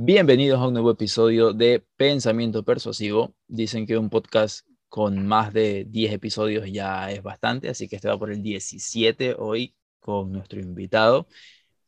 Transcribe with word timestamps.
Bienvenidos 0.00 0.60
a 0.60 0.68
un 0.68 0.74
nuevo 0.74 0.92
episodio 0.92 1.52
de 1.52 1.84
Pensamiento 1.96 2.62
Persuasivo. 2.64 3.34
Dicen 3.48 3.84
que 3.84 3.98
un 3.98 4.10
podcast 4.10 4.64
con 4.88 5.26
más 5.26 5.52
de 5.52 5.86
10 5.88 6.12
episodios 6.12 6.70
ya 6.70 7.10
es 7.10 7.20
bastante, 7.20 7.68
así 7.68 7.88
que 7.88 7.96
este 7.96 8.06
va 8.06 8.16
por 8.16 8.30
el 8.30 8.40
17 8.40 9.34
hoy 9.36 9.74
con 9.98 10.30
nuestro 10.30 10.60
invitado. 10.60 11.26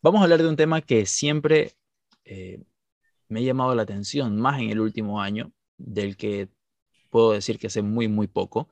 Vamos 0.02 0.20
a 0.20 0.24
hablar 0.24 0.42
de 0.42 0.48
un 0.48 0.56
tema 0.56 0.82
que 0.82 1.06
siempre 1.06 1.76
eh, 2.24 2.64
me 3.28 3.38
ha 3.40 3.42
llamado 3.44 3.76
la 3.76 3.82
atención, 3.82 4.36
más 4.40 4.60
en 4.60 4.70
el 4.70 4.80
último 4.80 5.20
año, 5.20 5.52
del 5.78 6.16
que 6.16 6.48
puedo 7.10 7.30
decir 7.30 7.60
que 7.60 7.70
sé 7.70 7.80
muy, 7.80 8.08
muy 8.08 8.26
poco, 8.26 8.68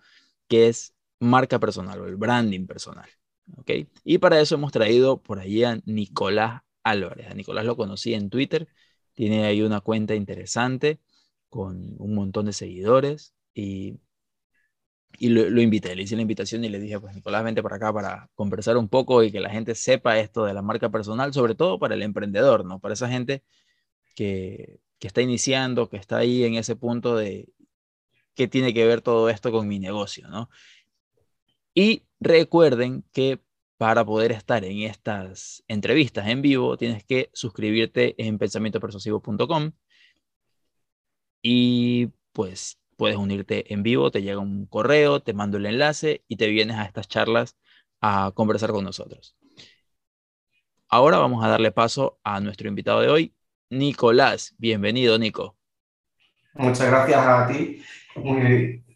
que 0.49 0.67
es 0.67 0.97
marca 1.21 1.61
personal 1.61 2.01
o 2.01 2.09
el 2.09 2.17
branding 2.17 2.67
personal. 2.67 3.09
¿okay? 3.57 3.89
Y 4.03 4.19
para 4.19 4.41
eso 4.41 4.57
hemos 4.57 4.73
traído 4.73 5.23
por 5.23 5.39
ahí 5.39 5.63
a 5.63 5.81
Nicolás 5.85 6.63
Álvarez. 6.83 7.31
A 7.31 7.35
Nicolás 7.35 7.65
lo 7.65 7.77
conocí 7.77 8.15
en 8.15 8.31
Twitter, 8.31 8.67
tiene 9.19 9.47
ahí 9.47 9.63
una 9.63 9.81
cuenta 9.81 10.15
interesante 10.15 11.01
con 11.49 11.97
un 11.99 12.15
montón 12.15 12.47
de 12.47 12.53
seguidores 12.53 13.35
y, 13.53 13.99
y 15.19 15.31
lo, 15.31 15.61
invité, 15.61 15.97
le 15.97 16.05
hice 16.05 16.15
la 16.15 16.23
invitación 16.23 16.65
y 16.65 16.69
le 16.69 16.79
dije, 16.79 17.01
pues 17.01 17.17
Nicolás, 17.17 17.43
vente 17.43 17.61
para 17.61 17.75
acá 17.75 17.93
para 17.93 18.31
conversar 18.37 18.77
un 18.77 18.89
poco 18.89 19.25
y 19.25 19.33
que 19.33 19.41
la 19.41 19.51
gente 19.51 19.75
sepa 19.75 20.21
esto 20.21 20.45
de 20.45 20.55
la 20.55 20.63
marca 20.63 20.91
personal, 20.91 21.33
sobre 21.33 21.57
todo 21.57 21.81
para 21.81 21.97
el 21.97 22.03
emprendedor, 22.03 22.65
¿no? 22.65 22.79
Para 22.79 22.95
esa 22.95 23.09
gente 23.09 23.43
que, 24.15 24.79
que 25.01 25.09
está 25.09 25.21
iniciando, 25.21 25.89
que 25.89 25.97
está 25.97 26.19
ahí 26.19 26.45
en 26.45 26.55
ese 26.55 26.77
punto 26.77 27.17
de 27.17 27.49
qué 28.37 28.47
tiene 28.47 28.73
que 28.73 28.87
ver 28.87 29.01
todo 29.03 29.31
esto 29.31 29.51
con 29.51 29.67
mi 29.67 29.81
negocio, 29.81 30.29
¿no? 30.29 30.49
Y 31.75 32.05
recuerden 32.21 33.05
que 33.13 33.41
para 33.79 34.05
poder 34.05 34.33
estar 34.33 34.65
en 34.65 34.83
estas 34.83 35.65
entrevistas 35.69 36.27
en 36.29 36.43
vivo, 36.43 36.77
tienes 36.77 37.05
que 37.05 37.31
suscribirte 37.33 38.15
en 38.19 38.37
pensamientopersuasivo.com 38.37 39.73
y 41.43 42.09
pues 42.33 42.79
puedes 42.97 43.17
unirte 43.17 43.73
en 43.73 43.85
vivo, 43.85 44.11
te 44.11 44.23
llega 44.23 44.41
un 44.41 44.67
correo, 44.67 45.21
te 45.21 45.33
mando 45.33 45.59
el 45.59 45.67
enlace 45.67 46.25
y 46.27 46.37
te 46.37 46.49
vienes 46.49 46.77
a 46.77 46.85
estas 46.85 47.07
charlas 47.09 47.57
a 48.01 48.33
conversar 48.35 48.73
con 48.73 48.85
nosotros. 48.85 49.37
Ahora 50.89 51.19
vamos 51.19 51.45
a 51.45 51.49
darle 51.49 51.71
paso 51.71 52.19
a 52.25 52.41
nuestro 52.41 52.69
invitado 52.69 53.01
de 53.01 53.09
hoy, 53.09 53.35
Nicolás. 53.71 54.55
Bienvenido, 54.59 55.19
Nico. 55.19 55.57
Muchas 56.55 56.89
gracias 56.89 57.21
a 57.25 57.47
ti 57.47 57.81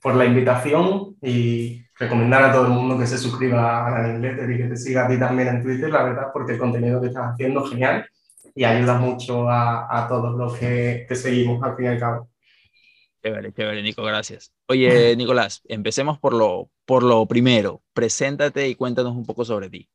por 0.00 0.16
la 0.16 0.24
invitación 0.24 1.16
y 1.22 1.84
recomendar 2.02 2.42
a 2.44 2.52
todo 2.52 2.66
el 2.66 2.72
mundo 2.72 2.98
que 2.98 3.06
se 3.06 3.18
suscriba 3.18 3.86
a 3.86 3.90
la 3.90 4.08
newsletter 4.08 4.50
y 4.50 4.56
que 4.58 4.64
te 4.64 4.76
siga 4.76 5.06
a 5.06 5.08
ti 5.08 5.18
también 5.18 5.48
en 5.48 5.62
Twitter, 5.62 5.90
la 5.90 6.02
verdad, 6.02 6.26
porque 6.32 6.52
el 6.52 6.58
contenido 6.58 7.00
que 7.00 7.08
estás 7.08 7.32
haciendo 7.32 7.64
es 7.64 7.70
genial 7.70 8.06
y 8.54 8.64
ayuda 8.64 8.98
mucho 8.98 9.48
a, 9.48 9.86
a 10.04 10.08
todos 10.08 10.36
los 10.36 10.56
que 10.58 11.06
te 11.08 11.14
seguimos 11.14 11.62
al 11.62 11.76
fin 11.76 11.86
y 11.86 11.88
al 11.88 11.98
cabo. 11.98 12.28
Chévere, 13.22 13.52
chévere, 13.52 13.82
Nico, 13.82 14.02
gracias. 14.02 14.52
Oye, 14.66 15.14
Nicolás, 15.16 15.62
empecemos 15.68 16.18
por 16.18 16.34
lo, 16.34 16.70
por 16.84 17.04
lo 17.04 17.24
primero. 17.26 17.82
Preséntate 17.92 18.68
y 18.68 18.74
cuéntanos 18.74 19.14
un 19.14 19.24
poco 19.24 19.44
sobre 19.44 19.70
ti. 19.70 19.88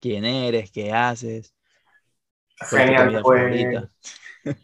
¿Quién 0.00 0.24
eres? 0.24 0.70
¿Qué 0.70 0.92
haces? 0.92 1.54
Genial, 2.70 3.20
pues 3.22 3.66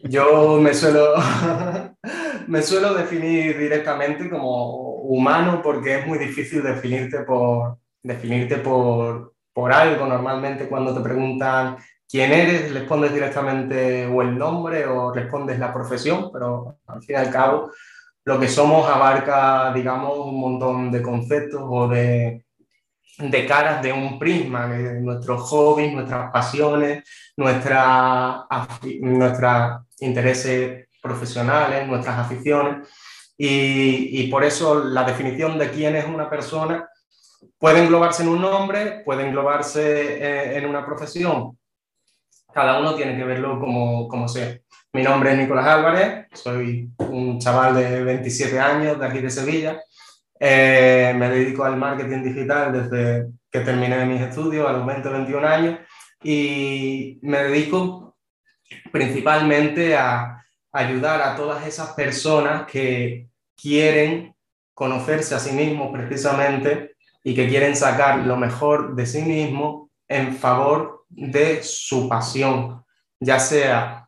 yo 0.03 0.59
me 0.59 0.73
suelo, 0.73 1.13
me 2.47 2.61
suelo 2.61 2.93
definir 2.93 3.57
directamente 3.57 4.29
como 4.29 4.95
humano 5.01 5.61
porque 5.61 5.99
es 5.99 6.07
muy 6.07 6.17
difícil 6.17 6.63
definirte 6.63 7.19
por, 7.21 7.77
definirte 8.03 8.57
por, 8.57 9.33
por 9.53 9.71
algo. 9.71 10.05
Normalmente 10.05 10.67
cuando 10.67 10.93
te 10.93 11.01
preguntan 11.01 11.77
quién 12.09 12.31
eres, 12.31 12.73
respondes 12.73 13.13
directamente 13.13 14.05
o 14.05 14.21
el 14.21 14.37
nombre 14.37 14.85
o 14.85 15.13
respondes 15.13 15.59
la 15.59 15.73
profesión, 15.73 16.29
pero 16.31 16.79
al 16.87 17.01
fin 17.03 17.15
y 17.15 17.19
al 17.19 17.31
cabo 17.31 17.71
lo 18.25 18.39
que 18.39 18.49
somos 18.49 18.89
abarca, 18.89 19.71
digamos, 19.73 20.17
un 20.17 20.39
montón 20.39 20.91
de 20.91 21.01
conceptos 21.01 21.61
o 21.63 21.87
de, 21.87 22.45
de 23.19 23.45
caras 23.45 23.81
de 23.81 23.93
un 23.93 24.19
prisma, 24.19 24.67
nuestros 24.67 25.41
hobbies, 25.43 25.93
nuestras 25.93 26.29
pasiones, 26.31 27.03
nuestra, 27.37 28.45
nuestros 28.99 29.81
intereses 29.99 30.86
profesionales, 31.07 31.87
nuestras 31.87 32.19
aficiones. 32.19 32.87
Y, 33.37 34.21
y, 34.21 34.27
por 34.31 34.43
eso 34.43 34.83
la 34.83 35.03
definición 35.03 35.59
de 35.59 35.69
quién 35.69 35.95
es 35.95 36.05
una 36.05 36.27
persona 36.29 36.89
puede 37.59 37.83
englobarse 37.83 38.23
en 38.23 38.29
un 38.29 38.41
nombre, 38.41 39.03
puede 39.05 39.27
englobarse 39.27 40.55
en, 40.55 40.63
en 40.63 40.69
una 40.69 40.85
profesión. 40.85 41.57
Cada 42.51 42.79
uno 42.79 42.95
tiene 42.95 43.15
que 43.15 43.23
verlo 43.23 43.59
como, 43.59 44.07
como 44.07 44.27
sea. 44.27 44.57
Mi 44.93 45.03
nombre 45.03 45.31
es 45.31 45.37
Nicolás 45.37 45.67
Álvarez, 45.67 46.25
soy 46.33 46.89
un 46.97 47.39
chaval 47.39 47.75
de 47.75 48.03
27 48.03 48.59
años 48.59 48.99
de 48.99 49.05
aquí 49.05 49.19
de 49.19 49.29
Sevilla 49.29 49.79
eh, 50.39 51.13
me 51.15 51.29
dedico 51.29 51.63
al 51.63 51.77
marketing 51.77 52.21
digital 52.23 52.71
desde 52.71 53.27
que 53.51 53.61
terminé 53.61 54.05
mis 54.05 54.21
estudios 54.21 54.67
a 54.67 54.73
los 54.73 54.85
20 54.85 55.09
21 55.09 55.47
años 55.47 55.79
y 56.21 57.17
me 57.23 57.43
dedico 57.43 58.15
principalmente 58.91 59.95
a 59.95 60.45
ayudar 60.77 61.21
a 61.23 61.35
todas 61.35 61.65
esas 61.65 61.89
personas 61.93 62.67
que 62.67 63.29
quieren 63.59 64.35
conocerse 64.75 65.33
a 65.33 65.39
sí 65.39 65.51
mismos 65.51 65.91
precisamente 65.91 66.95
y 67.23 67.33
que 67.33 67.47
quieren 67.47 67.75
sacar 67.75 68.19
lo 68.19 68.37
mejor 68.37 68.95
de 68.95 69.07
sí 69.07 69.23
mismos 69.23 69.89
en 70.07 70.35
favor 70.35 71.05
de 71.09 71.63
su 71.63 72.07
pasión, 72.07 72.83
ya 73.19 73.39
sea 73.39 74.07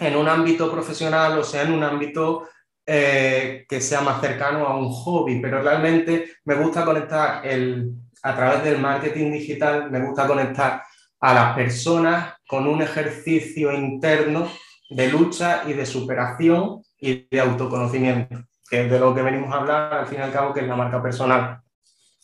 en 0.00 0.16
un 0.16 0.28
ámbito 0.28 0.72
profesional 0.72 1.38
o 1.38 1.44
sea 1.44 1.62
en 1.62 1.72
un 1.72 1.84
ámbito 1.84 2.48
eh, 2.84 3.64
que 3.68 3.80
sea 3.80 4.00
más 4.00 4.20
cercano 4.20 4.66
a 4.66 4.76
un 4.76 4.90
hobby, 4.90 5.40
pero 5.40 5.62
realmente 5.62 6.32
me 6.46 6.56
gusta 6.56 6.84
conectar 6.84 7.46
el, 7.46 7.92
a 8.24 8.34
través 8.34 8.64
del 8.64 8.78
marketing 8.78 9.30
digital, 9.30 9.88
me 9.88 10.04
gusta 10.04 10.26
conectar 10.26 10.82
a 11.20 11.34
las 11.34 11.54
personas 11.54 12.34
con 12.48 12.66
un 12.66 12.82
ejercicio 12.82 13.72
interno 13.72 14.48
de 14.90 15.08
lucha 15.08 15.62
y 15.66 15.72
de 15.72 15.86
superación 15.86 16.82
y 16.98 17.28
de 17.30 17.40
autoconocimiento, 17.40 18.44
que 18.68 18.82
es 18.82 18.90
de 18.90 18.98
lo 18.98 19.14
que 19.14 19.22
venimos 19.22 19.52
a 19.54 19.58
hablar 19.58 19.94
al 19.94 20.06
fin 20.06 20.18
y 20.18 20.22
al 20.22 20.32
cabo, 20.32 20.52
que 20.52 20.60
es 20.60 20.66
la 20.66 20.76
marca 20.76 21.02
personal. 21.02 21.60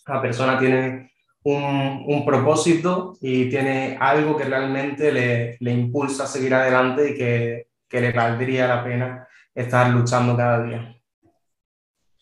La 0.07 0.21
persona 0.21 0.59
tiene 0.59 1.13
un, 1.45 2.05
un 2.07 2.25
propósito 2.27 3.17
y 3.21 3.49
tiene 3.49 3.97
algo 4.01 4.37
que 4.37 4.45
realmente 4.45 5.13
le, 5.13 5.57
le 5.61 5.73
impulsa 5.73 6.25
a 6.25 6.27
seguir 6.27 6.55
adelante 6.55 7.11
y 7.11 7.15
que, 7.15 7.69
que 7.89 8.01
le 8.01 8.13
valdría 8.13 8.67
la 8.67 8.85
pena 8.85 9.29
estar 9.55 9.91
luchando 9.91 10.37
cada 10.37 10.65
día. 10.65 10.93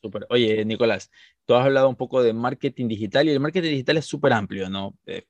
Súper. 0.00 0.26
Oye, 0.28 0.62
Nicolás, 0.66 1.10
tú 1.46 1.54
has 1.54 1.64
hablado 1.64 1.88
un 1.88 1.96
poco 1.96 2.22
de 2.22 2.34
marketing 2.34 2.88
digital 2.88 3.26
y 3.26 3.32
el 3.32 3.40
marketing 3.40 3.70
digital 3.70 3.96
es 3.96 4.04
súper 4.04 4.34
amplio, 4.34 4.68
¿no? 4.68 4.94
Eh, 5.06 5.24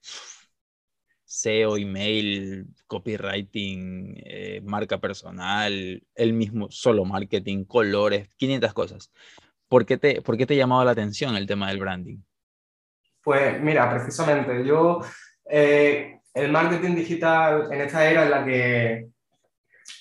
SEO, 1.35 1.77
email, 1.77 2.67
copywriting, 2.87 4.23
eh, 4.25 4.61
marca 4.65 4.99
personal, 4.99 6.03
el 6.15 6.33
mismo 6.33 6.69
solo 6.71 7.05
marketing, 7.05 7.65
colores, 7.65 8.29
500 8.37 8.73
cosas. 8.73 9.11
¿Por 9.69 9.85
qué, 9.85 9.97
te, 9.97 10.23
¿Por 10.23 10.37
qué 10.37 10.47
te 10.47 10.55
ha 10.55 10.59
llamado 10.59 10.85
la 10.85 10.93
atención 10.93 11.37
el 11.37 11.47
tema 11.47 11.69
del 11.69 11.81
branding? 11.81 12.19
Pues 13.23 13.61
mira, 13.61 13.91
precisamente 13.91 14.65
yo, 14.65 15.01
eh, 15.51 16.21
el 16.35 16.53
marketing 16.53 16.95
digital 16.95 17.69
en 17.73 17.81
esta 17.81 18.09
era 18.09 18.25
en 18.25 18.31
la 18.31 18.45
que 18.45 19.09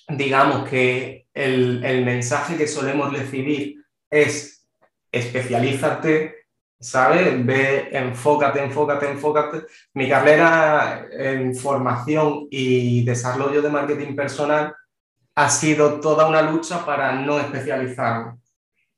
digamos 0.10 0.70
que 0.70 1.28
el, 1.34 1.84
el 1.84 2.06
mensaje 2.06 2.58
que 2.58 2.68
solemos 2.68 3.12
recibir 3.12 3.84
es 4.10 4.68
especialízate, 5.12 6.43
¿sabes? 6.84 7.46
Ve, 7.46 7.90
enfócate, 7.92 8.64
enfócate, 8.64 9.10
enfócate. 9.10 9.66
Mi 9.94 10.10
carrera 10.10 11.08
en 11.12 11.56
formación 11.56 12.48
y 12.52 13.04
desarrollo 13.04 13.62
de 13.62 13.70
marketing 13.70 14.16
personal 14.16 14.76
ha 15.36 15.50
sido 15.50 16.00
toda 16.00 16.28
una 16.28 16.42
lucha 16.42 16.86
para 16.86 17.14
no 17.14 17.40
especializarme. 17.40 18.38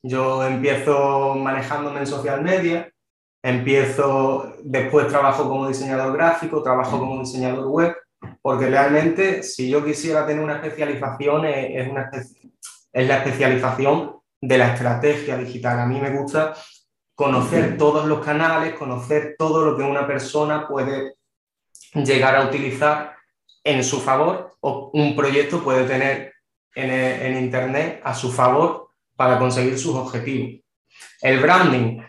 Yo 0.04 0.46
empiezo 0.46 1.36
manejándome 1.36 2.00
en 2.00 2.08
social 2.08 2.42
media, 2.42 2.92
empiezo, 3.44 4.56
después 4.64 5.08
trabajo 5.08 5.48
como 5.48 5.68
diseñador 5.68 6.14
gráfico, 6.14 6.62
trabajo 6.62 7.00
como 7.00 7.20
diseñador 7.22 7.68
web 7.68 7.96
porque 8.42 8.68
realmente 8.68 9.44
si 9.44 9.70
yo 9.70 9.84
quisiera 9.84 10.26
tener 10.26 10.44
una 10.44 10.56
especialización 10.56 11.46
es, 11.46 11.90
una, 11.90 12.10
es 12.12 13.08
la 13.08 13.18
especialización 13.18 14.18
de 14.42 14.58
la 14.58 14.74
estrategia 14.74 15.38
digital. 15.38 15.80
A 15.80 15.86
mí 15.86 16.00
me 16.00 16.12
gusta 16.12 16.54
conocer 17.16 17.78
todos 17.78 18.06
los 18.06 18.24
canales, 18.24 18.76
conocer 18.76 19.36
todo 19.38 19.66
lo 19.66 19.78
que 19.78 19.84
una 19.84 20.06
persona 20.06 20.68
puede 20.68 21.16
llegar 21.94 22.36
a 22.36 22.46
utilizar 22.46 23.16
en 23.64 23.84
su 23.84 24.02
favor 24.02 24.58
o 24.60 24.92
un 24.94 25.16
proyecto 25.16 25.64
puede 25.64 25.86
tener 25.86 26.34
en, 26.76 26.92
en 26.92 27.44
Internet 27.44 28.02
a 28.04 28.14
su 28.14 28.32
favor 28.32 28.90
para 29.16 29.40
conseguir 29.40 29.80
sus 29.80 29.96
objetivos. 29.96 30.62
El 31.22 31.40
branding 31.40 32.02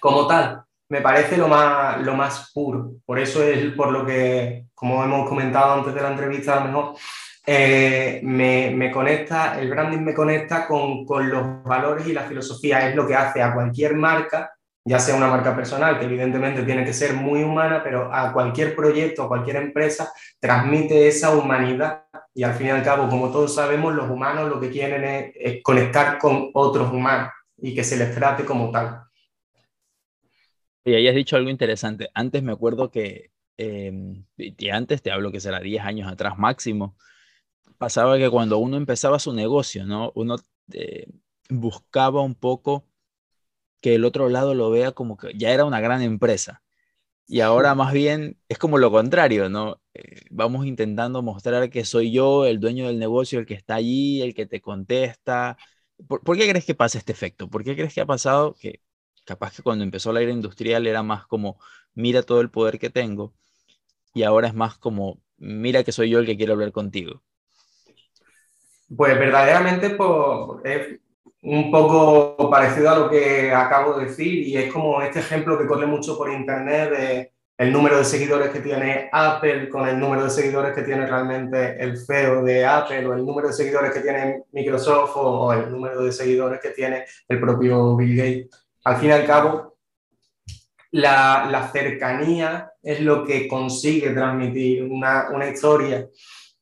como 0.00 0.26
tal 0.26 0.64
me 0.88 1.00
parece 1.00 1.36
lo 1.36 1.48
más, 1.48 2.00
lo 2.02 2.14
más 2.14 2.52
puro. 2.52 2.92
Por 3.06 3.18
eso 3.18 3.42
es 3.42 3.72
por 3.72 3.90
lo 3.90 4.04
que, 4.04 4.66
como 4.74 5.02
hemos 5.02 5.28
comentado 5.28 5.74
antes 5.74 5.94
de 5.94 6.02
la 6.02 6.10
entrevista, 6.10 6.54
a 6.54 6.60
lo 6.60 6.66
mejor 6.66 6.96
eh, 7.46 8.20
me, 8.22 8.90
conecta, 8.90 9.60
el 9.60 9.70
branding 9.70 9.98
me 9.98 10.14
conecta 10.14 10.66
con, 10.66 11.04
con, 11.04 11.28
los 11.28 11.62
valores 11.62 12.06
y 12.06 12.12
la 12.12 12.22
filosofía, 12.22 12.88
es 12.88 12.96
lo 12.96 13.06
que 13.06 13.14
hace 13.14 13.42
a 13.42 13.52
cualquier 13.52 13.94
marca, 13.94 14.54
ya 14.86 14.98
sea 14.98 15.16
una 15.16 15.28
marca 15.28 15.54
personal, 15.54 15.98
que 15.98 16.06
evidentemente 16.06 16.62
tiene 16.62 16.84
que 16.84 16.92
ser 16.92 17.14
muy 17.14 17.42
humana, 17.42 17.82
pero 17.82 18.12
a 18.12 18.32
cualquier 18.32 18.74
proyecto, 18.74 19.22
a 19.22 19.28
cualquier 19.28 19.56
empresa, 19.56 20.12
transmite 20.38 21.06
esa 21.06 21.34
humanidad 21.34 22.04
y 22.34 22.42
al 22.42 22.54
fin 22.54 22.66
y 22.66 22.70
al 22.70 22.82
cabo, 22.82 23.08
como 23.08 23.30
todos 23.30 23.54
sabemos, 23.54 23.94
los 23.94 24.10
humanos 24.10 24.48
lo 24.48 24.60
que 24.60 24.70
quieren 24.70 25.32
es, 25.34 25.62
conectar 25.62 26.18
con 26.18 26.50
otros 26.52 26.92
humanos 26.92 27.30
y 27.56 27.74
que 27.74 27.84
se 27.84 27.96
les 27.96 28.14
trate 28.14 28.44
como 28.44 28.70
tal. 28.70 29.02
Y 30.84 30.94
ahí 30.94 31.08
has 31.08 31.14
dicho 31.14 31.36
algo 31.36 31.48
interesante. 31.48 32.10
Antes 32.12 32.42
me 32.42 32.52
acuerdo 32.52 32.90
que, 32.90 33.30
em, 33.56 34.24
y 34.36 34.68
antes 34.68 35.00
te 35.00 35.10
hablo 35.10 35.32
que 35.32 35.40
será 35.40 35.60
10 35.60 35.82
años 35.84 36.10
atrás 36.10 36.36
máximo, 36.36 36.96
pasaba 37.84 38.16
que 38.16 38.30
cuando 38.30 38.56
uno 38.58 38.78
empezaba 38.78 39.18
su 39.18 39.34
negocio, 39.34 39.84
¿no? 39.84 40.10
Uno 40.14 40.36
eh, 40.72 41.06
buscaba 41.50 42.22
un 42.22 42.34
poco 42.34 42.86
que 43.82 43.94
el 43.94 44.06
otro 44.06 44.30
lado 44.30 44.54
lo 44.54 44.70
vea 44.70 44.92
como 44.92 45.18
que 45.18 45.34
ya 45.36 45.50
era 45.50 45.66
una 45.66 45.80
gran 45.80 46.00
empresa. 46.00 46.62
Y 47.26 47.40
ahora 47.40 47.74
más 47.74 47.92
bien 47.92 48.38
es 48.48 48.58
como 48.58 48.78
lo 48.78 48.90
contrario, 48.90 49.50
¿no? 49.50 49.82
Eh, 49.94 50.22
vamos 50.30 50.66
intentando 50.66 51.22
mostrar 51.22 51.70
que 51.70 51.84
soy 51.84 52.10
yo 52.12 52.46
el 52.46 52.60
dueño 52.60 52.86
del 52.86 52.98
negocio, 52.98 53.38
el 53.38 53.46
que 53.46 53.54
está 53.54 53.74
allí, 53.76 54.22
el 54.22 54.34
que 54.34 54.46
te 54.46 54.62
contesta. 54.62 55.58
¿Por, 56.08 56.22
qué 56.38 56.48
crees 56.48 56.64
que 56.64 56.74
pasa 56.74 56.98
este 56.98 57.12
efecto? 57.12 57.50
¿Por 57.50 57.64
qué 57.64 57.76
crees 57.76 57.94
que 57.94 58.00
ha 58.00 58.06
pasado 58.06 58.54
que 58.54 58.80
capaz 59.26 59.56
que 59.56 59.62
cuando 59.62 59.84
empezó 59.84 60.12
la 60.12 60.22
era 60.22 60.32
industrial 60.32 60.86
era 60.86 61.02
más 61.02 61.26
como, 61.26 61.58
mira 61.94 62.22
todo 62.22 62.40
el 62.40 62.50
poder 62.50 62.78
que 62.78 62.90
tengo, 62.90 63.34
y 64.14 64.24
ahora 64.24 64.48
es 64.48 64.54
más 64.54 64.78
como, 64.78 65.22
mira 65.38 65.84
que 65.84 65.92
soy 65.92 66.10
yo 66.10 66.20
el 66.20 66.26
que 66.26 66.36
quiere 66.38 66.52
hablar 66.52 66.72
contigo? 66.72 67.22
Pues 68.96 69.18
verdaderamente 69.18 69.90
pues, 69.90 70.60
es 70.64 71.00
un 71.42 71.70
poco 71.70 72.50
parecido 72.50 72.90
a 72.90 72.98
lo 72.98 73.10
que 73.10 73.52
acabo 73.52 73.98
de 73.98 74.06
decir 74.06 74.46
y 74.46 74.56
es 74.56 74.72
como 74.72 75.02
este 75.02 75.20
ejemplo 75.20 75.58
que 75.58 75.66
corre 75.66 75.86
mucho 75.86 76.16
por 76.16 76.32
internet 76.32 76.90
de 76.90 77.34
el 77.56 77.72
número 77.72 77.98
de 77.98 78.04
seguidores 78.04 78.50
que 78.50 78.60
tiene 78.60 79.08
Apple 79.12 79.68
con 79.68 79.86
el 79.88 79.98
número 79.98 80.24
de 80.24 80.30
seguidores 80.30 80.74
que 80.74 80.82
tiene 80.82 81.06
realmente 81.06 81.76
el 81.78 81.96
CEO 81.96 82.42
de 82.42 82.64
Apple 82.64 83.06
o 83.06 83.14
el 83.14 83.24
número 83.24 83.48
de 83.48 83.54
seguidores 83.54 83.92
que 83.92 84.00
tiene 84.00 84.42
Microsoft 84.52 85.12
o, 85.16 85.52
el 85.52 85.70
número 85.70 86.02
de 86.02 86.10
seguidores 86.10 86.60
que 86.60 86.70
tiene 86.70 87.04
el 87.28 87.40
propio 87.40 87.96
Bill 87.96 88.16
Gates. 88.16 88.66
Al 88.84 88.96
fin 88.96 89.10
y 89.10 89.12
al 89.12 89.24
cabo, 89.24 89.76
la, 90.90 91.70
cercanía 91.72 92.72
es 92.82 93.00
lo 93.00 93.24
que 93.24 93.46
consigue 93.46 94.10
transmitir 94.10 94.82
una, 94.82 95.48
historia, 95.48 96.08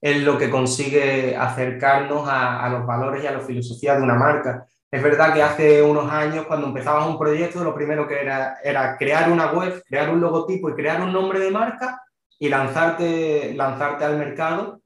es 0.03 0.23
lo 0.23 0.37
que 0.37 0.51
consigue 0.51 1.37
acercarnos 1.37 2.29
a, 2.29 2.63
a 2.65 2.69
los 2.69 2.85
valores 2.85 3.23
y 3.23 3.27
a 3.29 3.33
la 3.33 3.41
filosofía 3.41 3.97
de 3.97 4.03
una 4.03 4.15
marca. 4.15 4.67
Es 4.91 5.03
verdad 5.03 5.33
que 5.33 5.43
hace 5.43 5.81
unos 5.81 6.11
años, 6.13 6.45
cuando 6.47 6.67
empezabas 6.67 7.07
un 7.07 7.19
proyecto, 7.19 7.65
lo 7.65 7.75
primero 7.75 8.07
que 8.07 8.21
era 8.21 8.59
era 8.63 8.99
crear 8.99 9.33
una 9.33 9.51
web, 9.51 9.83
crear 9.87 10.11
un 10.11 10.21
logotipo 10.21 10.69
y 10.69 10.75
crear 10.75 11.01
un 11.01 11.13
nombre 11.13 11.39
de 11.39 11.51
marca 11.51 12.03
y 12.39 12.49
lanzarte, 12.49 13.55
lanzarte 13.55 14.05
al 14.05 14.19
mercado. 14.19 14.81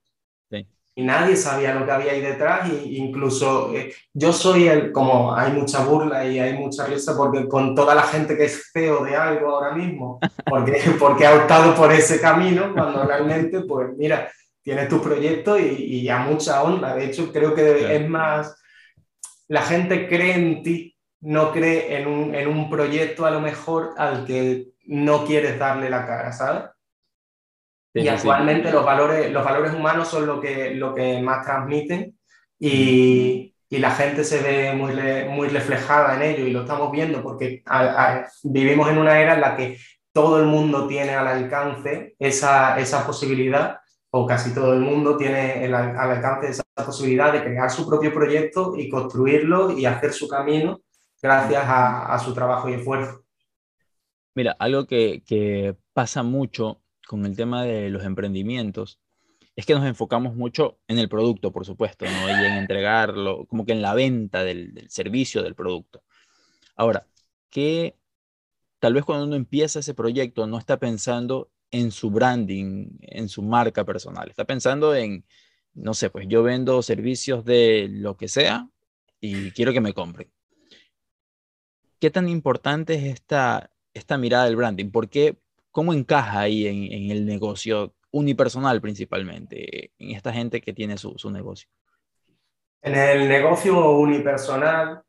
Y 0.99 1.05
nadie 1.05 1.37
sabía 1.37 1.75
lo 1.75 1.85
que 1.85 1.93
había 1.93 2.13
ahí 2.13 2.21
detrás. 2.23 2.71
Y 2.71 2.97
incluso 2.97 3.75
eh, 3.75 3.93
yo 4.15 4.33
soy 4.33 4.69
el, 4.69 4.93
como 4.93 5.35
hay 5.35 5.53
mucha 5.53 5.85
burla 5.85 6.25
y 6.25 6.39
hay 6.39 6.55
mucha 6.55 6.87
risa 6.87 7.15
porque 7.17 7.49
con 7.49 7.75
toda 7.75 7.95
la 7.95 8.03
gente 8.03 8.37
que 8.37 8.45
es 8.45 8.71
feo 8.73 9.05
de 9.05 9.17
algo 9.17 9.51
ahora 9.51 9.75
mismo, 9.75 10.21
porque, 10.47 10.81
porque 11.01 11.27
ha 11.27 11.35
optado 11.35 11.75
por 11.75 11.93
ese 11.93 12.21
camino, 12.21 12.73
cuando 12.73 13.05
realmente, 13.05 13.61
pues 13.63 13.89
mira, 13.97 14.31
tienes 14.67 14.89
tu 14.89 15.01
proyecto 15.01 15.57
y, 15.61 15.65
y 15.65 16.09
a 16.09 16.19
mucha 16.19 16.65
honra. 16.65 16.97
De 16.97 17.05
hecho, 17.05 17.33
creo 17.33 17.55
que 17.55 17.95
es 17.95 18.09
más 18.09 18.57
la 19.47 19.63
gente 19.63 20.09
cree 20.09 20.35
en 20.35 20.63
ti, 20.65 20.97
no 21.21 21.53
cree 21.53 22.01
en 22.01 22.49
un, 22.49 22.69
proyecto 22.69 23.27
a 23.27 23.31
lo 23.31 23.41
mejor 23.41 23.95
al 23.97 24.27
que 24.27 24.71
no 24.87 25.25
quieres 25.25 25.57
darle 25.57 25.89
la 25.89 26.05
cara, 26.05 26.33
¿sabes? 26.33 26.65
y 27.95 28.09
actualmente 28.09 28.73
los, 28.73 28.85
valores, 28.85 29.31
los 29.33 29.45
valores 29.45 29.73
humanos 29.73 30.09
son 30.09 30.27
lo 30.27 30.41
que, 30.41 30.75
lo 30.75 30.95
que 30.95 31.23
más 31.23 31.47
transmiten 31.47 32.19
y, 32.59 33.53
la 33.69 33.91
gente 33.91 34.25
se 34.25 34.41
ve 34.41 34.73
muy, 34.73 34.95
muy 35.29 35.49
reflejada 35.49 36.17
en 36.17 36.23
ello 36.23 36.47
y 36.47 36.51
lo 36.51 36.63
estamos 36.63 36.91
viendo 36.91 37.23
porque 37.23 37.63
vivimos 38.45 38.89
en 38.89 38.97
una 38.99 39.21
era 39.21 39.35
en 39.35 39.41
la 39.43 39.57
que 39.57 39.77
todo 40.13 40.41
el 40.41 40.47
mundo 40.47 40.87
tiene 40.87 41.15
al 41.15 41.27
alcance 41.27 42.15
esa, 42.19 42.79
esa 42.79 43.07
posibilidad 43.07 43.81
o 44.19 44.27
casi 44.27 44.55
todo 44.55 44.73
el 44.73 44.81
mundo 44.81 45.17
tiene 45.19 45.63
el, 45.65 45.75
al 45.75 46.11
alcance 46.11 46.49
esa 46.49 46.63
posibilidad 46.75 47.35
de 47.35 47.43
crear 47.43 47.71
su 47.71 47.87
propio 47.87 48.15
proyecto 48.15 48.75
y 48.77 48.89
construirlo 48.89 49.77
y 49.77 49.85
hacer 49.85 50.15
su 50.15 50.27
camino 50.27 50.81
gracias 51.21 51.63
a, 51.67 52.19
su 52.19 52.33
trabajo 52.33 52.69
y 52.71 52.75
esfuerzo. 52.75 53.25
Mira, 54.35 54.57
algo 54.59 54.87
que, 54.87 55.77
pasa 55.93 56.23
mucho 56.23 56.83
con 57.07 57.27
el 57.27 57.37
tema 57.37 57.65
de 57.65 57.91
los 57.91 58.05
emprendimientos 58.05 59.01
es 59.55 59.67
que 59.67 59.75
nos 59.75 59.85
enfocamos 59.85 60.35
mucho 60.35 60.79
en 60.89 60.99
el 60.99 61.09
producto, 61.09 61.53
por 61.53 61.67
supuesto, 61.67 62.05
¿no? 62.05 62.29
y 62.29 62.45
en 62.45 62.53
entregarlo, 62.53 63.47
como 63.47 63.65
que 63.65 63.73
en 63.73 63.83
la 63.83 63.95
venta 63.95 64.45
del, 64.45 64.73
del 64.75 64.91
servicio 64.91 65.43
del 65.43 65.55
producto. 65.55 66.03
Ahora, 66.75 67.07
que 67.51 67.97
tal 68.79 68.95
vez 68.95 69.05
cuando 69.05 69.27
uno 69.27 69.37
empieza 69.37 69.81
ese 69.81 69.95
proyecto 69.95 70.47
no 70.47 70.59
está 70.59 70.79
pensando 70.79 71.51
en 71.71 71.91
su 71.91 72.11
branding, 72.11 72.99
en 73.01 73.29
su 73.29 73.43
marca 73.43 73.85
personal. 73.85 74.29
Está 74.29 74.45
pensando 74.45 74.95
en, 74.95 75.25
no 75.75 75.95
sé, 75.95 76.11
pues 76.11 76.27
yo 76.29 76.43
vendo 76.43 76.83
servicios 76.83 77.45
de 77.45 77.89
lo 77.91 78.17
que 78.17 78.29
sea 78.29 78.69
y 79.21 79.51
quiero 79.53 79.73
que 79.73 79.81
me 79.81 79.93
compren. 79.93 80.31
¿Qué 81.99 82.11
tan 82.11 82.29
importante 82.29 82.95
es 82.95 83.05
esta, 83.05 83.71
esta 83.95 84.19
mirada 84.19 84.45
del 84.45 84.57
branding? 84.57 84.91
¿Por 84.91 85.09
qué, 85.09 85.39
¿Cómo 85.71 85.93
encaja 85.93 86.41
ahí 86.41 86.67
en, 86.67 87.11
el 87.11 87.27
negocio 87.27 87.95
unipersonal 88.11 88.81
principalmente, 88.81 89.93
en 89.99 90.11
esta 90.11 90.33
gente 90.33 90.61
que 90.61 90.73
tiene 90.73 90.97
su, 90.97 91.15
su 91.17 91.31
negocio? 91.31 91.69
En 92.83 92.95
el 92.95 93.29
negocio 93.29 93.91
unipersonal, 93.91 95.03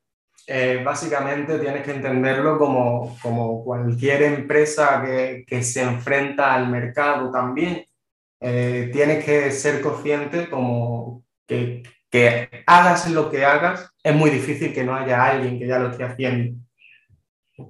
eh, 0.50 0.82
básicamente 0.84 1.60
tienes 1.60 1.84
que 1.84 1.92
entenderlo 1.92 2.58
como, 2.58 3.18
como 3.22 3.66
cualquier 3.66 4.24
empresa 4.24 5.04
que, 5.06 5.44
que, 5.46 5.62
se 5.62 5.84
enfrenta 5.84 6.54
al 6.54 6.70
mercado 6.70 7.30
también. 7.32 7.86
Eh, 8.40 8.90
tienes 8.94 9.26
que 9.26 9.52
ser 9.52 9.82
consciente 9.82 10.50
como 10.50 11.26
que, 11.46 11.84
que 12.10 12.50
hagas 12.66 13.10
lo 13.12 13.30
que 13.30 13.44
hagas, 13.44 13.92
es 14.02 14.16
muy 14.16 14.30
difícil 14.30 14.74
que 14.74 14.86
no 14.86 14.96
haya 14.96 15.26
alguien 15.26 15.60
que 15.60 15.68
ya 15.68 15.80
lo 15.80 15.90
esté 15.90 16.06
haciendo 16.06 16.58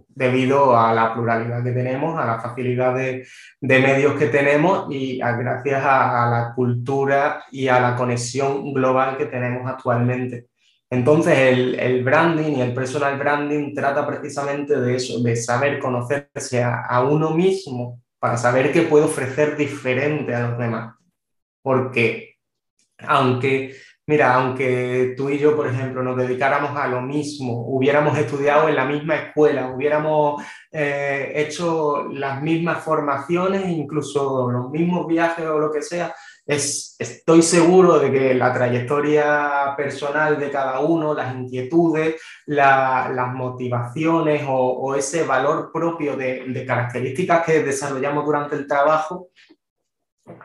debido 0.09 0.77
a 0.77 0.93
la 0.93 1.13
pluralidad 1.13 1.63
que 1.63 1.71
tenemos, 1.71 2.19
a 2.19 2.25
la 2.25 2.39
facilidad 2.39 2.93
de, 2.95 3.25
de 3.61 3.79
medios 3.79 4.15
que 4.19 4.27
tenemos 4.27 4.87
y 4.91 5.17
gracias 5.19 5.83
a, 5.83 6.25
a, 6.25 6.29
la 6.29 6.53
cultura 6.53 7.43
y 7.51 7.67
a 7.69 7.79
la 7.79 7.95
conexión 7.95 8.73
global 8.73 9.17
que 9.17 9.27
tenemos 9.27 9.65
actualmente. 9.67 10.47
Entonces, 10.89 11.37
el, 11.37 12.03
branding 12.03 12.57
y 12.57 12.61
el 12.61 12.73
personal 12.73 13.17
branding 13.19 13.73
trata 13.73 14.07
precisamente 14.07 14.79
de 14.79 14.95
eso, 14.95 15.21
de 15.21 15.35
saber 15.35 15.79
conocerse 15.79 16.63
a, 16.63 17.01
uno 17.03 17.31
mismo 17.31 18.01
para 18.19 18.37
saber 18.37 18.71
qué 18.71 18.83
puede 18.83 19.05
ofrecer 19.05 19.57
diferente 19.57 20.33
a 20.33 20.49
los 20.49 20.57
demás. 20.57 20.95
Porque, 21.61 22.35
aunque, 22.99 23.75
mira, 24.07 24.35
aunque 24.35 25.13
tú 25.17 25.29
y 25.29 25.37
yo, 25.37 25.57
por 25.57 25.67
ejemplo, 25.67 26.01
nos 26.03 26.15
dedicáramos 26.15 26.77
a 26.77 26.87
lo 26.87 27.01
mismo, 27.01 27.65
hubiéramos 27.67 28.17
estudiado 28.17 28.69
en 28.69 28.75
la 28.77 28.85
misma 28.85 29.15
escuela, 29.15 29.67
hubiéramos 29.69 30.41
eh, 30.71 31.33
hecho 31.35 32.07
las 32.13 32.41
mismas 32.41 32.81
formaciones, 32.81 33.67
incluso 33.67 34.49
los 34.49 34.69
mismos 34.71 35.05
viajes 35.05 35.45
o 35.45 35.59
lo 35.59 35.69
que 35.69 35.81
sea, 35.81 36.15
estoy 36.47 37.41
seguro 37.41 37.99
de 37.99 38.11
que 38.11 38.33
la 38.33 38.53
trayectoria 38.53 39.73
personal 39.75 40.39
de 40.39 40.49
cada 40.49 40.79
uno, 40.79 41.13
las 41.13 41.35
inquietudes, 41.35 42.21
las 42.45 43.33
motivaciones 43.33 44.43
o, 44.47 44.95
ese 44.95 45.23
valor 45.23 45.71
propio 45.73 46.15
de, 46.15 46.63
características 46.65 47.45
que 47.45 47.63
desarrollamos 47.63 48.25
durante 48.25 48.55
el 48.55 48.65
trabajo 48.65 49.29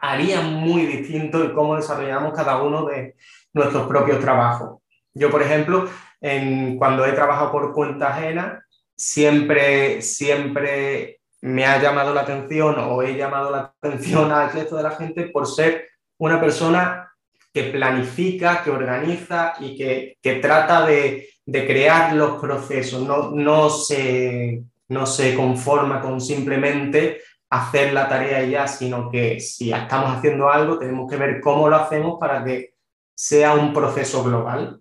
harían 0.00 0.54
muy 0.54 0.86
distinto 0.86 1.42
en 1.42 1.52
cómo 1.52 1.76
desarrollamos 1.76 2.32
cada 2.34 2.62
uno 2.62 2.86
de 2.86 3.14
nuestros 3.52 3.86
propios 3.86 4.20
trabajos. 4.20 4.80
Yo, 5.14 5.30
por 5.30 5.42
ejemplo, 5.42 5.88
en, 6.20 6.78
cuando 6.78 7.04
he 7.04 7.12
trabajado 7.12 7.52
por 7.52 7.72
cuenta 7.72 8.08
ajena, 8.08 8.64
siempre, 8.96 10.02
siempre 10.02 11.20
me 11.42 11.66
ha 11.66 11.80
llamado 11.82 12.14
la 12.14 12.22
atención 12.22 12.76
o 12.78 13.02
he 13.02 13.16
llamado 13.16 13.50
la 13.50 13.74
atención 13.82 14.30
al 14.30 14.52
resto 14.52 14.76
de 14.76 14.84
la 14.84 14.92
gente 14.92 15.24
por 15.24 15.46
ser 15.46 15.91
una 16.22 16.40
persona 16.40 17.12
que 17.52 17.64
planifica, 17.64 18.62
que 18.62 18.70
organiza 18.70 19.54
y 19.58 19.76
que, 19.76 20.18
que 20.22 20.36
trata 20.36 20.86
de, 20.86 21.28
de, 21.44 21.66
crear 21.66 22.14
los 22.14 22.40
procesos, 22.40 23.02
no, 23.02 23.32
no, 23.32 23.68
se, 23.68 24.62
no 24.88 25.04
se 25.04 25.34
conforma 25.34 26.00
con 26.00 26.20
simplemente 26.20 27.22
hacer 27.50 27.92
la 27.92 28.08
tarea 28.08 28.44
ya, 28.44 28.68
sino 28.68 29.10
que 29.10 29.40
si 29.40 29.72
estamos 29.72 30.16
haciendo 30.16 30.48
algo, 30.48 30.78
tenemos 30.78 31.10
que 31.10 31.16
ver 31.16 31.40
cómo 31.40 31.68
lo 31.68 31.74
hacemos 31.74 32.20
para 32.20 32.44
que 32.44 32.74
sea 33.16 33.54
un 33.54 33.72
proceso 33.74 34.22
global. 34.22 34.80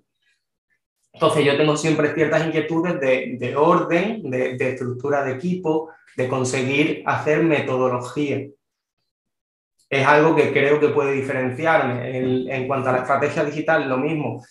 Entonces 1.11 1.43
yo 1.43 1.57
tengo 1.57 1.75
siempre 1.75 2.13
ciertas 2.13 2.45
inquietudes 2.45 2.99
de, 2.99 3.55
orden, 3.57 4.29
de, 4.29 4.69
estructura 4.69 5.23
de 5.23 5.33
equipo, 5.33 5.89
de 6.15 6.27
conseguir 6.27 7.01
hacer 7.07 7.43
metodología. 7.43 8.47
Es 9.91 10.07
algo 10.07 10.35
que 10.35 10.53
creo 10.53 10.79
que 10.79 10.87
puede 10.87 11.11
diferenciarme. 11.11 12.17
En, 12.55 12.67
cuanto 12.67 12.89
a 12.89 12.93
la 12.93 12.99
estrategia 12.99 13.43
digital, 13.43 13.89
lo 13.89 13.97
mismo. 13.97 14.41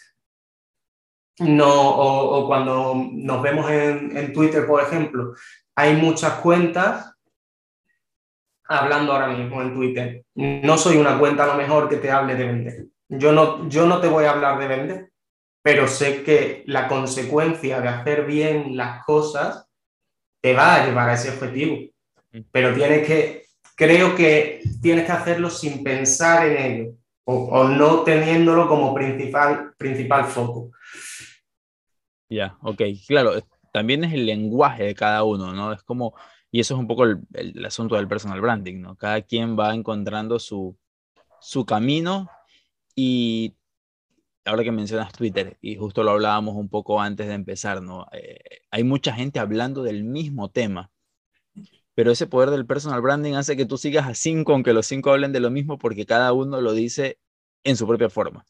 No, 1.39 1.91
o, 1.91 2.47
cuando 2.47 2.95
nos 3.11 3.43
vemos 3.43 3.71
en, 3.71 4.15
en 4.17 4.33
Twitter, 4.35 4.67
por 4.67 4.83
ejemplo, 4.83 5.33
hay 5.75 5.97
muchas 5.97 6.35
cuentas 6.35 7.15
hablando 8.69 9.13
ahora 9.13 9.29
mismo 9.29 9.63
en 9.63 9.75
Twitter. 9.75 10.25
No 10.35 10.77
soy 10.77 10.99
una 10.99 11.19
cuenta 11.19 11.45
a 11.45 11.47
lo 11.49 11.55
mejor 11.55 11.89
que 11.89 11.97
te 11.97 12.11
hable 12.11 12.35
de 12.35 12.47
vender. 12.47 12.87
Yo 13.09 13.33
no, 13.33 13.69
yo 13.69 13.87
no 13.87 14.01
te 14.01 14.09
voy 14.09 14.27
a 14.27 14.31
hablar 14.31 14.59
de 14.61 14.69
vender, 14.69 15.13
pero 15.63 15.89
sé 15.89 16.23
que 16.23 16.63
la 16.67 16.87
consecuencia 16.87 17.81
de 17.81 17.89
hacer 17.89 18.27
bien 18.27 18.77
las 18.77 19.05
cosas 19.05 19.69
te 20.41 20.55
va 20.55 20.77
a 20.77 20.87
llevar 20.87 21.09
a 21.09 21.15
ese 21.15 21.31
objetivo. 21.31 21.79
Mm. 22.31 22.41
Pero 22.53 22.75
tienes 22.75 23.07
que, 23.07 23.47
creo 23.81 24.15
que 24.15 24.61
tienes 24.83 25.07
que 25.07 25.13
hacerlo 25.13 25.49
sin 25.49 25.83
pensar 25.83 26.47
en 26.47 26.59
ello 26.59 26.93
o, 27.25 27.65
no 27.65 28.01
teniéndolo 28.01 28.69
como 28.69 28.93
principal, 28.93 29.73
principal 29.79 30.27
foco. 30.27 30.71
Ya, 32.29 32.59
ok, 32.61 32.83
claro, 33.07 33.33
también 33.73 34.05
es 34.05 34.13
el 34.13 34.27
lenguaje 34.27 34.85
de 34.85 34.95
cada 34.95 35.25
uno, 35.25 35.55
¿no? 35.55 35.73
Es 35.73 35.83
como, 35.83 36.15
y 36.51 36.61
eso 36.61 36.75
es 36.75 36.81
un 36.81 36.89
poco 36.89 37.05
el, 37.05 37.21
el, 37.33 37.65
asunto 37.65 37.95
del 37.95 38.09
personal 38.09 38.41
branding, 38.41 38.81
¿no? 38.81 38.97
Cada 38.97 39.23
quien 39.23 39.59
va 39.59 39.75
encontrando 39.75 40.39
su, 40.39 40.77
su 41.41 41.65
camino 41.65 42.29
y 42.95 43.55
ahora 44.45 44.63
que 44.63 44.73
mencionas 44.73 45.13
Twitter, 45.13 45.57
y 45.63 45.77
justo 45.77 46.03
lo 46.03 46.11
hablábamos 46.11 46.55
un 46.57 46.69
poco 46.69 47.01
antes 47.01 47.29
de 47.29 47.35
empezar, 47.35 47.81
¿no? 47.81 48.09
Eh, 48.13 48.41
hay 48.71 48.85
mucha 48.85 49.15
gente 49.15 49.39
hablando 49.39 49.83
del 49.83 50.05
mismo 50.05 50.51
tema, 50.51 50.91
pero 52.01 52.13
ese 52.13 52.27
poder 52.27 52.49
del 52.49 52.65
personal 52.65 53.03
branding 53.03 53.35
hace 53.35 53.59
que 53.59 53.67
tú 53.67 53.77
sigas 53.77 54.09
a 54.09 54.15
cinco, 54.15 54.55
aunque 54.55 54.73
los 54.73 54.87
cinco 54.87 55.11
hablen 55.11 55.33
de 55.33 55.41
lo 55.41 55.51
mismo, 55.51 55.79
porque 55.79 56.07
cada 56.07 56.33
uno 56.33 56.59
lo 56.63 56.73
dice 56.73 57.19
en 57.63 57.77
su 57.77 57.87
propia 57.87 58.09
forma. 58.09 58.47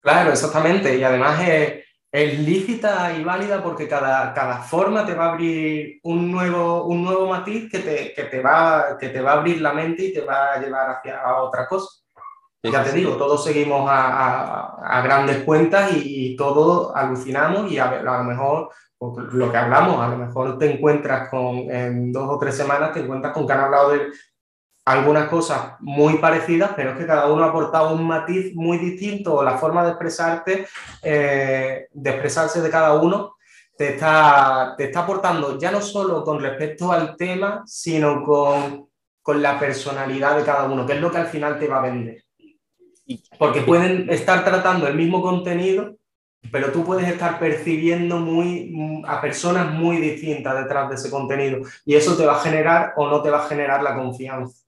Claro, 0.00 0.32
exactamente, 0.32 0.98
y 0.98 1.04
además 1.04 1.48
es, 1.48 1.84
es 2.10 2.40
lícita 2.40 3.16
y 3.16 3.22
válida 3.22 3.62
porque 3.62 3.86
cada, 3.86 4.34
cada 4.34 4.62
forma 4.62 5.06
te 5.06 5.14
va 5.14 5.26
a 5.26 5.32
abrir 5.34 6.00
un 6.02 6.32
nuevo, 6.32 6.86
un 6.86 7.04
nuevo 7.04 7.28
matiz 7.28 7.70
que 7.70 7.78
te, 7.78 8.12
que, 8.14 8.24
te 8.24 8.40
va, 8.40 8.96
que 8.98 9.10
te 9.10 9.20
va 9.20 9.34
a 9.34 9.34
abrir 9.34 9.60
la 9.60 9.72
mente 9.72 10.06
y 10.06 10.12
te 10.12 10.22
va 10.22 10.54
a 10.54 10.60
llevar 10.60 10.90
hacia 10.90 11.22
otra 11.36 11.68
cosa. 11.68 12.00
Ya 12.64 12.82
te 12.82 12.90
digo, 12.90 13.16
todos 13.16 13.44
seguimos 13.44 13.88
a, 13.88 15.00
grandes 15.04 15.44
cuentas 15.44 15.92
y, 15.94 16.34
todos 16.34 16.90
alucinamos 16.96 17.70
y 17.70 17.78
a, 17.78 18.02
lo 18.02 18.24
mejor 18.24 18.70
lo 19.00 19.50
que 19.50 19.56
hablamos, 19.56 19.98
a 20.00 20.08
lo 20.08 20.18
mejor 20.18 20.58
te 20.58 20.70
encuentras 20.70 21.30
con, 21.30 21.56
en 21.70 22.12
dos 22.12 22.28
o 22.28 22.38
tres 22.38 22.54
semanas, 22.56 22.92
te 22.92 23.00
encuentras 23.00 23.32
con 23.32 23.46
que 23.46 23.52
han 23.52 23.60
hablado 23.60 23.90
de 23.90 24.08
algunas 24.84 25.28
cosas 25.28 25.74
muy 25.80 26.18
parecidas, 26.18 26.72
pero 26.76 26.90
es 26.90 26.98
que 26.98 27.06
cada 27.06 27.26
uno 27.32 27.44
ha 27.44 27.48
aportado 27.48 27.94
un 27.94 28.06
matiz 28.06 28.54
muy 28.54 28.78
distinto 28.78 29.36
o 29.36 29.42
la 29.42 29.56
forma 29.56 29.84
de 29.84 29.90
expresarte, 29.90 30.66
eh, 31.02 31.86
de 31.90 32.10
expresarse 32.10 32.60
de 32.60 32.70
cada 32.70 32.94
uno, 33.00 33.36
te 33.76 33.94
está, 33.94 34.74
te 34.76 34.84
está 34.84 35.00
aportando 35.00 35.58
ya 35.58 35.70
no 35.70 35.80
solo 35.80 36.22
con 36.22 36.40
respecto 36.40 36.92
al 36.92 37.16
tema, 37.16 37.62
sino 37.66 38.22
con, 38.22 38.88
con 39.22 39.40
la 39.40 39.58
personalidad 39.58 40.36
de 40.36 40.44
cada 40.44 40.64
uno, 40.64 40.84
que 40.84 40.94
es 40.94 41.00
lo 41.00 41.10
que 41.10 41.18
al 41.18 41.28
final 41.28 41.58
te 41.58 41.68
va 41.68 41.78
a 41.78 41.82
vender. 41.82 42.22
Porque 43.38 43.62
pueden 43.62 44.10
estar 44.10 44.44
tratando 44.44 44.86
el 44.86 44.94
mismo 44.94 45.22
contenido, 45.22 45.96
pero 46.50 46.72
tú 46.72 46.84
puedes 46.84 47.06
estar 47.08 47.38
percibiendo 47.38 48.18
muy, 48.18 49.02
a 49.06 49.20
personas 49.20 49.72
muy 49.72 49.98
distintas 49.98 50.62
detrás 50.62 50.88
de 50.88 50.94
ese 50.94 51.10
contenido 51.10 51.60
y 51.84 51.94
eso 51.94 52.16
te 52.16 52.24
va 52.24 52.36
a 52.36 52.40
generar 52.40 52.94
o 52.96 53.08
no 53.08 53.22
te 53.22 53.30
va 53.30 53.44
a 53.44 53.48
generar 53.48 53.82
la 53.82 53.94
confianza. 53.94 54.64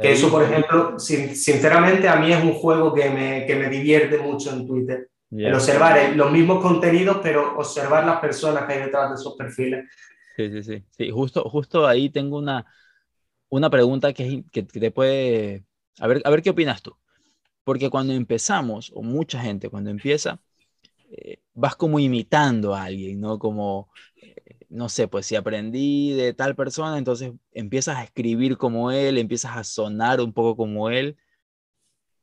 Que 0.00 0.12
eso, 0.12 0.28
por 0.28 0.42
ejemplo, 0.42 0.98
sinceramente 0.98 2.08
a 2.08 2.16
mí 2.16 2.32
es 2.32 2.42
un 2.42 2.54
juego 2.54 2.92
que 2.92 3.10
me, 3.10 3.46
que 3.46 3.54
me 3.54 3.68
divierte 3.68 4.18
mucho 4.18 4.50
en 4.50 4.66
Twitter. 4.66 5.08
El 5.30 5.54
observar 5.54 5.98
eh, 5.98 6.16
los 6.16 6.30
mismos 6.32 6.60
contenidos, 6.60 7.18
pero 7.22 7.56
observar 7.56 8.04
las 8.04 8.18
personas 8.20 8.66
que 8.66 8.72
hay 8.72 8.82
detrás 8.82 9.10
de 9.10 9.14
esos 9.14 9.36
perfiles. 9.36 9.84
Sí, 10.36 10.50
sí, 10.50 10.62
sí. 10.62 10.84
sí 10.90 11.10
justo, 11.10 11.48
justo 11.48 11.86
ahí 11.86 12.10
tengo 12.10 12.38
una, 12.38 12.66
una 13.48 13.70
pregunta 13.70 14.12
que, 14.12 14.44
que, 14.50 14.64
te 14.64 14.90
puede... 14.90 15.64
A 16.00 16.08
ver, 16.08 16.22
a 16.24 16.30
ver 16.30 16.42
qué 16.42 16.50
opinas 16.50 16.82
tú. 16.82 16.96
Porque 17.62 17.88
cuando 17.88 18.12
empezamos, 18.12 18.92
o 18.94 19.02
mucha 19.02 19.40
gente 19.40 19.68
cuando 19.68 19.90
empieza, 19.90 20.40
eh, 21.10 21.40
vas 21.54 21.76
como 21.76 21.98
imitando 22.00 22.74
a 22.74 22.84
alguien, 22.84 23.20
¿no? 23.20 23.38
Como, 23.38 23.90
eh, 24.16 24.34
no 24.68 24.88
sé, 24.88 25.08
pues 25.08 25.26
si 25.26 25.36
aprendí 25.36 26.12
de 26.12 26.34
tal 26.34 26.56
persona, 26.56 26.98
entonces 26.98 27.32
empiezas 27.52 27.96
a 27.96 28.04
escribir 28.04 28.56
como 28.58 28.90
él, 28.90 29.18
empiezas 29.18 29.56
a 29.56 29.64
sonar 29.64 30.20
un 30.20 30.32
poco 30.32 30.56
como 30.56 30.90
él, 30.90 31.16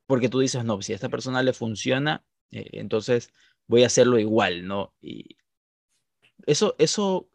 porque 0.06 0.30
tú 0.30 0.40
dices, 0.40 0.64
no, 0.66 0.82
si 0.82 0.92
a 0.94 0.96
esta 0.96 1.10
persona 1.10 1.42
le 1.44 1.54
funciona, 1.54 2.24
eh, 2.52 2.70
entonces 2.74 3.32
voy 3.68 3.84
a 3.84 3.88
hacerlo 3.88 4.20
igual, 4.20 4.68
¿no? 4.68 4.94
Y 5.02 5.38
eso, 6.46 6.76
eso 6.78 7.28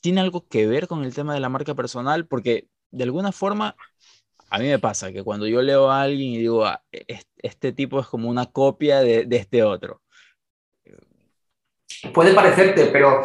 tiene 0.00 0.20
algo 0.20 0.46
que 0.48 0.66
ver 0.66 0.88
con 0.88 1.04
el 1.04 1.14
tema 1.14 1.34
de 1.34 1.40
la 1.40 1.48
marca 1.48 1.74
personal, 1.74 2.26
porque 2.26 2.68
de 2.90 3.04
alguna 3.04 3.32
forma 3.32 3.76
a 4.52 4.58
mí 4.58 4.68
me 4.68 4.78
pasa 4.78 5.10
que 5.10 5.22
cuando 5.22 5.46
yo 5.46 5.62
leo 5.62 5.90
a 5.90 6.02
alguien 6.02 6.34
y 6.34 6.38
digo, 6.38 6.66
ah, 6.66 6.82
este 7.38 7.72
tipo 7.72 7.98
es 7.98 8.06
como 8.06 8.28
una 8.28 8.44
copia 8.44 9.00
de, 9.00 9.26
este 9.30 9.62
otro. 9.62 10.02
Puede 12.12 12.34
parecerte, 12.34 12.88
pero 12.88 13.24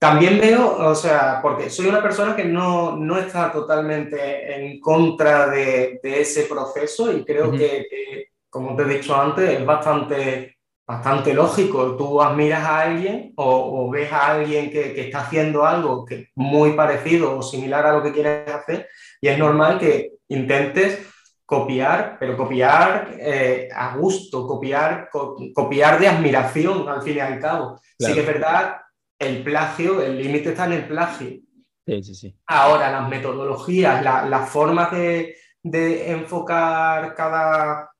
también 0.00 0.40
veo, 0.40 0.78
o 0.78 0.96
sea, 0.96 1.38
porque 1.40 1.70
soy 1.70 1.86
una 1.86 2.02
persona 2.02 2.34
que 2.34 2.44
no, 2.44 2.96
no 2.96 3.18
está 3.18 3.52
totalmente 3.52 4.52
en 4.52 4.80
contra 4.80 5.48
de, 5.48 6.00
ese 6.02 6.46
proceso 6.46 7.12
y 7.12 7.24
creo 7.24 7.52
que, 7.52 8.30
como 8.50 8.74
te 8.74 8.82
he 8.82 8.98
dicho 8.98 9.14
antes, 9.14 9.48
es 9.48 9.64
bastante, 9.64 10.56
bastante 10.84 11.34
lógico. 11.34 11.96
Tú 11.96 12.20
admiras 12.20 12.64
a 12.64 12.80
alguien 12.80 13.32
o, 13.36 13.88
ves 13.90 14.10
a 14.12 14.32
alguien 14.32 14.72
que, 14.72 14.92
que, 14.92 15.02
está 15.02 15.20
haciendo 15.20 15.64
algo 15.64 16.04
que 16.04 16.30
muy 16.34 16.72
parecido 16.72 17.38
o 17.38 17.42
similar 17.42 17.86
a 17.86 17.92
lo 17.92 18.02
que 18.02 18.12
quieres 18.12 18.48
hacer 18.52 18.88
y 19.20 19.28
es 19.28 19.38
normal 19.38 19.78
que 19.78 20.17
intentes 20.28 21.06
copiar, 21.48 22.18
pero 22.20 22.36
copiar 22.36 23.16
eh, 23.18 23.70
a 23.74 23.96
gusto, 23.96 24.46
copiar, 24.46 25.08
copiar 25.54 25.98
de 25.98 26.06
admiración 26.06 26.86
al 26.86 27.00
fin 27.00 27.16
y 27.16 27.20
al 27.20 27.40
cabo. 27.40 27.80
Sí 27.98 28.12
que 28.12 28.20
es 28.20 28.26
verdad, 28.26 28.76
el 29.18 29.42
plagio, 29.42 30.02
el 30.02 30.18
límite 30.18 30.50
está 30.50 30.66
en 30.66 30.72
el 30.72 30.86
plagio. 30.86 31.40
Sí, 31.86 32.02
sí, 32.02 32.14
sí. 32.14 32.36
Ahora, 32.46 32.92
las 32.92 33.08
metodologías, 33.08 34.04
las 34.04 34.50
formas 34.50 34.92
de, 34.92 35.36
de, 35.62 36.10
enfocar 36.10 37.14
cada, 37.14 37.90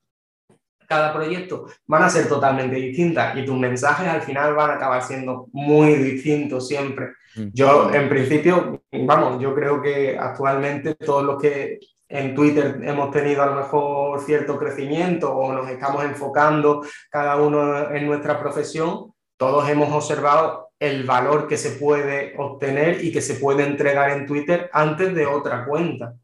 cada 0.87 1.15
proyecto 1.15 1.69
van 1.87 2.03
a 2.03 2.11
ser 2.11 2.29
totalmente 2.29 2.77
distintas 2.77 3.35
y 3.35 3.47
tus 3.47 3.57
mensajes 3.57 4.09
al 4.09 4.21
final 4.21 4.55
van 4.55 4.73
a 4.73 4.75
acabar 4.75 5.03
siendo 5.03 5.49
muy 5.53 5.95
distintos 5.95 6.69
siempre. 6.69 7.15
Mm. 7.35 7.49
Yo, 7.55 7.91
en 7.95 8.11
principio, 8.11 8.83
vamos, 8.93 9.41
yo 9.41 9.55
creo 9.55 9.81
que 9.81 10.19
actualmente 10.19 10.95
todos 10.97 11.25
los 11.25 11.41
que 11.41 11.79
en 12.09 12.35
Twitter 12.35 12.81
hemos 12.83 13.11
tenido 13.11 13.43
a 13.43 13.47
lo 13.47 13.55
mejor 13.57 14.21
cierto 14.21 14.59
crecimiento 14.59 15.35
o 15.35 15.53
nos 15.53 15.69
estamos 15.69 16.05
enfocando 16.05 16.83
cada 17.11 17.37
uno 17.37 17.91
en 17.91 18.07
nuestra 18.07 18.41
profesión, 18.41 19.13
todos 19.37 19.69
hemos 19.69 19.93
observado 19.93 20.71
el 20.79 21.05
valor 21.05 21.47
que 21.47 21.57
se 21.57 21.73
puede 21.73 22.35
obtener 22.39 23.05
y 23.05 23.13
que 23.13 23.21
se 23.21 23.35
puede 23.35 23.65
entregar 23.65 24.11
en 24.11 24.27
Twitter 24.27 24.71
antes 24.73 25.15
de 25.15 25.27
otra 25.27 25.65
cuenta. 25.65 26.15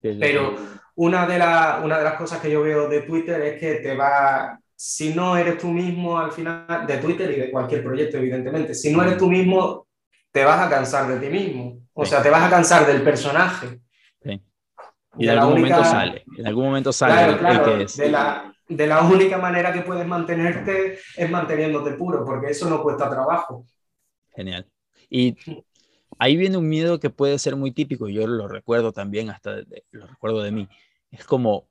Pero 0.00 0.54
una 0.94 1.26
de, 1.26 1.36
una 1.84 1.98
de 1.98 2.04
las 2.04 2.14
cosas 2.14 2.40
que 2.40 2.50
yo 2.50 2.62
veo 2.62 2.88
de 2.88 3.02
Twitter 3.02 3.40
es 3.42 3.60
que 3.60 3.76
te 3.76 3.96
va, 3.96 4.58
si 4.74 5.14
no 5.14 5.36
eres 5.36 5.58
tú 5.58 5.68
mismo 5.68 6.18
al 6.18 6.30
final, 6.30 6.86
de 6.86 6.98
Twitter 6.98 7.30
y 7.32 7.40
de 7.40 7.50
cualquier 7.50 7.82
proyecto, 7.82 8.18
evidentemente, 8.18 8.74
si 8.74 8.92
no 8.92 9.02
eres 9.02 9.16
tú 9.16 9.28
mismo, 9.28 9.86
te 10.30 10.44
vas 10.44 10.60
a 10.60 10.70
cansar 10.70 11.08
de 11.08 11.26
ti 11.26 11.32
mismo. 11.32 11.80
O 11.94 12.04
sea, 12.04 12.22
te 12.22 12.30
vas 12.30 12.42
a 12.42 12.50
cansar 12.50 12.86
del 12.86 13.02
personaje. 13.02 13.80
Y 15.18 15.26
de, 15.26 15.32
algún 15.32 15.54
momento 15.54 15.84
sale, 15.84 16.24
en 16.36 16.46
algún 16.46 16.64
momento 16.64 16.92
sale 16.92 17.34
de, 17.96 18.08
la, 18.10 18.54
de 18.68 18.86
la 18.86 19.02
única 19.02 19.38
manera 19.38 19.72
que 19.72 19.80
puedes 19.80 20.06
mantenerte 20.06 20.98
es 21.16 21.30
manteniéndote 21.30 21.92
puro, 21.92 22.24
porque 22.24 22.50
eso 22.50 22.68
no 22.68 22.82
cuesta 22.82 23.08
trabajo. 23.08 23.64
Genial. 24.34 24.66
Y 25.08 25.36
ahí 26.18 26.36
viene 26.36 26.56
un 26.56 26.68
miedo 26.68 27.00
que 27.00 27.10
puede 27.10 27.38
ser 27.38 27.56
muy 27.56 27.72
típico, 27.72 28.08
yo 28.08 28.26
lo 28.26 28.48
recuerdo 28.48 28.92
también, 28.92 29.30
hasta 29.30 29.56
lo 29.90 30.06
recuerdo 30.06 30.42
de 30.42 30.52
mí. 30.52 30.68
Es 31.10 31.24
como, 31.24 31.68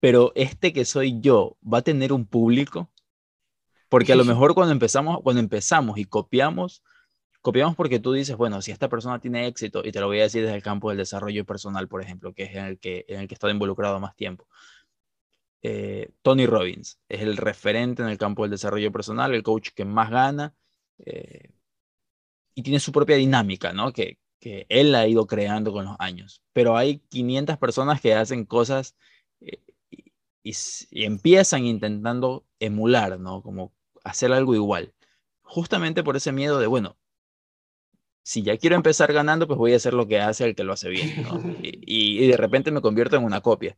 pero 0.00 0.32
este 0.34 0.72
que 0.72 0.84
soy 0.84 1.20
yo 1.20 1.56
va 1.62 1.78
a 1.78 1.82
tener 1.82 2.12
un 2.12 2.26
público, 2.26 2.90
porque 3.88 4.12
a 4.12 4.16
lo 4.16 4.24
mejor 4.24 4.54
cuando 4.54 4.72
empezamos, 4.72 5.20
cuando 5.22 5.40
empezamos 5.40 5.98
y 5.98 6.04
copiamos, 6.04 6.82
copiamos 7.46 7.76
porque 7.76 8.00
tú 8.00 8.12
dices, 8.12 8.36
bueno, 8.36 8.60
si 8.60 8.72
esta 8.72 8.88
persona 8.88 9.20
tiene 9.20 9.46
éxito, 9.46 9.82
y 9.84 9.92
te 9.92 10.00
lo 10.00 10.08
voy 10.08 10.18
a 10.18 10.24
decir 10.24 10.42
desde 10.42 10.56
el 10.56 10.64
campo 10.64 10.88
del 10.88 10.98
desarrollo 10.98 11.44
personal, 11.44 11.86
por 11.86 12.02
ejemplo, 12.02 12.34
que 12.34 12.42
es 12.42 12.56
en 12.56 12.64
el 12.64 12.78
que, 12.80 13.04
en 13.06 13.20
el 13.20 13.28
que 13.28 13.34
he 13.34 13.36
estado 13.36 13.52
involucrado 13.52 14.00
más 14.00 14.16
tiempo. 14.16 14.48
Eh, 15.62 16.10
Tony 16.22 16.44
Robbins 16.46 16.98
es 17.08 17.20
el 17.22 17.36
referente 17.36 18.02
en 18.02 18.08
el 18.08 18.18
campo 18.18 18.42
del 18.42 18.50
desarrollo 18.50 18.90
personal, 18.90 19.32
el 19.32 19.44
coach 19.44 19.68
que 19.76 19.84
más 19.84 20.10
gana 20.10 20.56
eh, 20.98 21.50
y 22.56 22.62
tiene 22.62 22.80
su 22.80 22.90
propia 22.90 23.14
dinámica, 23.14 23.72
¿no? 23.72 23.92
Que, 23.92 24.18
que 24.40 24.66
él 24.68 24.92
ha 24.96 25.06
ido 25.06 25.28
creando 25.28 25.72
con 25.72 25.84
los 25.84 25.94
años. 26.00 26.42
Pero 26.52 26.76
hay 26.76 26.98
500 27.10 27.58
personas 27.58 28.00
que 28.00 28.14
hacen 28.14 28.44
cosas 28.44 28.96
eh, 29.40 29.60
y, 30.42 30.52
y, 30.90 31.04
empiezan 31.04 31.64
intentando 31.64 32.44
emular, 32.58 33.20
¿no? 33.20 33.40
Como 33.42 33.72
hacer 34.02 34.32
algo 34.32 34.56
igual. 34.56 34.94
Justamente 35.42 36.02
por 36.02 36.16
ese 36.16 36.32
miedo 36.32 36.58
de, 36.58 36.66
bueno, 36.66 36.96
si 38.26 38.42
ya 38.42 38.56
quiero 38.56 38.74
empezar 38.74 39.12
ganando, 39.12 39.46
pues 39.46 39.56
voy 39.56 39.72
a 39.72 39.76
hacer 39.76 39.94
lo 39.94 40.08
que 40.08 40.18
hace 40.18 40.44
el 40.44 40.56
que 40.56 40.64
lo 40.64 40.72
hace 40.72 40.88
bien, 40.88 41.22
¿no? 41.22 41.40
y, 41.62 42.24
y, 42.24 42.26
de 42.26 42.36
repente 42.36 42.72
me 42.72 42.80
convierto 42.80 43.14
en 43.14 43.22
una 43.22 43.40
copia. 43.40 43.76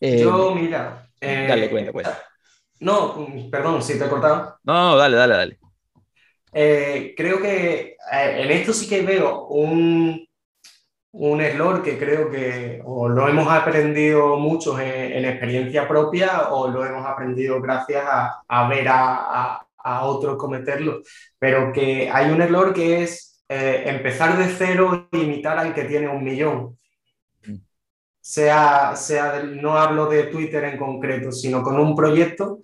Yo, 0.00 0.56
mira. 0.56 1.08
dale, 1.20 1.66
eh, 1.66 1.70
cuenta, 1.70 1.92
cuenta. 1.92 2.18
No, 2.80 3.28
perdón, 3.48 3.80
si 3.80 3.96
te 3.96 4.06
he 4.06 4.08
cortado. 4.08 4.58
No, 4.64 4.96
dale, 4.96 5.16
dale, 5.16 5.34
dale. 5.36 5.58
Eh, 6.52 7.14
creo 7.16 7.40
que 7.40 7.96
eh, 8.12 8.42
en 8.42 8.50
esto 8.50 8.72
sí 8.72 8.88
que 8.88 9.02
veo 9.02 9.46
un, 9.46 10.26
un 11.12 11.40
error 11.40 11.84
que 11.84 11.96
creo 11.96 12.28
que 12.28 12.82
o 12.84 13.08
lo 13.08 13.28
hemos 13.28 13.46
aprendido 13.46 14.36
muchos 14.36 14.80
en, 14.80 15.24
experiencia 15.26 15.86
propia 15.86 16.48
o 16.50 16.66
lo 16.66 16.84
hemos 16.84 17.06
aprendido 17.06 17.62
gracias 17.62 18.04
a, 18.04 18.42
a 18.48 18.68
ver 18.68 18.88
a, 18.88 19.52
a, 19.52 19.66
a, 19.82 20.04
otros 20.04 20.36
cometerlo, 20.36 21.02
pero 21.38 21.72
que 21.72 22.10
hay 22.10 22.30
un 22.30 22.42
error 22.42 22.72
que 22.72 23.02
es 23.02 23.44
empezar 23.48 24.38
de 24.38 24.46
cero 24.46 25.08
e 25.10 25.18
imitar 25.18 25.58
al 25.58 25.74
que 25.74 25.84
tiene 25.84 26.08
un 26.08 26.22
millón. 26.22 26.78
Sea, 28.20 28.94
sea 28.94 29.42
no 29.42 29.76
hablo 29.76 30.06
de 30.06 30.24
Twitter 30.24 30.64
en 30.64 30.78
concreto, 30.78 31.32
sino 31.32 31.62
con 31.62 31.78
un 31.78 31.96
proyecto, 31.96 32.60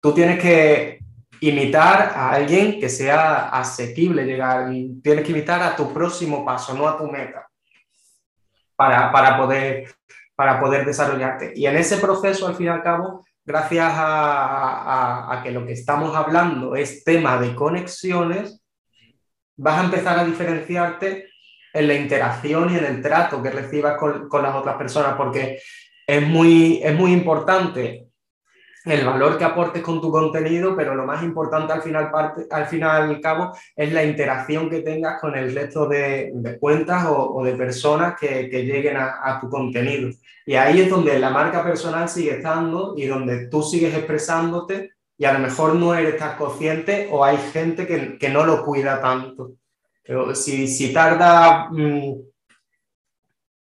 tú 0.00 0.12
tienes 0.12 0.40
que 0.40 0.98
imitar 1.42 2.12
a 2.14 2.30
alguien 2.30 2.78
que 2.78 2.88
sea 2.88 3.48
asequible 3.48 4.24
llegar, 4.24 4.70
tienes 5.02 5.24
que 5.24 5.32
imitar 5.32 5.60
a 5.60 5.74
tu 5.74 5.92
próximo 5.92 6.44
paso, 6.44 6.72
no 6.72 6.86
a 6.86 6.96
tu 6.96 7.08
meta, 7.08 7.48
para, 8.76 9.10
para, 9.10 9.36
poder, 9.36 9.92
para 10.36 10.60
poder 10.60 10.86
desarrollarte. 10.86 11.52
Y 11.56 11.66
en 11.66 11.76
ese 11.76 11.96
proceso, 11.96 12.46
al 12.46 12.54
fin 12.54 12.66
y 12.66 12.68
al 12.68 12.82
cabo, 12.82 13.24
gracias 13.44 13.92
a, 13.94 15.40
que 15.42 15.50
lo 15.50 15.66
que 15.66 15.72
estamos 15.72 16.14
hablando 16.14 16.76
es 16.76 17.04
tema 17.04 17.38
de 17.38 17.54
conexiones, 17.54 18.62
vas 19.56 19.80
a 19.80 19.84
empezar 19.84 20.18
a 20.18 20.24
diferenciarte 20.24 21.28
en 21.72 21.88
la 21.88 21.94
interacción 21.94 22.72
y 22.72 22.78
en 22.78 22.84
el 22.84 23.02
trato 23.02 23.42
que 23.42 23.50
recibas 23.50 23.96
con, 23.98 24.28
con 24.28 24.42
las 24.42 24.54
otras 24.54 24.76
personas, 24.76 25.14
porque 25.16 25.60
es 26.06 26.26
muy, 26.26 26.80
es 26.82 26.94
muy 26.94 27.12
importante 27.12 28.11
el 28.84 29.04
valor 29.06 29.38
que 29.38 29.44
aportes 29.44 29.82
con 29.82 30.00
tu 30.00 30.10
contenido, 30.10 30.74
pero 30.76 30.94
lo 30.94 31.06
más 31.06 31.22
importante 31.22 31.72
al 31.72 31.82
final, 31.82 32.10
parte, 32.10 32.46
al 32.50 32.66
final 32.66 33.02
al 33.02 33.20
cabo 33.20 33.52
es 33.76 33.92
la 33.92 34.04
interacción 34.04 34.68
que 34.68 34.80
tengas 34.80 35.20
con 35.20 35.36
el 35.36 35.54
resto 35.54 35.86
de, 35.86 36.32
de 36.34 36.58
cuentas 36.58 37.06
o, 37.06 37.34
o, 37.34 37.44
de 37.44 37.54
personas 37.54 38.14
que, 38.18 38.48
que 38.50 38.64
lleguen 38.64 38.96
a, 38.96 39.20
a, 39.22 39.40
tu 39.40 39.48
contenido. 39.48 40.10
Y 40.44 40.54
ahí 40.54 40.80
es 40.80 40.90
donde 40.90 41.18
la 41.18 41.30
marca 41.30 41.62
personal 41.62 42.08
sigue 42.08 42.36
estando 42.36 42.94
y 42.96 43.06
donde 43.06 43.46
tú 43.46 43.62
sigues 43.62 43.94
expresándote 43.94 44.90
y 45.16 45.24
a 45.24 45.32
lo 45.32 45.38
mejor 45.38 45.76
no 45.76 45.94
eres 45.94 46.16
tan 46.16 46.36
consciente 46.36 47.08
o 47.12 47.24
hay 47.24 47.36
gente 47.36 47.86
que, 47.86 48.18
que 48.18 48.28
no 48.28 48.44
lo 48.44 48.64
cuida 48.64 49.00
tanto. 49.00 49.52
Pero 50.02 50.34
si, 50.34 50.66
si 50.66 50.92
tarda 50.92 51.68
mmm, 51.70 52.14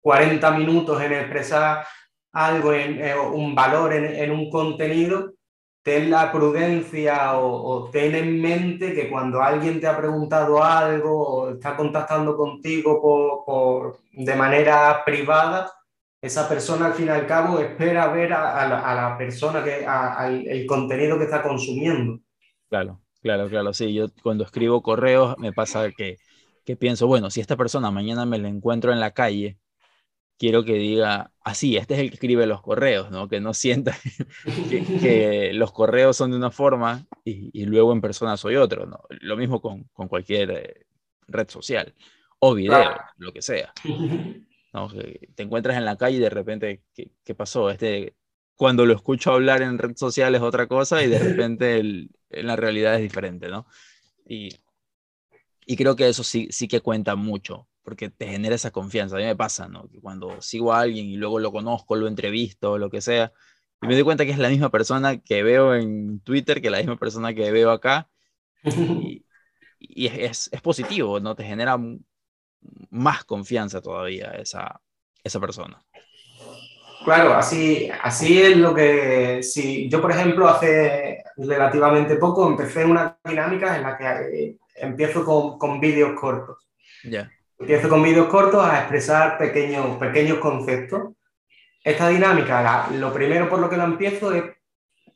40 0.00 0.50
minutos 0.52 1.02
en 1.02 1.12
expresar 1.12 1.84
algo, 2.32 2.72
en, 2.72 3.00
eh, 3.00 3.14
un 3.18 3.54
valor 3.54 3.92
en, 3.92 4.30
un 4.30 4.50
contenido, 4.50 5.34
ten 5.82 6.10
la 6.10 6.30
prudencia 6.30 7.38
o, 7.38 7.46
o, 7.46 7.90
ten 7.90 8.14
en 8.14 8.40
mente 8.40 8.92
que 8.94 9.08
cuando 9.08 9.40
alguien 9.40 9.80
te 9.80 9.86
ha 9.86 9.96
preguntado 9.96 10.62
algo 10.62 11.26
o 11.26 11.50
está 11.50 11.76
contactando 11.76 12.36
contigo 12.36 13.00
por, 13.00 13.44
por, 13.44 14.00
de 14.12 14.34
manera 14.34 15.02
privada, 15.04 15.72
esa 16.20 16.48
persona 16.48 16.86
al 16.86 16.94
fin 16.94 17.06
y 17.06 17.10
al 17.10 17.26
cabo 17.26 17.60
espera 17.60 18.08
ver 18.08 18.32
a, 18.32 18.60
a, 18.60 18.68
la, 18.68 18.80
a 18.80 18.94
la, 18.94 19.18
persona, 19.18 19.62
que, 19.62 19.86
al 19.86 20.46
el 20.46 20.66
contenido 20.66 21.16
que 21.16 21.24
está 21.24 21.42
consumiendo. 21.42 22.20
Claro, 22.68 23.00
claro, 23.22 23.48
claro. 23.48 23.72
Sí, 23.72 23.94
yo 23.94 24.06
cuando 24.22 24.44
escribo 24.44 24.82
correos 24.82 25.36
me 25.38 25.52
pasa 25.52 25.90
que 25.96 26.18
que 26.68 26.76
pienso, 26.76 27.06
bueno, 27.06 27.30
si 27.30 27.40
esta 27.40 27.56
persona 27.56 27.90
mañana 27.90 28.26
me 28.26 28.36
la 28.36 28.46
encuentro 28.46 28.92
en 28.92 29.00
la 29.00 29.12
calle, 29.12 29.56
quiero 30.38 30.64
que 30.64 30.74
diga, 30.74 31.32
así, 31.42 31.76
ah, 31.76 31.80
este 31.80 31.94
es 31.94 32.00
el 32.00 32.08
que 32.08 32.14
escribe 32.14 32.46
los 32.46 32.62
correos, 32.62 33.10
¿no? 33.10 33.28
Que 33.28 33.40
no 33.40 33.52
sienta 33.52 33.96
que, 34.70 34.84
que 35.00 35.50
los 35.52 35.72
correos 35.72 36.16
son 36.16 36.30
de 36.30 36.36
una 36.36 36.50
forma 36.50 37.06
y, 37.24 37.50
y, 37.52 37.66
luego 37.66 37.92
en 37.92 38.00
persona 38.00 38.36
soy 38.36 38.56
otro, 38.56 38.86
¿no? 38.86 39.00
Lo 39.08 39.36
mismo 39.36 39.60
con, 39.60 39.84
con 39.92 40.08
cualquier 40.08 40.50
eh, 40.50 40.86
red 41.26 41.48
social 41.48 41.94
o 42.38 42.54
video, 42.54 42.94
lo 43.16 43.32
que 43.32 43.42
sea. 43.42 43.72
¿no? 44.72 44.88
Que 44.88 45.28
te 45.34 45.42
encuentras 45.42 45.76
en 45.76 45.84
la 45.84 45.96
calle 45.96 46.18
y 46.18 46.20
de 46.20 46.30
repente, 46.30 46.82
¿qué, 46.94 47.10
qué 47.24 47.34
pasó? 47.34 47.70
Este, 47.70 48.14
cuando 48.54 48.86
lo 48.86 48.94
escucho 48.94 49.32
hablar 49.32 49.62
en 49.62 49.78
red 49.78 49.96
social 49.96 50.34
es 50.34 50.42
otra 50.42 50.68
cosa 50.68 51.02
y 51.02 51.08
de 51.08 51.18
repente 51.18 51.78
el, 51.78 52.10
en 52.30 52.46
la 52.46 52.56
realidad 52.56 52.94
es 52.94 53.02
diferente, 53.02 53.48
¿no? 53.48 53.66
Y 54.26 54.50
y 55.70 55.76
creo 55.76 55.94
que 55.96 56.08
eso 56.08 56.24
sí, 56.24 56.48
sí 56.50 56.66
que 56.66 56.80
cuenta 56.80 57.14
mucho, 57.14 57.68
porque 57.88 58.10
te 58.10 58.26
genera 58.26 58.54
esa 58.54 58.70
confianza. 58.70 59.16
A 59.16 59.18
mí 59.18 59.24
me 59.24 59.34
pasa, 59.34 59.66
¿no? 59.66 59.88
Que 59.88 59.98
cuando 59.98 60.42
sigo 60.42 60.74
a 60.74 60.80
alguien 60.80 61.06
y 61.06 61.16
luego 61.16 61.38
lo 61.38 61.50
conozco, 61.50 61.96
lo 61.96 62.06
entrevisto, 62.06 62.76
lo 62.76 62.90
que 62.90 63.00
sea, 63.00 63.32
y 63.80 63.86
me 63.86 63.94
doy 63.94 64.02
cuenta 64.02 64.26
que 64.26 64.32
es 64.32 64.38
la 64.38 64.50
misma 64.50 64.68
persona 64.68 65.22
que 65.22 65.42
veo 65.42 65.74
en 65.74 66.20
Twitter, 66.20 66.60
que 66.60 66.68
la 66.68 66.76
misma 66.76 66.98
persona 66.98 67.32
que 67.32 67.50
veo 67.50 67.70
acá, 67.70 68.10
y, 68.62 69.24
y 69.78 70.06
es, 70.06 70.50
es, 70.52 70.60
positivo, 70.60 71.18
¿no? 71.18 71.34
Te 71.34 71.44
genera 71.44 71.78
más 72.90 73.24
confianza 73.24 73.80
todavía 73.80 74.32
esa, 74.32 74.82
esa 75.24 75.40
persona. 75.40 75.82
Claro, 77.06 77.32
así, 77.32 77.88
así 78.02 78.42
es 78.42 78.54
lo 78.58 78.74
que, 78.74 79.42
si 79.42 79.88
yo 79.88 80.02
por 80.02 80.10
ejemplo 80.10 80.46
hace 80.46 81.24
relativamente 81.38 82.16
poco 82.16 82.46
empecé 82.46 82.84
una 82.84 83.16
dinámica 83.24 83.78
en 83.78 83.82
la 83.82 83.96
que 83.96 84.58
empiezo 84.74 85.24
con, 85.24 85.58
con 85.58 85.80
vídeos 85.80 86.20
cortos. 86.20 86.68
Yeah. 87.02 87.30
Empiezo 87.58 87.88
con 87.88 88.02
vídeos 88.02 88.28
cortos 88.28 88.64
a 88.64 88.78
expresar 88.78 89.36
pequeños, 89.36 89.96
pequeños 89.96 90.38
conceptos. 90.38 91.14
Esta 91.82 92.08
dinámica, 92.08 92.62
la, 92.62 92.88
lo 92.96 93.12
primero 93.12 93.48
por 93.48 93.58
lo 93.58 93.68
que 93.68 93.76
la 93.76 93.84
empiezo 93.84 94.32
es 94.32 94.44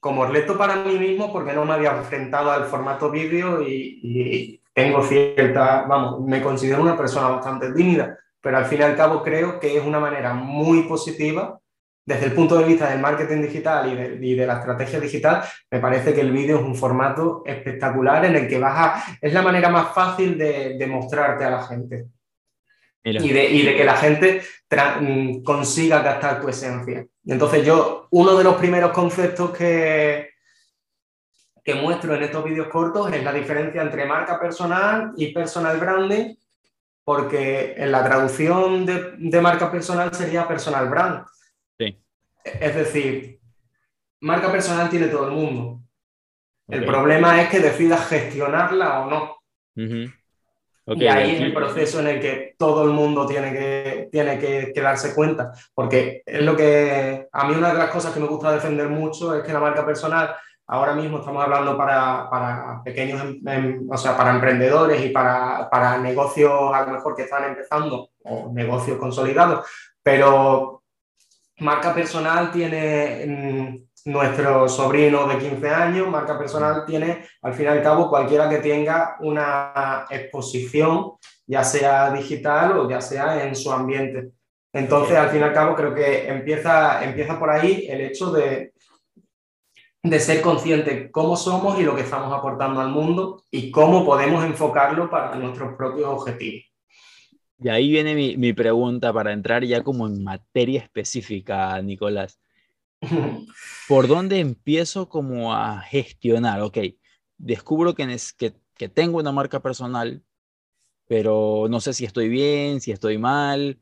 como 0.00 0.26
reto 0.26 0.58
para 0.58 0.76
mí 0.76 0.98
mismo 0.98 1.32
porque 1.32 1.52
no 1.52 1.64
me 1.64 1.74
había 1.74 1.96
enfrentado 1.96 2.50
al 2.50 2.64
formato 2.64 3.10
vídeo 3.10 3.62
y, 3.62 4.00
y, 4.02 4.60
tengo 4.74 5.02
cierta, 5.02 5.82
vamos, 5.82 6.20
me 6.22 6.42
considero 6.42 6.82
una 6.82 6.96
persona 6.96 7.28
bastante 7.28 7.72
tímida, 7.72 8.18
pero 8.40 8.56
al 8.56 8.64
fin 8.64 8.80
y 8.80 8.82
al 8.82 8.96
cabo 8.96 9.22
creo 9.22 9.60
que 9.60 9.76
es 9.76 9.84
una 9.84 10.00
manera 10.00 10.32
muy 10.32 10.84
positiva 10.84 11.60
desde 12.04 12.26
el 12.26 12.32
punto 12.32 12.58
de 12.58 12.64
vista 12.64 12.90
del 12.90 13.00
marketing 13.00 13.42
digital 13.42 13.92
y 13.92 13.94
de, 13.94 14.26
y 14.26 14.34
de, 14.34 14.46
la 14.46 14.58
estrategia 14.58 14.98
digital, 14.98 15.44
me 15.70 15.78
parece 15.78 16.12
que 16.12 16.22
el 16.22 16.32
vídeo 16.32 16.58
es 16.58 16.64
un 16.64 16.74
formato 16.74 17.42
espectacular 17.46 18.24
en 18.24 18.34
el 18.34 18.48
que 18.48 18.58
vas 18.58 18.74
a... 18.76 19.18
Es 19.20 19.32
la 19.32 19.42
manera 19.42 19.68
más 19.68 19.94
fácil 19.94 20.36
de, 20.36 20.76
de 20.76 20.86
mostrarte 20.88 21.44
a 21.44 21.50
la 21.50 21.62
gente. 21.62 22.06
Y 23.04 23.32
de, 23.32 23.50
y 23.50 23.62
de, 23.62 23.76
que 23.76 23.84
la 23.84 23.96
gente 23.96 24.42
mm, 25.00 25.42
consiga 25.42 26.02
captar 26.04 26.40
tu 26.40 26.48
esencia. 26.48 27.04
Entonces 27.26 27.66
yo, 27.66 28.06
uno 28.10 28.36
de 28.36 28.44
los 28.44 28.54
primeros 28.54 28.92
conceptos 28.92 29.50
que, 29.50 30.30
que 31.64 31.74
muestro 31.74 32.14
en 32.14 32.22
estos 32.22 32.44
vídeos 32.44 32.68
cortos 32.68 33.12
es 33.12 33.24
la 33.24 33.32
diferencia 33.32 33.82
entre 33.82 34.06
marca 34.06 34.38
personal 34.38 35.12
y 35.16 35.32
personal 35.32 35.78
branding, 35.78 36.34
porque 37.04 37.74
en 37.76 37.90
la 37.90 38.04
traducción 38.04 38.86
de, 38.86 39.14
de 39.18 39.40
marca 39.40 39.70
personal 39.70 40.14
sería 40.14 40.46
personal 40.46 40.88
brand. 40.88 41.24
Es 42.44 42.74
decir, 42.74 43.38
marca 44.20 44.50
personal 44.50 44.88
tiene 44.88 45.06
todo 45.06 45.28
el 45.28 45.32
mundo. 45.32 45.80
Okay. 46.66 46.80
El 46.80 46.86
problema 46.86 47.40
es 47.40 47.48
que 47.48 47.60
decidas 47.60 48.08
gestionarla 48.08 49.00
o 49.00 49.10
no. 49.10 49.36
Uh 49.76 49.80
-huh. 49.80 50.14
Okay, 50.86 51.02
y 51.02 51.08
ahí 51.08 51.34
es 51.36 51.40
el 51.40 51.54
proceso 51.54 52.00
en 52.00 52.08
el 52.08 52.20
que 52.20 52.54
todo 52.58 52.84
el 52.84 52.90
mundo 52.90 53.26
tiene 53.26 53.52
que, 53.52 54.08
tiene 54.10 54.38
que, 54.38 54.72
que, 54.74 54.80
darse 54.80 55.14
cuenta. 55.14 55.52
Porque 55.74 56.22
es 56.24 56.42
lo 56.42 56.56
que 56.56 57.28
a 57.32 57.46
mí 57.46 57.54
una 57.54 57.72
de 57.72 57.78
las 57.78 57.90
cosas 57.90 58.12
que 58.12 58.20
me 58.20 58.26
gusta 58.26 58.52
defender 58.52 58.88
mucho 58.88 59.34
es 59.34 59.42
que 59.42 59.52
la 59.52 59.60
marca 59.60 59.84
personal, 59.84 60.34
ahora 60.66 60.94
mismo 60.94 61.18
estamos 61.18 61.42
hablando 61.42 61.76
para, 61.76 62.28
para 62.30 62.82
pequeños, 62.84 63.20
em, 63.22 63.40
em, 63.46 63.90
o 63.90 63.96
sea, 63.96 64.16
para 64.16 64.30
emprendedores 64.30 65.04
y 65.04 65.10
para, 65.10 65.68
para 65.70 65.98
negocios 65.98 66.72
a 66.72 66.86
lo 66.86 66.92
mejor 66.92 67.14
que 67.14 67.22
están 67.22 67.44
empezando 67.44 68.10
o 68.24 68.50
negocios 68.52 68.98
consolidados, 68.98 69.66
pero 70.02 70.82
marca 71.58 71.94
personal 71.94 72.50
tiene, 72.50 73.24
mm, 73.26 73.91
nuestro 74.04 74.68
sobrino 74.68 75.26
de 75.26 75.38
15 75.38 75.68
años, 75.68 76.08
marca 76.08 76.38
personal 76.38 76.84
tiene, 76.86 77.24
al 77.42 77.54
fin 77.54 77.66
y 77.66 77.68
al 77.68 77.82
cabo, 77.82 78.08
cualquiera 78.08 78.48
que 78.48 78.58
tenga 78.58 79.16
una 79.20 80.06
exposición, 80.10 81.12
ya 81.46 81.62
sea 81.64 82.10
digital 82.10 82.78
o 82.78 82.88
ya 82.88 83.00
sea 83.00 83.44
en 83.44 83.54
su 83.54 83.70
ambiente. 83.70 84.30
Entonces, 84.72 85.16
al 85.16 85.30
fin 85.30 85.40
y 85.40 85.44
al 85.44 85.52
cabo, 85.52 85.74
creo 85.74 85.94
que 85.94 86.28
empieza, 86.28 87.04
empieza 87.04 87.38
por 87.38 87.50
ahí 87.50 87.86
el 87.88 88.00
hecho 88.00 88.30
de, 88.32 88.72
de 90.02 90.20
ser 90.20 90.40
consciente 90.40 91.10
cómo 91.10 91.36
somos 91.36 91.78
y 91.78 91.84
lo 91.84 91.94
que 91.94 92.02
estamos 92.02 92.32
aportando 92.32 92.80
al 92.80 92.88
mundo 92.88 93.44
y 93.50 93.70
cómo 93.70 94.04
podemos 94.04 94.44
enfocarlo 94.44 95.08
para 95.10 95.36
nuestros 95.36 95.74
propios 95.76 96.08
objetivos. 96.08 96.64
Y 97.58 97.68
ahí 97.68 97.90
viene 97.90 98.16
mi, 98.16 98.36
mi 98.36 98.52
pregunta 98.52 99.12
para 99.12 99.32
entrar 99.32 99.62
ya 99.62 99.84
como 99.84 100.08
en 100.08 100.24
materia 100.24 100.80
específica, 100.80 101.80
Nicolás. 101.80 102.41
¿Por 103.88 104.08
dónde 104.08 104.38
empiezo 104.38 105.08
como 105.08 105.54
a 105.54 105.80
gestionar? 105.80 106.60
Ok, 106.62 106.78
descubro 107.36 107.94
que, 107.94 108.06
tengo 108.94 109.18
una 109.18 109.32
marca 109.32 109.60
personal, 109.60 110.22
pero 111.06 111.66
no 111.68 111.80
sé 111.80 111.92
si 111.92 112.04
estoy 112.04 112.28
bien, 112.28 112.80
si 112.80 112.92
estoy 112.92 113.18
mal. 113.18 113.80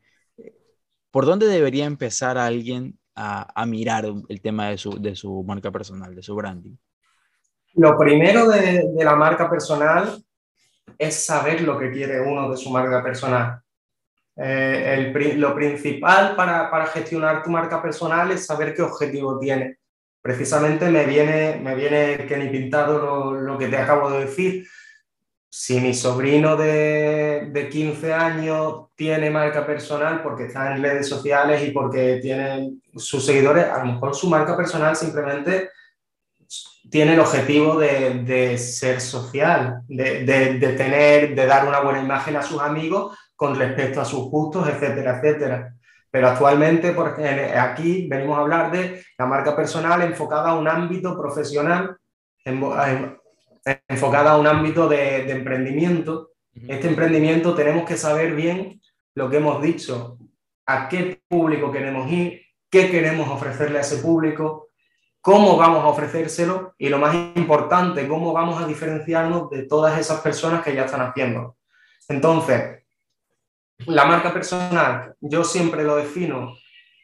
¿Por 1.11 1.25
dónde 1.25 1.47
debería 1.47 1.85
empezar 1.85 2.37
alguien 2.37 2.99
a, 3.15 3.65
mirar 3.65 4.05
el 4.27 4.41
tema 4.41 4.69
de 4.69 4.77
su, 4.77 5.43
marca 5.45 5.71
personal, 5.71 6.15
de 6.15 6.23
su 6.23 6.35
branding? 6.35 6.75
Lo 7.75 7.97
primero 7.97 8.49
de, 8.49 8.83
la 8.97 9.15
marca 9.15 9.49
personal 9.49 10.23
es 10.97 11.25
saber 11.25 11.61
lo 11.61 11.77
que 11.77 11.91
quiere 11.91 12.21
uno 12.21 12.49
de 12.49 12.57
su 12.57 12.69
marca 12.69 13.03
personal. 13.03 13.61
Eh, 14.37 15.11
el, 15.13 15.39
lo 15.39 15.53
principal 15.53 16.35
para, 16.35 16.71
para, 16.71 16.87
gestionar 16.87 17.43
tu 17.43 17.49
marca 17.49 17.81
personal 17.81 18.31
es 18.31 18.45
saber 18.45 18.73
qué 18.73 18.81
objetivo 18.81 19.37
tiene. 19.39 19.77
Precisamente 20.21 20.89
me 20.89 21.05
viene, 21.05 21.59
me 21.61 21.75
viene 21.75 22.25
que 22.27 22.37
ni 22.37 22.49
pintado 22.49 22.99
lo, 22.99 23.33
lo 23.33 23.57
que 23.57 23.67
te 23.67 23.77
acabo 23.77 24.09
de 24.11 24.25
decir 24.25 24.65
si 25.53 25.81
mi 25.81 25.93
sobrino 25.93 26.55
de, 26.55 27.49
de, 27.51 27.67
15 27.67 28.13
años 28.13 28.85
tiene 28.95 29.29
marca 29.29 29.65
personal 29.65 30.23
porque 30.23 30.45
está 30.45 30.73
en 30.73 30.81
redes 30.81 31.09
sociales 31.09 31.67
y 31.67 31.71
porque 31.71 32.19
tiene 32.21 32.75
sus 32.95 33.25
seguidores, 33.25 33.65
a 33.65 33.79
lo 33.79 33.91
mejor 33.91 34.15
su 34.15 34.29
marca 34.29 34.55
personal 34.55 34.95
simplemente 34.95 35.69
tiene 36.89 37.13
el 37.13 37.19
objetivo 37.19 37.77
de, 37.77 38.23
de 38.23 38.57
ser 38.57 39.01
social, 39.01 39.81
de, 39.89 40.23
de, 40.23 40.73
tener, 40.73 41.35
de 41.35 41.45
dar 41.45 41.67
una 41.67 41.81
buena 41.81 42.01
imagen 42.01 42.37
a 42.37 42.43
sus 42.43 42.61
amigos 42.61 43.17
con 43.41 43.55
respecto 43.55 43.99
a 43.99 44.05
sus 44.05 44.29
gustos, 44.29 44.69
etcétera, 44.69 45.17
etcétera. 45.17 45.73
Pero 46.11 46.27
actualmente 46.27 46.91
porque 46.91 47.27
aquí 47.27 48.07
venimos 48.07 48.37
a 48.37 48.41
hablar 48.41 48.71
de 48.71 49.03
la 49.17 49.25
marca 49.25 49.55
personal 49.55 49.99
enfocada 50.03 50.51
a 50.51 50.59
un 50.59 50.67
ámbito 50.67 51.19
profesional, 51.19 51.97
en, 52.45 52.63
en, 52.63 53.17
enfocada 53.87 54.33
a 54.33 54.37
un 54.37 54.45
ámbito 54.45 54.87
de, 54.87 55.23
de 55.23 55.31
emprendimiento. 55.31 56.33
Este 56.67 56.87
emprendimiento 56.87 57.55
tenemos 57.55 57.83
que 57.83 57.97
saber 57.97 58.35
bien 58.35 58.79
lo 59.15 59.27
que 59.27 59.37
hemos 59.37 59.59
dicho, 59.59 60.19
a 60.67 60.87
qué 60.87 61.19
público 61.27 61.71
queremos 61.71 62.11
ir, 62.11 62.43
qué 62.69 62.91
queremos 62.91 63.27
ofrecerle 63.27 63.79
a 63.79 63.81
ese 63.81 64.03
público, 64.03 64.67
cómo 65.19 65.57
vamos 65.57 65.83
a 65.83 65.87
ofrecérselo 65.87 66.75
y 66.77 66.89
lo 66.89 66.99
más 66.99 67.15
importante, 67.35 68.07
cómo 68.07 68.33
vamos 68.33 68.61
a 68.61 68.67
diferenciarnos 68.67 69.49
de 69.49 69.63
todas 69.63 69.97
esas 69.97 70.19
personas 70.21 70.63
que 70.63 70.75
ya 70.75 70.85
están 70.85 71.01
haciendo. 71.01 71.57
Entonces, 72.07 72.80
la 73.87 74.05
marca 74.05 74.33
personal, 74.33 75.15
yo 75.19 75.43
siempre 75.43 75.83
lo 75.83 75.95
defino 75.95 76.55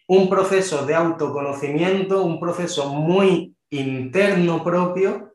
un 0.07 0.29
proceso 0.29 0.85
de 0.85 0.95
autoconocimiento, 0.95 2.23
un 2.23 2.39
proceso 2.39 2.93
muy 2.93 3.55
interno 3.69 4.63
propio 4.63 5.33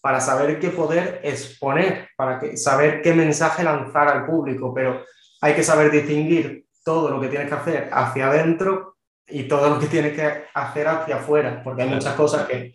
para 0.00 0.20
saber 0.20 0.60
qué 0.60 0.70
poder 0.70 1.20
exponer, 1.24 2.08
para 2.16 2.38
que, 2.38 2.56
saber 2.56 3.02
qué 3.02 3.12
mensaje 3.12 3.64
lanzar 3.64 4.08
al 4.08 4.26
público, 4.26 4.72
pero 4.72 5.02
hay 5.40 5.54
que 5.54 5.62
saber 5.62 5.90
distinguir 5.90 6.66
todo 6.84 7.10
lo 7.10 7.20
que 7.20 7.28
tienes 7.28 7.48
que 7.48 7.54
hacer 7.54 7.88
hacia 7.92 8.28
adentro 8.28 8.96
y 9.26 9.44
todo 9.44 9.70
lo 9.70 9.80
que 9.80 9.86
tienes 9.86 10.12
que 10.14 10.44
hacer 10.52 10.86
hacia 10.86 11.16
afuera, 11.16 11.62
porque 11.64 11.82
hay 11.82 11.88
muchas 11.88 12.14
cosas 12.14 12.46
que... 12.46 12.74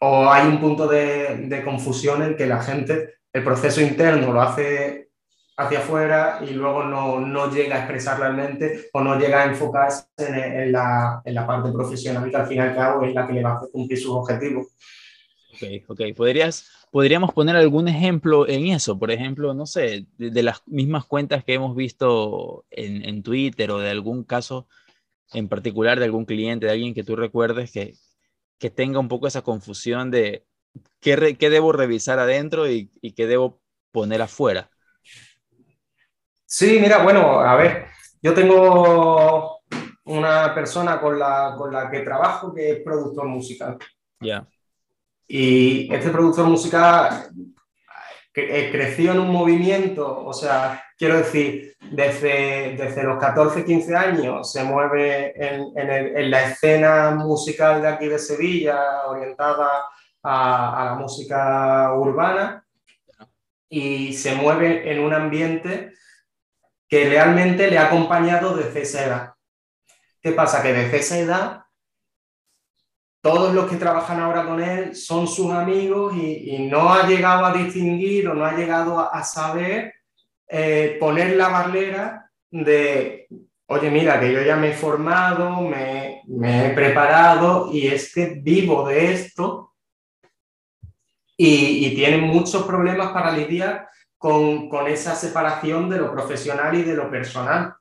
O 0.00 0.30
hay 0.30 0.46
un 0.46 0.60
punto 0.60 0.86
de, 0.86 1.46
de 1.48 1.64
confusión 1.64 2.22
en 2.22 2.36
que 2.36 2.46
la 2.46 2.62
gente, 2.62 3.14
el 3.32 3.42
proceso 3.42 3.80
interno 3.80 4.32
lo 4.32 4.40
hace 4.40 5.03
hacia 5.56 5.78
afuera 5.78 6.40
y 6.46 6.52
luego 6.52 6.84
no, 6.84 7.20
no, 7.20 7.52
llega 7.52 7.76
a 7.76 7.78
expresar 7.80 8.18
realmente 8.18 8.88
o 8.92 9.00
no 9.00 9.18
llega 9.18 9.42
a 9.42 9.46
enfocarse 9.46 10.06
en, 10.18 10.34
en, 10.34 10.72
la, 10.72 11.22
en, 11.24 11.34
la, 11.34 11.46
parte 11.46 11.70
profesional 11.70 12.28
que 12.28 12.36
al 12.36 12.46
fin 12.46 12.56
y 12.58 12.60
al 12.60 12.74
cabo 12.74 13.04
es 13.04 13.14
la 13.14 13.26
que 13.26 13.34
le 13.34 13.42
va 13.42 13.52
a 13.52 13.60
cumplir 13.60 13.98
sus 13.98 14.10
objetivos. 14.10 14.66
Ok, 15.52 15.62
ok. 15.88 16.00
¿Podrías, 16.16 16.68
podríamos 16.90 17.32
poner 17.32 17.54
algún 17.54 17.86
ejemplo 17.86 18.48
en 18.48 18.66
eso? 18.66 18.98
Por 18.98 19.12
ejemplo, 19.12 19.54
no 19.54 19.66
sé, 19.66 20.06
de, 20.18 20.30
de 20.30 20.42
las 20.42 20.66
mismas 20.66 21.04
cuentas 21.04 21.44
que 21.44 21.54
hemos 21.54 21.76
visto 21.76 22.64
en, 22.70 23.04
en, 23.04 23.22
Twitter 23.22 23.70
o 23.70 23.78
de 23.78 23.90
algún 23.90 24.24
caso 24.24 24.66
en 25.32 25.48
particular 25.48 25.98
de 25.98 26.06
algún 26.06 26.24
cliente, 26.24 26.66
de 26.66 26.72
alguien 26.72 26.94
que 26.94 27.04
tú 27.04 27.14
recuerdes 27.14 27.70
que, 27.70 27.94
que 28.58 28.70
tenga 28.70 28.98
un 28.98 29.08
poco 29.08 29.28
esa 29.28 29.42
confusión 29.42 30.10
de 30.10 30.44
qué, 31.00 31.14
re, 31.14 31.36
qué 31.36 31.50
debo 31.50 31.72
revisar 31.72 32.18
adentro 32.18 32.68
y, 32.68 32.90
y 33.00 33.12
qué 33.12 33.26
debo 33.26 33.60
poner 33.92 34.20
afuera. 34.22 34.70
Sí, 36.46 36.78
mira, 36.80 37.02
bueno, 37.02 37.40
a 37.40 37.56
ver, 37.56 37.86
yo 38.22 38.34
tengo 38.34 39.60
una 40.04 40.54
persona 40.54 41.00
con 41.00 41.18
la, 41.18 41.54
con 41.56 41.72
la 41.72 41.90
que 41.90 42.00
trabajo 42.00 42.54
que 42.54 42.70
es 42.70 42.80
productor 42.82 43.26
musical. 43.26 43.78
Ya. 44.20 44.26
Yeah. 44.26 44.48
Y 45.26 45.92
este 45.92 46.10
productor 46.10 46.46
musical 46.46 47.30
eh, 48.34 48.68
creció 48.70 49.12
en 49.12 49.20
un 49.20 49.30
movimiento, 49.30 50.24
o 50.24 50.32
sea, 50.32 50.82
quiero 50.98 51.16
decir, 51.18 51.76
desde, 51.80 52.74
desde 52.76 53.02
los 53.04 53.18
14, 53.18 53.64
15 53.64 53.96
años 53.96 54.50
se 54.50 54.64
mueve 54.64 55.32
en, 55.36 55.72
en, 55.76 55.90
el, 55.90 56.16
en, 56.16 56.30
la 56.30 56.42
escena 56.42 57.12
musical 57.12 57.80
de 57.80 57.88
aquí 57.88 58.08
de 58.08 58.18
Sevilla, 58.18 59.06
orientada 59.06 59.86
a, 60.22 60.82
a, 60.82 60.84
la 60.84 60.94
música 60.94 61.92
urbana, 61.94 62.66
y 63.68 64.12
se 64.12 64.34
mueve 64.34 64.90
en 64.90 65.00
un 65.00 65.14
ambiente 65.14 65.92
que 66.88 67.08
realmente 67.08 67.70
le 67.70 67.78
ha 67.78 67.86
acompañado 67.86 68.56
desde 68.56 68.82
esa 68.82 69.04
edad. 69.04 69.34
¿Qué 70.20 70.32
pasa? 70.32 70.62
Que 70.62 70.72
desde 70.72 70.98
esa 70.98 71.18
edad 71.18 71.64
todos 73.24 73.54
los 73.54 73.70
que 73.70 73.76
trabajan 73.76 74.20
ahora 74.20 74.44
con 74.44 74.62
él 74.62 74.94
son 74.94 75.26
sus 75.26 75.50
amigos 75.50 76.14
y, 76.14 76.68
no 76.70 76.92
ha 76.92 77.06
llegado 77.06 77.46
a 77.46 77.54
distinguir 77.54 78.28
o 78.28 78.34
no 78.34 78.44
ha 78.44 78.54
llegado 78.54 79.00
a, 79.00 79.24
saber 79.24 79.94
eh, 80.46 80.98
poner 81.00 81.34
la 81.34 81.48
barrera 81.48 82.30
de, 82.50 83.26
oye, 83.66 83.90
mira, 83.90 84.20
que 84.20 84.30
yo 84.30 84.42
ya 84.42 84.56
me 84.56 84.72
he 84.72 84.74
formado, 84.74 85.62
me, 85.62 86.20
he 86.66 86.74
preparado 86.74 87.72
y 87.72 87.86
es 87.86 88.12
que 88.12 88.26
vivo 88.42 88.86
de 88.86 89.14
esto 89.14 89.72
y, 91.34 91.94
tienen 91.94 92.24
muchos 92.24 92.64
problemas 92.64 93.10
para 93.12 93.32
lidiar 93.32 93.88
con, 94.24 94.70
con 94.70 94.86
esa 94.86 95.14
separación 95.14 95.90
de 95.90 95.98
lo 95.98 96.10
profesional 96.10 96.74
y 96.74 96.82
de 96.82 96.94
lo 96.94 97.10
personal 97.10 97.74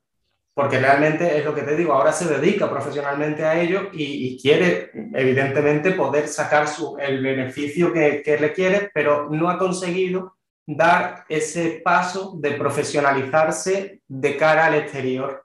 porque 0.54 0.78
realmente 0.78 1.38
es 1.38 1.46
lo 1.46 1.56
que 1.56 1.64
te 1.64 1.76
digo, 1.78 1.94
ahora 1.94 2.12
se 2.12 2.28
dedica 2.28 2.70
profesionalmente 2.70 3.46
a 3.46 3.60
ello 3.60 3.90
y, 3.92 4.40
quiere, 4.40 4.92
evidentemente, 5.14 5.94
poder 5.94 6.28
sacar 6.28 6.68
su, 6.68 6.98
el 7.00 7.24
beneficio 7.24 7.92
que, 7.92 8.22
que 8.22 8.38
le 8.38 8.54
quiere, 8.54 8.92
pero 8.94 9.30
no 9.32 9.50
ha 9.50 9.58
conseguido 9.58 10.38
dar 10.68 11.26
ese 11.28 11.82
paso 11.84 12.36
de 12.38 12.52
profesionalizarse 12.52 14.02
de 14.06 14.38
cara 14.38 14.66
al 14.66 14.76
exterior. 14.76 15.44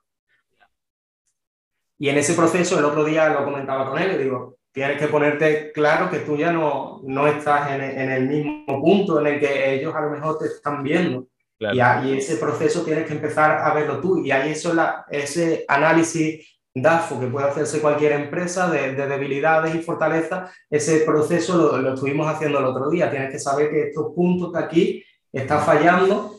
Y 1.99 2.11
en 2.11 2.19
ese 2.19 2.35
proceso, 2.35 2.79
el 2.79 2.85
otro 2.85 3.05
día 3.05 3.31
lo 3.31 3.45
comentaba 3.47 3.89
con 3.89 3.99
él, 3.99 4.09
le 4.09 4.19
digo, 4.19 4.58
tienes 4.73 4.99
que 4.99 5.09
ponerte 5.09 5.73
claro 5.73 6.11
que 6.11 6.19
tú 6.21 6.37
ya 6.37 6.53
no, 6.53 7.01
no 7.05 7.27
estás 7.27 7.73
en, 7.73 7.81
en 7.83 8.11
el 8.11 8.29
mismo 8.29 8.81
punto 8.81 9.21
en 9.21 9.27
el 9.27 9.41
que 9.41 9.75
ellos 9.75 9.95
a 9.95 10.03
lo 10.03 10.11
mejor 10.11 10.39
te 10.39 10.47
están 10.47 10.83
viendo. 10.83 11.27
Claro. 11.59 12.05
Y, 12.05 12.11
y, 12.11 12.19
ese 12.19 12.37
proceso 12.37 12.85
tienes 12.85 13.07
que 13.07 13.15
empezar 13.15 13.59
a 13.63 13.75
verlo 13.75 14.01
tú. 14.01 14.25
Y 14.25 14.31
ahí 14.31 14.53
eso 14.53 14.73
la, 14.75 15.05
ese 15.11 15.65
análisis 15.67 16.59
DAFO 16.75 17.19
que 17.19 17.27
puede 17.27 17.49
hacerse 17.49 17.81
cualquier 17.81 18.13
empresa 18.13 18.71
de, 18.71 18.95
de 18.95 19.07
debilidades 19.07 19.75
y 19.75 19.81
fortalezas, 19.81 20.53
ese 20.71 21.01
proceso 21.01 21.57
lo, 21.57 21.79
lo, 21.79 21.95
estuvimos 21.95 22.27
haciendo 22.29 22.59
el 22.59 22.67
otro 22.67 22.91
día. 22.91 23.11
Tienes 23.11 23.31
que 23.31 23.39
saber 23.39 23.71
que 23.71 23.89
estos 23.89 24.13
puntos 24.15 24.53
de 24.53 24.59
aquí 24.59 25.05
están 25.33 25.61
fallando, 25.63 26.37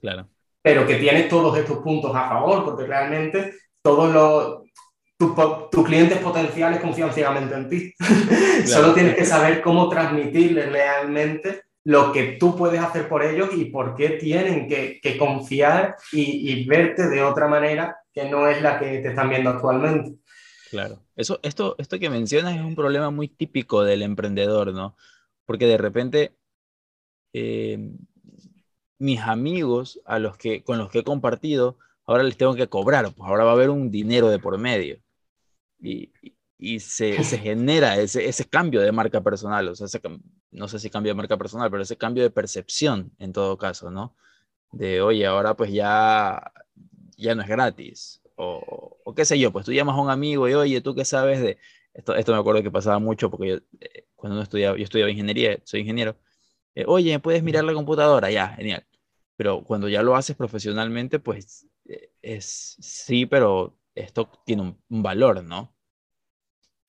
claro. 0.00 0.28
pero 0.62 0.86
que 0.86 0.96
tienes 0.96 1.28
todos 1.28 1.56
estos 1.58 1.78
puntos 1.78 2.14
a 2.14 2.28
favor, 2.28 2.64
porque 2.64 2.86
realmente 2.86 3.54
todos 3.82 4.12
los, 4.12 4.65
tus 5.16 5.34
tu 5.70 5.84
clientes 5.84 6.18
potenciales 6.18 6.80
confían 6.80 7.12
ciegamente 7.12 7.54
en 7.54 7.68
ti. 7.68 7.94
Claro. 8.56 8.82
Solo 8.82 8.94
tienes 8.94 9.14
que 9.14 9.24
saber 9.24 9.60
cómo 9.60 9.88
transmitirles 9.88 10.72
realmente 10.72 11.62
lo 11.84 12.10
que 12.10 12.36
tú 12.40 12.56
puedes 12.56 12.80
hacer 12.80 13.06
por 13.06 13.22
ellos 13.22 13.50
y 13.54 13.66
por 13.66 13.94
qué 13.94 14.10
tienen 14.10 14.66
que, 14.66 14.98
que 15.00 15.16
confiar 15.18 15.96
y, 16.10 16.50
y, 16.50 16.64
verte 16.64 17.08
de 17.08 17.22
otra 17.22 17.46
manera 17.46 17.98
que 18.12 18.28
no 18.28 18.48
es 18.48 18.60
la 18.62 18.78
que 18.78 18.98
te 18.98 19.08
están 19.08 19.28
viendo 19.28 19.50
actualmente. 19.50 20.18
Claro. 20.70 21.02
Eso, 21.14 21.38
esto, 21.42 21.76
esto 21.78 21.98
que 21.98 22.10
mencionas 22.10 22.56
es 22.56 22.62
un 22.62 22.74
problema 22.74 23.10
muy 23.10 23.28
típico 23.28 23.84
del 23.84 24.02
emprendedor, 24.02 24.72
¿no? 24.72 24.96
Porque 25.44 25.66
de 25.66 25.78
repente 25.78 26.34
eh, 27.32 27.78
mis 28.98 29.20
amigos 29.20 30.00
a 30.06 30.18
los 30.18 30.36
que, 30.36 30.64
con 30.64 30.78
los 30.78 30.90
que 30.90 31.00
he 31.00 31.04
compartido, 31.04 31.78
ahora 32.06 32.22
les 32.22 32.36
tengo 32.36 32.54
que 32.54 32.68
cobrar, 32.68 33.12
pues 33.12 33.28
ahora 33.28 33.44
va 33.44 33.50
a 33.50 33.54
haber 33.54 33.70
un 33.70 33.90
dinero 33.90 34.28
de 34.28 34.38
por 34.38 34.58
medio. 34.58 34.98
Y, 35.80 36.12
y 36.58 36.80
se, 36.80 37.22
se, 37.24 37.38
genera 37.38 37.96
ese, 37.98 38.28
ese, 38.28 38.44
cambio 38.46 38.80
de 38.80 38.92
marca 38.92 39.22
personal, 39.22 39.68
o 39.68 39.74
sea, 39.74 39.86
no 40.50 40.68
sé 40.68 40.78
si 40.78 40.90
cambio 40.90 41.10
de 41.10 41.16
marca 41.16 41.36
personal, 41.36 41.70
pero 41.70 41.82
ese 41.82 41.96
cambio 41.96 42.22
de 42.22 42.30
percepción 42.30 43.12
en 43.18 43.32
todo 43.32 43.58
caso, 43.58 43.90
¿no? 43.90 44.16
De, 44.72 45.00
oye, 45.00 45.26
ahora 45.26 45.54
pues 45.56 45.72
ya, 45.72 46.52
ya 47.16 47.34
no 47.34 47.42
es 47.42 47.48
gratis, 47.48 48.22
o, 48.36 48.98
o, 49.04 49.14
qué 49.14 49.24
sé 49.24 49.38
yo, 49.38 49.52
pues 49.52 49.64
tú 49.66 49.72
llamas 49.72 49.96
a 49.96 50.00
un 50.00 50.10
amigo 50.10 50.48
y, 50.48 50.54
oye, 50.54 50.80
¿tú 50.80 50.94
qué 50.94 51.04
sabes 51.04 51.40
de...? 51.40 51.58
Esto, 51.94 52.14
esto 52.14 52.32
me 52.32 52.38
acuerdo 52.38 52.62
que 52.62 52.70
pasaba 52.70 52.98
mucho 52.98 53.30
porque 53.30 53.48
yo, 53.48 53.56
eh, 53.80 54.06
cuando 54.14 54.34
uno 54.36 54.42
estudiaba, 54.42 54.76
yo 54.76 54.84
estudiaba 54.84 55.10
ingeniería, 55.10 55.58
soy 55.64 55.80
ingeniero, 55.80 56.16
eh, 56.74 56.84
oye, 56.86 57.18
¿puedes 57.20 57.42
mirar 57.42 57.64
la 57.64 57.72
computadora? 57.74 58.30
Ya, 58.30 58.48
genial. 58.50 58.86
Pero 59.36 59.64
cuando 59.64 59.88
ya 59.88 60.02
lo 60.02 60.16
haces 60.16 60.36
profesionalmente, 60.36 61.18
pues 61.18 61.66
eh, 61.86 62.10
es 62.22 62.76
sí, 62.80 63.26
pero 63.26 63.78
esto 63.96 64.30
tiene 64.44 64.62
un, 64.62 64.78
un 64.88 65.02
valor, 65.02 65.42
¿no? 65.42 65.74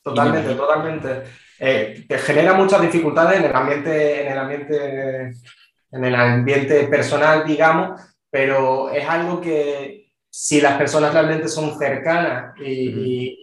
Totalmente, 0.04 0.54
totalmente. 0.56 1.24
Eh, 1.60 2.06
te 2.08 2.17
genera 2.20 2.54
muchas 2.54 2.82
dificultades 2.82 3.39
en 3.39 3.46
el 3.46 3.56
ambiente, 3.56 4.22
en 4.22 4.32
el 4.32 4.38
ambiente, 4.38 5.34
en 5.91 6.06
el 6.06 6.15
ambiente 6.15 6.84
personal, 6.88 7.46
digamos, 7.46 8.00
pero 8.30 8.89
es 8.91 9.08
algo 9.08 9.41
que 9.41 10.12
si 10.30 10.62
las 10.62 10.78
personas 10.78 11.13
realmente 11.13 11.48
son 11.48 11.80
cercanas 11.80 12.54
y, 12.60 12.89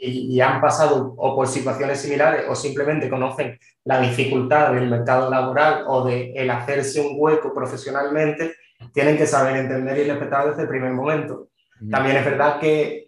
y, 0.01 0.35
y, 0.35 0.41
han 0.41 0.61
pasado 0.61 1.15
o 1.17 1.35
por 1.35 1.49
situaciones 1.49 2.01
similares 2.01 2.45
o 2.49 2.55
simplemente 2.55 3.11
conocen 3.11 3.59
la 3.85 4.01
dificultad 4.01 4.73
del 4.73 4.89
mercado 4.89 5.29
laboral 5.29 5.85
o 5.89 6.05
de 6.05 6.33
el 6.35 6.51
hacerse 6.51 7.01
un 7.01 7.15
hueco 7.17 7.53
profesionalmente, 7.53 8.55
tienen 8.93 9.17
que 9.17 9.27
saber 9.27 9.57
entender 9.57 9.99
y 9.99 10.11
respetar 10.11 10.51
desde 10.51 10.63
el 10.63 10.69
primer 10.69 10.93
momento. 10.93 11.49
También 11.91 12.17
es 12.17 12.25
verdad 12.25 12.61
que 12.61 13.04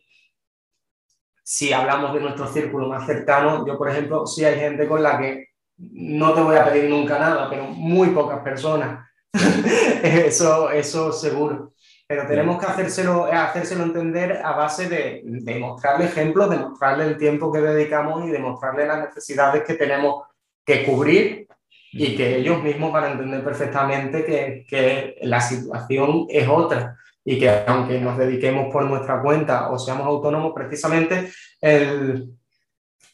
si 1.48 1.72
hablamos 1.72 2.12
de 2.12 2.18
nuestro 2.18 2.48
círculo 2.48 2.88
más 2.88 3.06
cercano, 3.06 3.64
yo 3.64 3.78
por 3.78 3.88
ejemplo, 3.88 4.26
sí 4.26 4.44
hay 4.44 4.58
gente 4.58 4.88
con 4.88 5.00
la 5.00 5.16
que 5.16 5.50
no 5.78 6.34
te 6.34 6.40
voy 6.40 6.56
a 6.56 6.64
pedir 6.64 6.90
nunca 6.90 7.20
nada, 7.20 7.48
pero 7.48 7.66
muy 7.66 8.08
pocas 8.08 8.40
personas. 8.40 9.08
eso, 10.02 10.70
eso 10.70 11.12
seguro. 11.12 11.72
Pero 12.08 12.26
tenemos 12.26 12.58
que 12.58 12.66
hacérselo, 12.66 13.26
hacérselo 13.26 13.84
entender 13.84 14.40
a 14.44 14.56
base 14.56 14.88
de, 14.88 15.22
de 15.24 15.58
mostrarle 15.60 16.06
ejemplos, 16.06 16.50
de 16.50 16.58
mostrarle 16.58 17.04
el 17.04 17.16
tiempo 17.16 17.52
que 17.52 17.60
dedicamos 17.60 18.26
y 18.26 18.30
de 18.30 18.40
mostrarle 18.40 18.84
las 18.84 19.06
necesidades 19.06 19.62
que 19.62 19.74
tenemos 19.74 20.24
que 20.64 20.84
cubrir 20.84 21.46
y 21.92 22.16
que 22.16 22.38
ellos 22.38 22.60
mismos 22.60 22.92
van 22.92 23.04
a 23.04 23.12
entender 23.12 23.44
perfectamente 23.44 24.24
que, 24.24 24.66
que 24.68 25.16
la 25.22 25.40
situación 25.40 26.26
es 26.28 26.48
otra 26.48 26.96
y 27.28 27.40
que 27.40 27.50
aunque 27.66 28.00
nos 28.00 28.16
dediquemos 28.16 28.72
por 28.72 28.84
nuestra 28.84 29.20
cuenta 29.20 29.68
o 29.70 29.78
seamos 29.78 30.06
autónomos, 30.06 30.52
precisamente 30.54 31.32
el, 31.60 32.30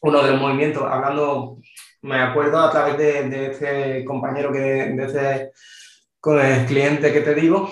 uno 0.02 0.22
de 0.22 0.32
los 0.32 0.40
movimientos, 0.40 0.82
hablando, 0.82 1.58
me 2.02 2.20
acuerdo 2.20 2.60
a 2.60 2.70
través 2.70 2.98
de, 2.98 3.28
de 3.30 3.46
este 3.46 4.04
compañero, 4.04 4.52
que, 4.52 4.58
de 4.60 5.04
este 5.04 5.52
con 6.20 6.38
el 6.38 6.66
cliente 6.66 7.10
que 7.10 7.22
te 7.22 7.34
digo, 7.34 7.70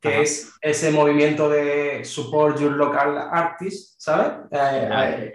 que 0.00 0.08
Ajá. 0.08 0.20
es 0.20 0.52
ese 0.60 0.90
movimiento 0.90 1.48
de 1.48 2.04
support 2.04 2.60
your 2.60 2.72
local 2.72 3.16
artist, 3.32 3.94
¿sabes? 3.98 4.28
Eh, 4.52 4.88
eh, 4.92 5.32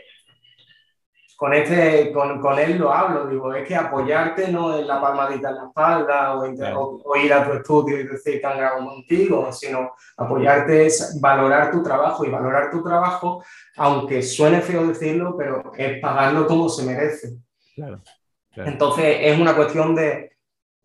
con, 1.44 1.54
este, 1.54 2.14
con, 2.14 2.40
con, 2.40 2.58
él 2.58 2.78
lo 2.78 2.94
hablo, 2.94 3.28
digo, 3.28 3.54
es 3.54 3.68
que 3.68 3.76
apoyarte 3.76 4.48
no 4.48 4.80
es 4.80 4.86
la 4.86 5.02
palmadita 5.02 5.50
en 5.50 5.56
la 5.56 5.66
espalda 5.66 6.36
o, 6.38 6.46
o, 6.46 7.02
o 7.04 7.16
ir 7.18 7.34
a 7.34 7.46
tu 7.46 7.52
estudio 7.52 8.00
y 8.00 8.08
decir 8.08 8.40
que 8.40 8.48
han 8.48 8.58
grabado 8.58 8.86
contigo, 8.86 9.52
sino 9.52 9.92
apoyarte 10.16 10.86
es 10.86 11.20
valorar 11.20 11.70
tu 11.70 11.84
trabajo 11.84 12.24
y 12.24 12.30
valorar 12.30 12.72
tu 12.72 12.82
trabajo, 12.82 13.44
aunque 13.76 14.22
suene 14.22 14.62
feo 14.62 14.88
decirlo, 14.88 15.36
pero 15.38 15.74
es 15.76 16.00
pagarlo 16.00 16.48
como 16.48 16.70
se 16.70 16.86
merece. 16.86 17.34
Claro, 17.76 18.02
claro. 18.54 18.70
Entonces 18.72 19.18
es 19.20 19.38
una 19.38 19.54
cuestión 19.54 19.96
de, 19.96 20.38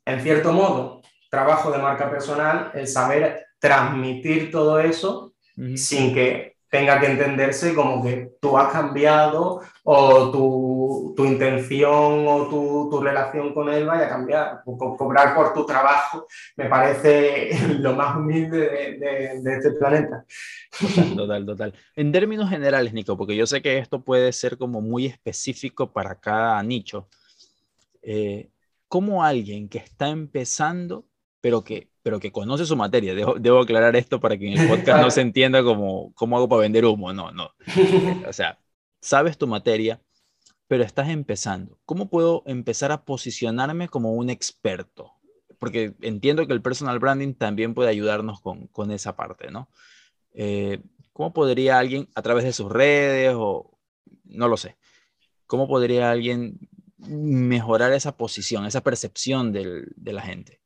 en 0.04 0.20
cierto 0.20 0.52
modo, 0.52 1.02
trabajo 1.30 1.70
de 1.70 1.78
marca 1.78 2.10
personal, 2.10 2.72
el 2.74 2.88
saber 2.88 3.46
transmitir 3.60 4.50
todo 4.50 4.80
eso 4.80 5.34
uh 5.56 5.60
-huh. 5.60 5.76
sin 5.76 6.12
que 6.12 6.47
tenga 6.70 7.00
que 7.00 7.06
entenderse 7.06 7.74
como 7.74 8.02
que 8.02 8.32
tú 8.40 8.58
has 8.58 8.72
cambiado 8.72 9.62
o 9.84 10.30
tu, 10.30 11.14
tu 11.16 11.24
intención 11.24 12.26
o 12.28 12.48
tu, 12.48 12.88
tu, 12.90 13.00
relación 13.00 13.54
con 13.54 13.68
él 13.70 13.86
vaya 13.86 14.06
a 14.06 14.08
cambiar. 14.08 14.62
Co 14.64 14.96
cobrar 14.96 15.34
por 15.34 15.54
tu 15.54 15.64
trabajo 15.64 16.26
me 16.56 16.66
parece 16.66 17.50
lo 17.80 17.94
más 17.94 18.16
humilde 18.16 18.98
de, 18.98 19.56
este 19.56 19.72
planeta. 19.72 20.24
Total, 21.16 21.46
total. 21.46 21.74
En 21.96 22.12
términos 22.12 22.50
generales, 22.50 22.92
Nico, 22.92 23.16
porque 23.16 23.36
yo 23.36 23.46
sé 23.46 23.62
que 23.62 23.78
esto 23.78 24.04
puede 24.04 24.32
ser 24.32 24.58
como 24.58 24.80
muy 24.80 25.06
específico 25.06 25.92
para 25.92 26.20
cada 26.20 26.62
nicho. 26.62 27.08
Eh, 28.02 28.50
¿Cómo 28.88 29.24
alguien 29.24 29.68
que 29.68 29.78
está 29.78 30.08
empezando, 30.08 31.06
pero 31.40 31.64
que 31.64 31.90
pero 32.08 32.20
que 32.20 32.32
conoce 32.32 32.64
su 32.64 32.74
materia. 32.74 33.14
Debo, 33.14 33.34
debo, 33.38 33.60
aclarar 33.60 33.94
esto 33.94 34.18
para 34.18 34.38
que 34.38 34.50
en 34.50 34.58
el 34.58 34.66
podcast 34.66 35.02
no 35.02 35.10
se 35.10 35.20
entienda 35.20 35.62
como 35.62 36.10
cómo 36.14 36.38
hago 36.38 36.48
para 36.48 36.62
vender 36.62 36.86
humo. 36.86 37.12
No, 37.12 37.32
no. 37.32 37.50
O 38.26 38.32
sea, 38.32 38.58
sabes 38.98 39.36
tu 39.36 39.46
materia, 39.46 40.00
pero 40.68 40.84
estás 40.84 41.10
empezando. 41.10 41.78
¿Cómo 41.84 42.08
puedo 42.08 42.44
empezar 42.46 42.92
a 42.92 43.04
posicionarme 43.04 43.90
como 43.90 44.14
un 44.14 44.30
experto? 44.30 45.12
Porque 45.58 45.96
entiendo 46.00 46.46
que 46.46 46.54
el 46.54 46.62
personal 46.62 46.98
branding 46.98 47.34
también 47.34 47.74
puede 47.74 47.90
ayudarnos 47.90 48.40
con, 48.40 48.68
con 48.68 48.90
esa 48.90 49.14
parte, 49.14 49.50
¿no? 49.50 49.68
Eh, 50.32 50.80
¿Cómo 51.12 51.34
podría 51.34 51.78
alguien, 51.78 52.08
a 52.14 52.22
través 52.22 52.44
de 52.44 52.54
sus 52.54 52.72
redes 52.72 53.34
o 53.36 53.78
no 54.24 54.48
lo 54.48 54.56
sé, 54.56 54.78
cómo 55.44 55.68
podría 55.68 56.10
alguien 56.10 56.58
mejorar 56.96 57.92
esa 57.92 58.16
posición, 58.16 58.64
esa 58.64 58.80
percepción 58.80 59.52
del, 59.52 59.92
de 59.94 60.12
la 60.14 60.22
gente? 60.22 60.62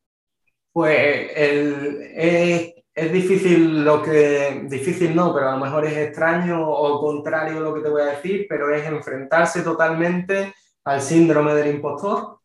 Pues 0.73 1.31
el, 1.37 2.11
es, 2.15 2.75
es, 2.95 3.13
difícil 3.13 3.85
lo 3.85 4.03
que, 4.03 4.63
difícil 4.69 5.15
no, 5.15 5.35
pero 5.35 5.51
a 5.51 5.57
lo 5.57 5.65
mejor 5.65 5.85
es 5.85 5.97
extraño 5.97 6.67
o 6.67 7.01
contrario 7.01 7.61
lo 7.61 7.75
que 7.75 7.83
te 7.83 7.91
voy 7.91 8.03
a 8.03 8.17
decir, 8.17 8.47
pero 8.49 8.75
es 8.75 8.87
enfrentarse 8.87 9.63
totalmente 9.63 10.55
al 10.85 11.01
síndrome 11.01 11.55
del 11.55 11.75
impostor 11.75 12.39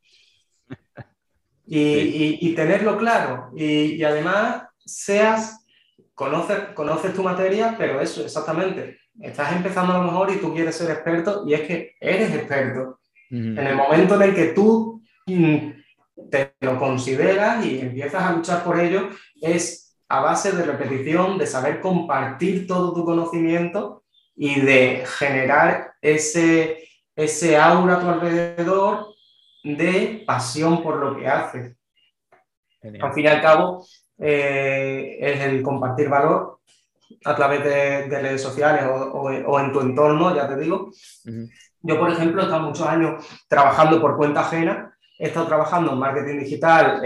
y, 1.68 1.76
sí. 1.76 2.38
y, 2.42 2.50
y 2.50 2.56
tenerlo 2.56 2.98
claro. 2.98 3.52
Y, 3.56 3.96
y, 3.96 4.04
además 4.04 4.64
seas, 4.86 5.66
conoces, 6.14 6.60
conoces 6.74 7.14
tu 7.14 7.24
materia, 7.24 7.76
pero 7.78 8.00
eso, 8.02 8.24
exactamente. 8.24 9.00
Estás 9.20 9.54
empezando 9.54 9.94
a 9.94 9.98
lo 9.98 10.04
mejor 10.04 10.32
y 10.32 10.38
tú 10.38 10.54
quieres 10.54 10.76
ser 10.76 10.92
experto 10.92 11.44
y 11.46 11.54
es 11.54 11.62
que 11.62 11.96
eres 12.00 12.34
experto. 12.34 13.00
Uh 13.30 13.36
-huh. 13.36 13.60
En 13.60 13.68
el 13.68 13.76
momento 13.76 14.16
en 14.16 14.22
el 14.22 14.36
que 14.36 14.46
tú 14.48 15.02
mm, 15.26 15.72
te 16.32 16.56
lo 16.62 16.80
consideras 16.80 17.66
y 17.66 17.80
empiezas 17.80 18.24
a 18.24 18.34
luchar 18.34 18.64
por 18.64 18.80
ello, 18.80 19.10
es 19.42 19.98
a 20.10 20.22
base 20.22 20.52
de 20.52 20.64
repetición, 20.64 21.38
de 21.38 21.48
saber 21.48 21.82
compartir 21.82 22.66
todo 22.68 22.94
tu 22.94 23.04
conocimiento 23.04 24.04
y 24.36 24.62
de 24.62 25.04
generar 25.06 25.94
ese, 26.02 26.88
ese 27.16 27.58
aura 27.58 27.96
a 27.96 28.00
tu 28.00 28.08
alrededor 28.08 29.08
de 29.64 30.24
pasión 30.26 30.82
por 30.82 30.98
lo 30.98 31.18
que 31.18 31.28
haces. 31.28 31.76
Genial. 32.82 33.06
Al 33.06 33.14
fin 33.14 33.26
y 33.26 33.28
al 33.28 33.42
cabo, 33.42 33.86
eh, 34.20 35.18
es 35.20 35.42
el 35.42 35.62
compartir 35.62 36.10
valor 36.10 36.60
a 37.26 37.36
través 37.36 37.64
de, 37.64 38.08
de 38.08 38.20
redes 38.22 38.42
sociales 38.42 38.84
o, 38.86 38.94
o, 38.94 39.24
o, 39.30 39.60
en 39.60 39.72
tu 39.74 39.82
entorno, 39.82 40.36
ya 40.36 40.48
te 40.48 40.58
digo. 40.58 40.92
Uh 41.26 41.30
-huh. 41.30 41.52
Yo, 41.82 42.00
por 42.00 42.12
ejemplo, 42.12 42.42
he 42.42 42.46
estado 42.46 42.64
muchos 42.64 42.88
años 42.88 43.26
trabajando 43.48 44.02
por 44.02 44.18
cuenta 44.18 44.42
ajena 44.42 44.97
he 45.18 45.28
estado 45.28 45.48
trabajando 45.48 45.94
en 45.94 46.00
marketing 46.00 46.40
digital, 46.40 47.02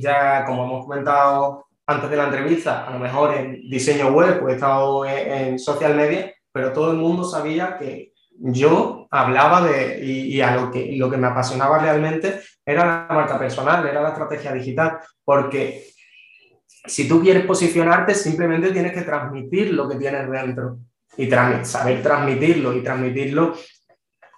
ya 0.00 0.44
como 0.44 0.64
hemos 0.64 0.84
comentado 0.86 1.66
antes 1.86 2.08
de 2.08 2.16
la 2.16 2.24
entrevista, 2.24 2.86
a 2.86 2.92
lo 2.92 2.98
mejor 2.98 3.34
en 3.34 3.68
diseño 3.68 4.08
web, 4.10 4.40
pues 4.40 4.52
he 4.52 4.56
estado 4.56 5.04
en, 5.04 5.58
social 5.58 5.94
media, 5.94 6.32
pero 6.52 6.72
todo 6.72 6.92
el 6.92 6.96
mundo 6.96 7.24
sabía 7.24 7.76
que 7.78 8.12
yo 8.38 9.06
hablaba 9.10 9.66
de, 9.66 10.00
y, 10.02 10.36
y, 10.36 10.40
a 10.40 10.54
lo 10.54 10.70
que, 10.70 10.96
lo 10.96 11.10
que 11.10 11.16
me 11.16 11.26
apasionaba 11.26 11.78
realmente 11.78 12.40
era 12.64 13.06
la 13.08 13.14
marca 13.14 13.38
personal, 13.38 13.86
era 13.86 14.00
la 14.00 14.10
estrategia 14.10 14.52
digital, 14.52 14.98
porque 15.24 15.90
si 16.86 17.06
tú 17.06 17.20
quieres 17.20 17.44
posicionarte, 17.44 18.14
simplemente 18.14 18.70
tienes 18.70 18.92
que 18.92 19.02
transmitir 19.02 19.74
lo 19.74 19.88
que 19.88 19.96
tienes 19.96 20.30
dentro 20.30 20.78
y 21.16 21.28
saber 21.64 22.02
transmitirlo 22.02 22.74
y 22.74 22.82
transmitirlo 22.82 23.54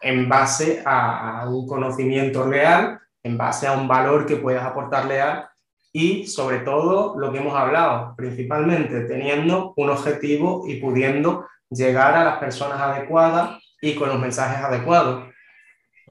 en 0.02 0.28
base 0.28 0.82
a, 0.84 1.46
un 1.48 1.66
conocimiento 1.66 2.44
real, 2.44 2.98
en 3.22 3.38
base 3.38 3.66
a 3.66 3.72
un 3.72 3.86
valor 3.86 4.26
que 4.26 4.36
puedas 4.36 4.64
aportarle 4.64 5.20
a 5.20 5.48
y 5.92 6.26
sobre 6.26 6.60
todo 6.60 7.18
lo 7.18 7.32
que 7.32 7.38
hemos 7.38 7.54
hablado, 7.54 8.14
principalmente 8.16 9.02
teniendo 9.02 9.74
un 9.76 9.90
objetivo 9.90 10.64
y 10.66 10.80
pudiendo 10.80 11.46
llegar 11.70 12.14
a 12.14 12.24
las 12.24 12.38
personas 12.38 12.80
adecuadas 12.80 13.62
y 13.80 13.94
con 13.94 14.08
los 14.08 14.18
mensajes 14.18 14.64
adecuados. 14.64 15.28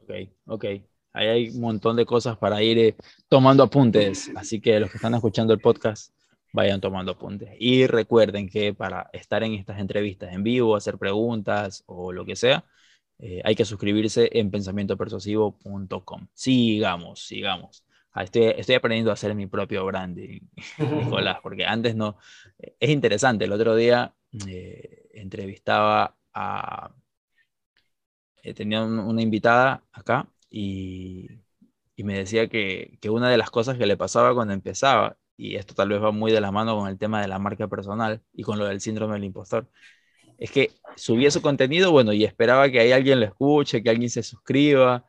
Ok, 0.01 0.11
ok. 0.45 0.65
Ahí 1.13 1.27
hay 1.27 1.49
un 1.49 1.61
montón 1.61 1.95
de 1.95 2.05
cosas 2.05 2.37
para 2.37 2.61
ir 2.61 2.77
eh, 2.77 2.95
tomando 3.27 3.63
apuntes, 3.63 4.31
así 4.35 4.61
que 4.61 4.79
los 4.79 4.89
que 4.89 4.97
están 4.97 5.13
escuchando 5.13 5.53
el 5.53 5.59
podcast, 5.59 6.13
vayan 6.53 6.81
tomando 6.81 7.13
apuntes. 7.13 7.49
Y 7.59 7.87
recuerden 7.87 8.49
que 8.49 8.73
para 8.73 9.09
estar 9.13 9.43
en 9.43 9.53
estas 9.53 9.79
entrevistas 9.79 10.33
en 10.33 10.43
vivo, 10.43 10.75
hacer 10.75 10.97
preguntas 10.97 11.83
o 11.85 12.11
lo 12.11 12.25
que 12.25 12.35
sea, 12.35 12.65
eh, 13.21 13.41
hay 13.45 13.55
que 13.55 13.65
suscribirse 13.65 14.29
en 14.33 14.49
pensamientopersuasivo.com. 14.51 16.27
Sigamos, 16.33 17.27
sigamos. 17.27 17.85
Ah, 18.13 18.23
estoy, 18.23 18.45
estoy, 18.57 18.75
aprendiendo 18.75 19.11
a 19.11 19.13
hacer 19.13 19.35
mi 19.35 19.47
propio 19.47 19.85
branding, 19.85 20.41
Nicolás, 20.79 21.37
porque 21.43 21.65
antes 21.65 21.95
no. 21.95 22.17
Es 22.79 22.89
interesante. 22.89 23.45
El 23.45 23.53
otro 23.53 23.75
día 23.75 24.15
eh, 24.47 25.07
entrevistaba 25.13 26.17
a. 26.33 26.93
Eh, 28.43 28.53
tenía 28.53 28.83
una 28.83 29.21
invitada 29.21 29.83
acá 29.91 30.27
y, 30.49 31.27
y 31.95 32.03
me 32.03 32.17
decía 32.17 32.47
que, 32.47 32.97
que, 33.01 33.09
una 33.09 33.29
de 33.29 33.37
las 33.37 33.51
cosas 33.51 33.77
que 33.77 33.85
le 33.85 33.97
pasaba 33.97 34.33
cuando 34.33 34.53
empezaba, 34.53 35.17
y 35.37 35.55
esto 35.57 35.75
tal 35.75 35.89
vez 35.89 36.01
va 36.01 36.11
muy 36.11 36.31
de 36.31 36.41
la 36.41 36.51
mano 36.51 36.75
con 36.75 36.89
el 36.89 36.97
tema 36.97 37.21
de 37.21 37.27
la 37.27 37.39
marca 37.39 37.67
personal 37.67 38.23
y 38.33 38.43
con 38.43 38.57
lo 38.59 38.65
del 38.65 38.81
síndrome 38.81 39.13
del 39.15 39.25
impostor, 39.25 39.69
es 40.41 40.49
que 40.49 40.71
subía 40.95 41.29
su 41.29 41.39
contenido, 41.43 41.91
bueno, 41.91 42.13
y 42.13 42.25
esperaba 42.25 42.67
que 42.71 42.79
ahí 42.79 42.91
alguien 42.91 43.19
lo 43.19 43.27
escuche, 43.27 43.83
que 43.83 43.91
alguien 43.91 44.09
se 44.09 44.23
suscriba, 44.23 45.05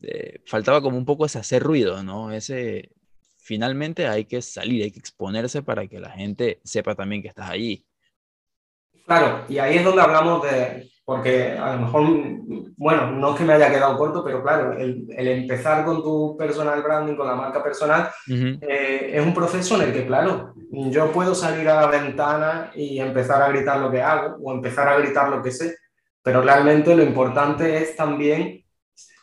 eh, 0.00 0.42
faltaba 0.46 0.80
como 0.80 0.96
un 0.96 1.04
poco 1.04 1.26
ese 1.26 1.38
hacer 1.38 1.62
ruido, 1.62 2.02
¿no? 2.02 2.32
Ese, 2.32 2.90
finalmente 3.36 4.08
hay 4.08 4.24
que 4.24 4.40
salir, 4.40 4.82
hay 4.82 4.90
que 4.90 4.98
exponerse 4.98 5.62
para 5.62 5.86
que 5.86 6.00
la 6.00 6.08
gente 6.08 6.62
sepa 6.64 6.94
también 6.94 7.20
que 7.20 7.28
estás 7.28 7.50
allí. 7.50 7.86
Claro, 9.04 9.44
y 9.50 9.58
ahí 9.58 9.76
es 9.76 9.84
donde 9.84 10.00
hablamos 10.00 10.50
de, 10.50 10.90
porque 11.10 11.58
a 11.58 11.74
lo 11.74 11.80
mejor, 11.80 12.06
bueno, 12.76 13.10
no 13.10 13.32
es 13.32 13.36
que 13.36 13.44
me 13.44 13.54
haya 13.54 13.68
quedado 13.68 13.98
corto, 13.98 14.22
pero 14.22 14.44
claro, 14.44 14.78
el, 14.78 15.08
empezar 15.10 15.84
con 15.84 16.04
tu 16.04 16.36
personal 16.38 16.80
branding, 16.84 17.16
con 17.16 17.26
la 17.26 17.34
marca 17.34 17.60
personal, 17.60 18.08
eh, 18.28 19.10
es 19.14 19.20
un 19.20 19.34
proceso 19.34 19.74
en 19.74 19.88
el 19.88 19.92
que, 19.92 20.06
claro, 20.06 20.54
yo 20.70 21.10
puedo 21.10 21.34
salir 21.34 21.68
a 21.68 21.80
la 21.80 21.88
ventana 21.88 22.70
y 22.76 23.00
empezar 23.00 23.42
a 23.42 23.48
gritar 23.48 23.80
lo 23.80 23.90
que 23.90 24.00
hago 24.00 24.36
o 24.40 24.52
empezar 24.52 24.86
a 24.86 25.00
gritar 25.00 25.30
lo 25.30 25.42
que 25.42 25.50
sé, 25.50 25.78
pero 26.22 26.42
realmente 26.42 26.94
lo 26.94 27.02
importante 27.02 27.78
es 27.78 27.96
también 27.96 28.64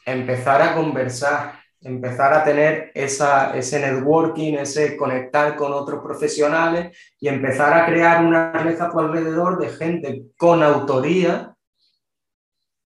empezar 0.06 0.62
a 0.62 0.76
conversar, 0.76 1.54
empezar 1.80 2.34
a 2.34 2.44
tener 2.44 2.92
esa, 2.96 3.56
ese 3.56 3.80
networking, 3.80 4.56
ese 4.56 4.98
conectar 4.98 5.56
con 5.56 5.72
otros 5.72 6.04
profesionales 6.04 6.98
y 7.18 7.30
empezar 7.30 7.74
a 7.74 7.86
crear 7.86 8.26
una 8.26 8.52
red 8.52 8.78
a 8.82 8.92
tu 8.92 9.00
alrededor 9.00 9.58
de 9.58 9.70
gente 9.70 10.24
con 10.36 10.62
autoría 10.62 11.54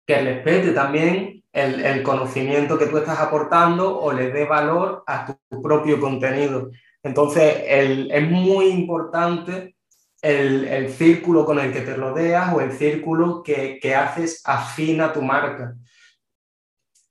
que 0.08 0.22
respete 0.22 0.72
también 0.72 1.44
el, 1.52 1.86
el, 1.86 2.02
conocimiento 2.02 2.80
que 2.80 2.86
tú 2.88 2.98
estás 2.98 3.20
aportando 3.20 4.00
o 4.00 4.14
le 4.14 4.32
dé 4.32 4.46
valor 4.46 5.04
a 5.06 5.26
tu 5.26 5.62
propio 5.62 6.00
contenido. 6.00 6.72
Entonces, 7.04 7.64
el, 7.68 8.10
es 8.10 8.30
muy 8.30 8.68
importante 8.68 9.76
el, 10.22 10.66
el, 10.66 10.90
círculo 10.90 11.46
con 11.46 11.60
el 11.60 11.74
que 11.74 11.82
te 11.82 11.94
rodeas 11.94 12.54
o 12.54 12.62
el 12.62 12.72
círculo 12.72 13.44
que, 13.44 13.80
que 13.82 13.96
haces 13.96 14.42
afín 14.46 15.02
a 15.02 15.12
tu 15.12 15.22
marca. 15.22 15.76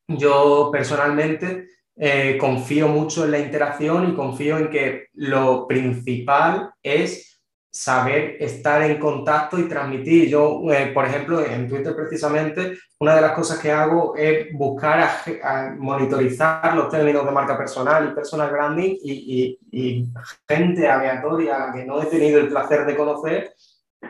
Yo 0.09 0.71
personalmente 0.73 1.67
eh, 1.97 2.39
confío 2.39 2.89
mucho 2.89 3.25
en 3.25 3.33
la 3.33 3.39
interacción 3.39 4.11
y 4.11 4.15
confío 4.15 4.59
en 4.59 4.71
que 4.71 5.09
lo 5.15 5.67
principal 5.67 6.73
es 6.83 7.36
saber 7.77 8.37
estar 8.41 8.81
en 8.83 8.99
contacto 8.99 9.59
y 9.59 9.69
transmitir. 9.69 10.31
Yo, 10.31 10.63
eh, 10.73 10.93
por 10.95 11.05
ejemplo, 11.05 11.45
en 11.45 11.69
Twitter 11.69 11.95
precisamente, 11.95 12.79
una 12.99 13.17
de 13.17 13.21
las 13.21 13.33
cosas 13.33 13.59
que 13.59 13.71
hago 13.71 14.17
es 14.17 14.51
buscar 14.55 15.11
a, 15.43 15.75
monitorizar 15.77 16.75
los 16.75 16.89
términos 16.89 17.27
de 17.27 17.33
marca 17.33 17.57
personal 17.57 18.09
y 18.09 18.15
personal 18.15 18.51
branding 18.51 18.97
y, 19.03 19.59
y, 19.71 20.09
gente 20.49 20.89
aleatoria 20.89 21.71
que 21.75 21.85
no 21.85 22.01
he 22.03 22.07
tenido 22.07 22.41
el 22.41 22.49
placer 22.49 22.87
de 22.87 22.97
conocer, 22.97 23.55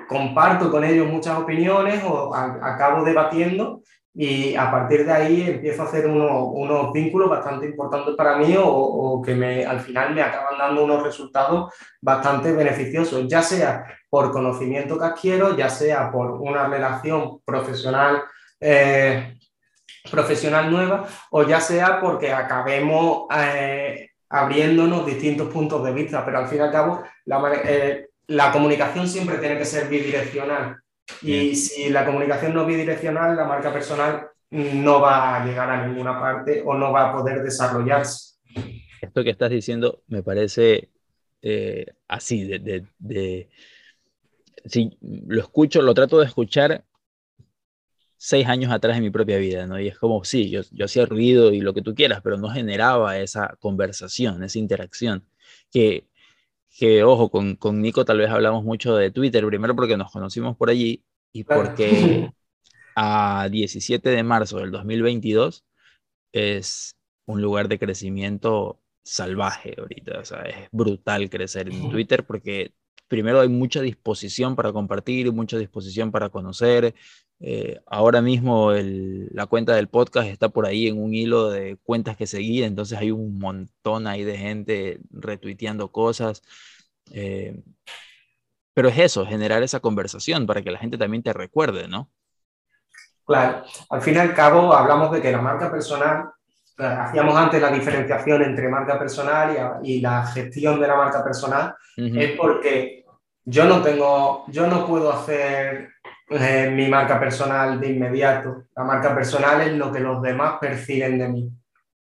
comparto 0.06 0.70
con 0.70 0.84
ellos 0.84 1.08
muchas 1.08 1.36
opiniones 1.36 2.04
o 2.04 2.32
acabo 2.32 3.04
debatiendo 3.04 3.82
y 4.18 4.56
a 4.56 4.70
partir 4.70 5.04
de 5.04 5.12
ahí 5.12 5.42
empiezo 5.42 5.82
a 5.82 5.84
hacer 5.84 6.06
unos 6.06 6.90
vínculos 6.90 7.28
bastante 7.28 7.66
importantes 7.66 8.14
para 8.16 8.38
mí 8.38 8.54
o, 8.58 9.20
que 9.22 9.34
me, 9.34 9.66
al 9.66 9.80
final 9.80 10.14
me 10.14 10.22
acaban 10.22 10.56
dando 10.56 10.84
unos 10.84 11.02
resultados 11.02 11.74
bastante 12.00 12.52
beneficiosos, 12.52 13.28
ya 13.28 13.42
sea 13.42 13.84
por 14.08 14.32
conocimiento 14.32 14.98
que 14.98 15.04
adquiero, 15.04 15.54
ya 15.54 15.68
sea 15.68 16.10
por 16.10 16.30
una 16.30 16.66
relación 16.66 17.40
profesional, 17.44 18.22
eh, 18.58 19.36
profesional 20.10 20.70
nueva 20.70 21.04
o 21.30 21.42
ya 21.42 21.60
sea 21.60 22.00
porque 22.00 22.32
acabemos 22.32 23.26
eh, 23.36 24.12
abriéndonos 24.30 25.04
distintos 25.04 25.52
puntos 25.52 25.84
de 25.84 25.92
vista, 25.92 26.24
pero 26.24 26.38
al 26.38 26.48
fin 26.48 26.60
y 26.60 26.62
al 26.62 26.72
cabo 26.72 27.02
la, 27.26 27.52
eh, 27.64 28.08
la 28.28 28.50
comunicación 28.50 29.06
siempre 29.08 29.36
tiene 29.36 29.58
que 29.58 29.66
ser 29.66 29.88
bidireccional 29.88 30.78
y 31.22 31.54
si 31.54 31.90
la 31.90 32.04
comunicación 32.04 32.54
no 32.54 32.62
es 32.62 32.66
bidireccional, 32.68 33.36
la 33.36 33.44
marca 33.44 33.72
personal 33.72 34.28
no 34.50 35.00
va 35.00 35.36
a 35.36 35.46
llegar 35.46 35.70
a 35.70 35.86
ninguna 35.86 36.20
parte 36.20 36.62
o 36.64 36.74
no 36.74 36.92
va 36.92 37.10
a 37.10 37.16
poder 37.16 37.42
desarrollarse. 37.42 38.36
Esto 39.00 39.24
que 39.24 39.30
estás 39.30 39.50
diciendo 39.50 40.02
me 40.08 40.22
parece 40.22 40.90
eh, 41.42 41.86
así, 42.08 42.44
de, 42.44 42.86
de, 42.98 43.48
si 44.64 44.96
lo 45.00 45.40
escucho, 45.40 45.82
lo 45.82 45.94
trato 45.94 46.18
de 46.18 46.26
escuchar 46.26 46.84
seis 48.16 48.46
años 48.46 48.72
atrás 48.72 48.96
en 48.96 49.04
mi 49.04 49.10
propia 49.10 49.36
vida, 49.36 49.66
¿no? 49.66 49.78
Y 49.78 49.88
es 49.88 49.98
como, 49.98 50.24
sí, 50.24 50.50
yo, 50.50 50.62
yo 50.72 50.86
hacía 50.86 51.06
ruido 51.06 51.52
y 51.52 51.60
lo 51.60 51.74
que 51.74 51.82
tú 51.82 51.94
quieras, 51.94 52.20
pero 52.22 52.38
no 52.38 52.48
generaba 52.48 53.18
esa 53.18 53.56
conversación, 53.60 54.42
esa 54.42 54.58
interacción, 54.58 55.24
que 55.70 56.08
que, 56.78 57.02
ojo, 57.02 57.30
con, 57.30 57.56
con 57.56 57.80
Nico 57.80 58.04
tal 58.04 58.18
vez 58.18 58.30
hablamos 58.30 58.64
mucho 58.64 58.96
de 58.96 59.10
Twitter, 59.10 59.46
primero 59.46 59.74
porque 59.74 59.96
nos 59.96 60.12
conocimos 60.12 60.56
por 60.56 60.70
allí 60.70 61.02
y 61.32 61.44
porque 61.44 62.30
a 62.96 63.48
17 63.50 64.08
de 64.10 64.22
marzo 64.22 64.58
del 64.58 64.70
2022 64.70 65.64
es 66.32 66.96
un 67.26 67.40
lugar 67.40 67.68
de 67.68 67.78
crecimiento 67.78 68.80
salvaje 69.02 69.74
ahorita, 69.78 70.18
o 70.20 70.24
sea, 70.24 70.42
es 70.42 70.68
brutal 70.70 71.30
crecer 71.30 71.68
en 71.68 71.90
Twitter 71.90 72.26
porque 72.26 72.74
primero 73.08 73.40
hay 73.40 73.48
mucha 73.48 73.80
disposición 73.80 74.56
para 74.56 74.72
compartir, 74.72 75.32
mucha 75.32 75.58
disposición 75.58 76.10
para 76.10 76.28
conocer. 76.28 76.94
Eh, 77.38 77.80
ahora 77.86 78.22
mismo 78.22 78.72
la 78.72 79.46
cuenta 79.46 79.74
del 79.74 79.88
podcast 79.88 80.28
está 80.28 80.48
por 80.48 80.64
ahí 80.66 80.88
en 80.88 81.02
un 81.02 81.14
hilo 81.14 81.50
de 81.50 81.76
cuentas 81.82 82.16
que 82.16 82.26
seguir, 82.26 82.64
entonces 82.64 82.98
hay 82.98 83.10
un 83.10 83.38
montón 83.38 84.06
ahí 84.06 84.24
de 84.24 84.38
gente 84.38 85.00
retuiteando 85.10 85.92
cosas. 85.92 86.42
Eh, 87.12 87.62
pero 88.74 88.88
es 88.88 88.98
eso, 88.98 89.26
generar 89.26 89.62
esa 89.62 89.80
conversación 89.80 90.46
para 90.46 90.62
que 90.62 90.70
la 90.70 90.78
gente 90.78 90.98
también 90.98 91.22
te 91.22 91.32
recuerde, 91.32 91.88
¿no? 91.88 92.10
Claro, 93.24 93.64
al 93.90 94.02
fin 94.02 94.14
y 94.14 94.18
al 94.18 94.34
cabo 94.34 94.72
hablamos 94.72 95.10
de 95.12 95.20
que 95.20 95.32
la 95.32 95.40
marca 95.40 95.70
personal, 95.70 96.30
hacíamos 96.78 97.34
antes 97.34 97.60
la 97.60 97.70
diferenciación 97.70 98.42
entre 98.42 98.68
marca 98.68 98.98
personal 98.98 99.80
y, 99.82 100.00
la 100.00 100.26
gestión 100.26 100.78
de 100.78 100.86
la 100.86 100.94
marca 100.94 101.24
personal, 101.24 101.74
es 101.96 102.36
porque 102.36 103.04
yo 103.44 103.64
no 103.64 103.80
tengo, 103.80 104.44
yo 104.48 104.66
no 104.66 104.86
puedo 104.86 105.12
hacer 105.12 105.95
eh, 106.28 106.70
mi 106.72 106.88
marca 106.88 107.18
personal 107.20 107.80
de 107.80 107.88
inmediato. 107.88 108.64
La 108.74 108.84
marca 108.84 109.14
personal 109.14 109.60
es 109.60 109.72
lo 109.72 109.92
que 109.92 110.00
los 110.00 110.20
demás 110.22 110.56
perciben 110.60 111.18
de 111.18 111.28
mí. 111.28 111.50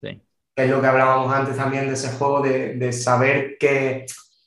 Sí. 0.00 0.22
Es 0.56 0.70
lo 0.70 0.80
que 0.80 0.86
hablábamos 0.86 1.32
antes 1.32 1.56
también 1.56 1.86
de 1.86 1.94
ese 1.94 2.16
juego 2.16 2.40
de, 2.40 2.74
de 2.74 2.92
saber 2.92 3.56
que 3.58 4.06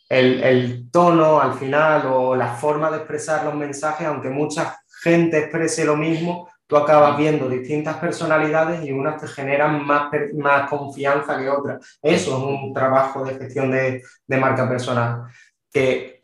el, 0.09 0.41
el, 0.43 0.89
tono 0.89 1.39
al 1.41 1.53
final 1.53 2.07
o 2.07 2.35
la 2.35 2.53
forma 2.53 2.89
de 2.89 2.97
expresar 2.97 3.43
los 3.43 3.55
mensajes, 3.55 4.07
aunque 4.07 4.29
mucha 4.29 4.79
gente 5.03 5.37
exprese 5.37 5.85
lo 5.85 5.97
mismo, 5.97 6.49
tú 6.65 6.77
acabas 6.77 7.17
viendo 7.17 7.49
distintas 7.49 7.97
personalidades 7.97 8.83
y 8.83 8.91
unas 8.91 9.21
te 9.21 9.27
generan 9.27 9.85
más, 9.85 10.09
más 10.33 10.69
confianza 10.69 11.37
que 11.37 11.49
otras. 11.49 11.99
Eso 12.01 12.37
es 12.37 12.43
un 12.43 12.73
trabajo 12.73 13.23
de 13.25 13.35
gestión 13.35 13.71
de, 13.71 14.03
de 14.25 14.37
marca 14.37 14.67
personal, 14.67 15.23
que 15.71 16.16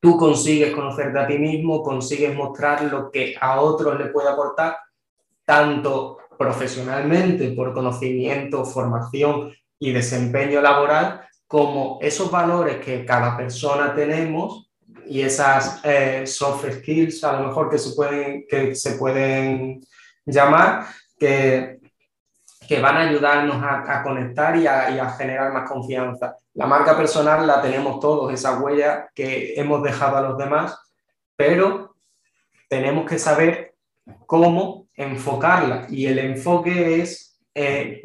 tú 0.00 0.16
consigues 0.16 0.74
conocerte 0.74 1.18
a 1.18 1.26
ti 1.26 1.38
mismo, 1.38 1.82
consigues 1.82 2.34
mostrar 2.34 2.82
lo 2.84 3.10
que 3.10 3.34
a 3.40 3.60
otros 3.60 3.98
le 3.98 4.06
puede 4.06 4.28
aportar, 4.28 4.78
tanto 5.44 6.18
profesionalmente 6.38 7.52
por 7.52 7.72
conocimiento, 7.72 8.64
formación 8.64 9.52
y 9.78 9.92
desempeño 9.92 10.60
laboral, 10.60 11.22
como 11.46 11.98
esos 12.02 12.30
valores 12.30 12.84
que 12.84 13.04
cada 13.04 13.36
persona 13.36 13.94
tenemos 13.94 14.70
y 15.06 15.20
esas 15.22 15.80
eh, 15.84 16.26
soft 16.26 16.66
skills, 16.78 17.22
a 17.22 17.40
lo 17.40 17.48
mejor 17.48 17.70
que 17.70 17.78
se 17.78 17.94
pueden, 17.94 18.44
que 18.48 18.74
se 18.74 18.92
pueden 18.92 19.80
llamar, 20.24 20.86
que, 21.18 21.75
que 22.68 22.80
van 22.80 22.96
a 22.96 23.08
ayudarnos 23.08 23.62
a, 23.62 24.02
conectar 24.02 24.56
y 24.56 24.66
a, 24.66 24.90
y 24.90 24.98
a, 24.98 25.10
generar 25.10 25.52
más 25.52 25.68
confianza. 25.68 26.36
La 26.54 26.66
marca 26.66 26.96
personal 26.96 27.46
la 27.46 27.62
tenemos 27.62 28.00
todos, 28.00 28.32
esa 28.32 28.58
huella 28.58 29.08
que 29.14 29.54
hemos 29.56 29.82
dejado 29.82 30.16
a 30.16 30.22
los 30.22 30.38
demás, 30.38 30.78
pero 31.36 31.96
tenemos 32.68 33.08
que 33.08 33.18
saber 33.18 33.74
cómo 34.26 34.88
enfocarla 34.94 35.86
y 35.88 36.06
el 36.06 36.18
enfoque 36.18 37.00
es 37.00 37.38
eh, 37.54 38.02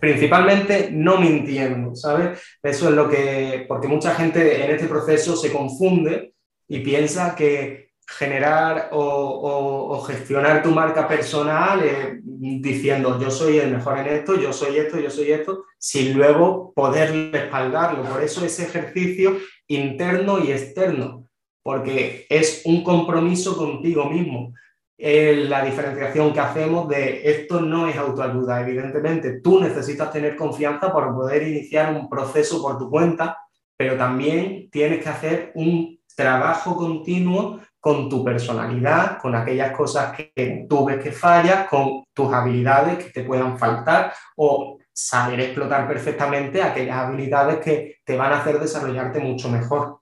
principalmente 0.00 0.90
no 0.92 1.18
mintiendo, 1.18 1.94
¿sabes? 1.94 2.40
Eso 2.62 2.88
es 2.88 2.94
lo 2.94 3.08
que, 3.08 3.64
porque 3.68 3.88
mucha 3.88 4.14
gente 4.14 4.64
en 4.64 4.70
este 4.72 4.86
proceso 4.86 5.36
se 5.36 5.52
confunde 5.52 6.34
y 6.68 6.80
piensa 6.80 7.34
que 7.34 7.85
generar 8.06 8.90
o, 8.92 10.00
gestionar 10.06 10.62
tu 10.62 10.70
marca 10.70 11.08
personal 11.08 11.80
diciendo 12.22 13.18
yo 13.20 13.30
soy 13.30 13.58
el 13.58 13.72
mejor 13.72 13.98
en 13.98 14.06
esto, 14.08 14.38
yo 14.40 14.52
soy 14.52 14.78
esto, 14.78 15.00
yo 15.00 15.10
soy 15.10 15.32
esto, 15.32 15.64
sin 15.78 16.16
luego 16.16 16.72
poder 16.74 17.32
respaldarlo. 17.32 18.04
Por 18.04 18.22
eso 18.22 18.44
ese 18.44 18.64
ejercicio 18.64 19.36
interno 19.66 20.38
y 20.38 20.52
externo, 20.52 21.26
porque 21.62 22.26
es 22.28 22.62
un 22.64 22.84
compromiso 22.84 23.56
contigo 23.56 24.08
mismo. 24.08 24.52
la 24.98 25.64
diferenciación 25.64 26.32
que 26.32 26.40
hacemos 26.40 26.88
de 26.88 27.28
esto 27.28 27.60
no 27.60 27.88
es 27.88 27.96
autoayuda, 27.96 28.60
evidentemente 28.60 29.40
tú 29.40 29.60
necesitas 29.60 30.12
tener 30.12 30.36
confianza 30.36 30.92
para 30.92 31.12
poder 31.12 31.42
iniciar 31.42 31.92
un 31.92 32.08
proceso 32.08 32.62
por 32.62 32.78
tu 32.78 32.88
cuenta, 32.88 33.36
pero 33.76 33.96
también 33.96 34.70
tienes 34.70 35.02
que 35.02 35.08
hacer 35.08 35.52
un 35.54 35.96
trabajo 36.16 36.74
continuo 36.76 37.60
con 37.86 38.08
tu 38.08 38.24
personalidad, 38.24 39.16
con 39.16 39.32
aquellas 39.36 39.70
cosas 39.70 40.12
que 40.12 40.66
tú 40.68 40.86
ves 40.86 41.00
que 41.00 41.12
fallas, 41.12 41.68
con 41.68 42.02
tus 42.12 42.32
habilidades 42.32 42.98
que 42.98 43.10
te 43.10 43.22
puedan 43.22 43.56
faltar 43.56 44.12
o 44.34 44.76
saber 44.92 45.38
explotar 45.38 45.86
perfectamente 45.86 46.60
aquellas 46.60 46.98
habilidades 46.98 47.58
que 47.58 47.98
te 48.04 48.16
van 48.16 48.32
a 48.32 48.40
hacer 48.40 48.58
desarrollarte 48.58 49.20
mucho 49.20 49.48
mejor. 49.48 50.00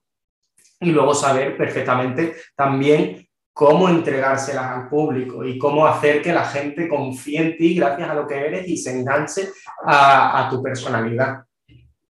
Y 0.80 0.93
luego 0.93 1.12
saber 1.12 1.59
perfectamente 1.59 2.35
también 2.57 3.28
cómo 3.53 3.91
entregárselas 3.91 4.64
al 4.64 4.89
público 4.89 5.45
y 5.45 5.59
cómo 5.59 5.87
hacer 5.87 6.22
que 6.22 6.32
la 6.32 6.47
gente 6.47 6.89
confíe 6.89 7.39
en 7.39 7.57
ti 7.59 7.74
gracias 7.74 8.09
a 8.09 8.14
lo 8.14 8.26
que 8.26 8.47
eres 8.47 8.66
y 8.66 8.78
se 8.78 8.99
enganche 8.99 9.51
a, 9.85 10.47
a 10.47 10.49
tu 10.49 10.62
personalidad. 10.62 11.45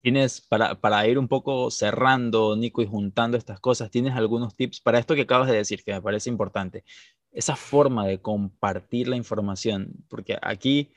Tienes, 0.04 0.42
para, 0.42 0.78
para, 0.82 1.08
ir 1.08 1.18
un 1.18 1.28
poco 1.28 1.70
cerrando, 1.70 2.54
Nico, 2.56 2.82
y 2.82 2.86
juntando 2.86 3.38
estas 3.38 3.58
cosas, 3.58 3.90
¿tienes 3.90 4.14
algunos 4.14 4.54
tips 4.54 4.82
para 4.82 4.98
esto 4.98 5.14
que 5.14 5.22
acabas 5.22 5.48
de 5.48 5.56
decir, 5.56 5.82
que 5.82 5.94
me 5.94 6.02
parece 6.02 6.28
importante? 6.28 6.84
Esa 7.32 7.56
forma 7.56 8.06
de 8.06 8.20
compartir 8.20 9.08
la 9.08 9.16
información, 9.16 9.94
porque 10.10 10.36
aquí, 10.42 10.92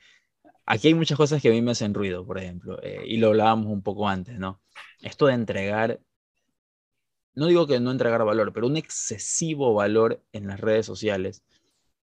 aquí 0.66 0.88
hay 0.88 0.94
muchas 0.94 1.16
cosas 1.16 1.40
que 1.40 1.48
a 1.48 1.52
mí 1.52 1.62
me 1.62 1.70
hacen 1.70 1.94
ruido, 1.94 2.26
por 2.26 2.36
ejemplo, 2.36 2.82
eh, 2.82 3.02
y 3.06 3.16
lo 3.16 3.28
hablábamos 3.28 3.68
un 3.68 3.82
poco 3.82 4.06
antes, 4.06 4.38
¿no? 4.38 4.60
Esto 5.00 5.24
de 5.28 5.32
entregar, 5.32 6.00
no 7.34 7.46
digo 7.46 7.66
que 7.66 7.80
no 7.80 7.90
entregar 7.90 8.22
valor, 8.26 8.52
pero 8.52 8.66
un 8.66 8.76
excesivo 8.76 9.72
valor 9.72 10.22
en 10.32 10.48
las 10.48 10.60
redes 10.60 10.84
sociales, 10.84 11.42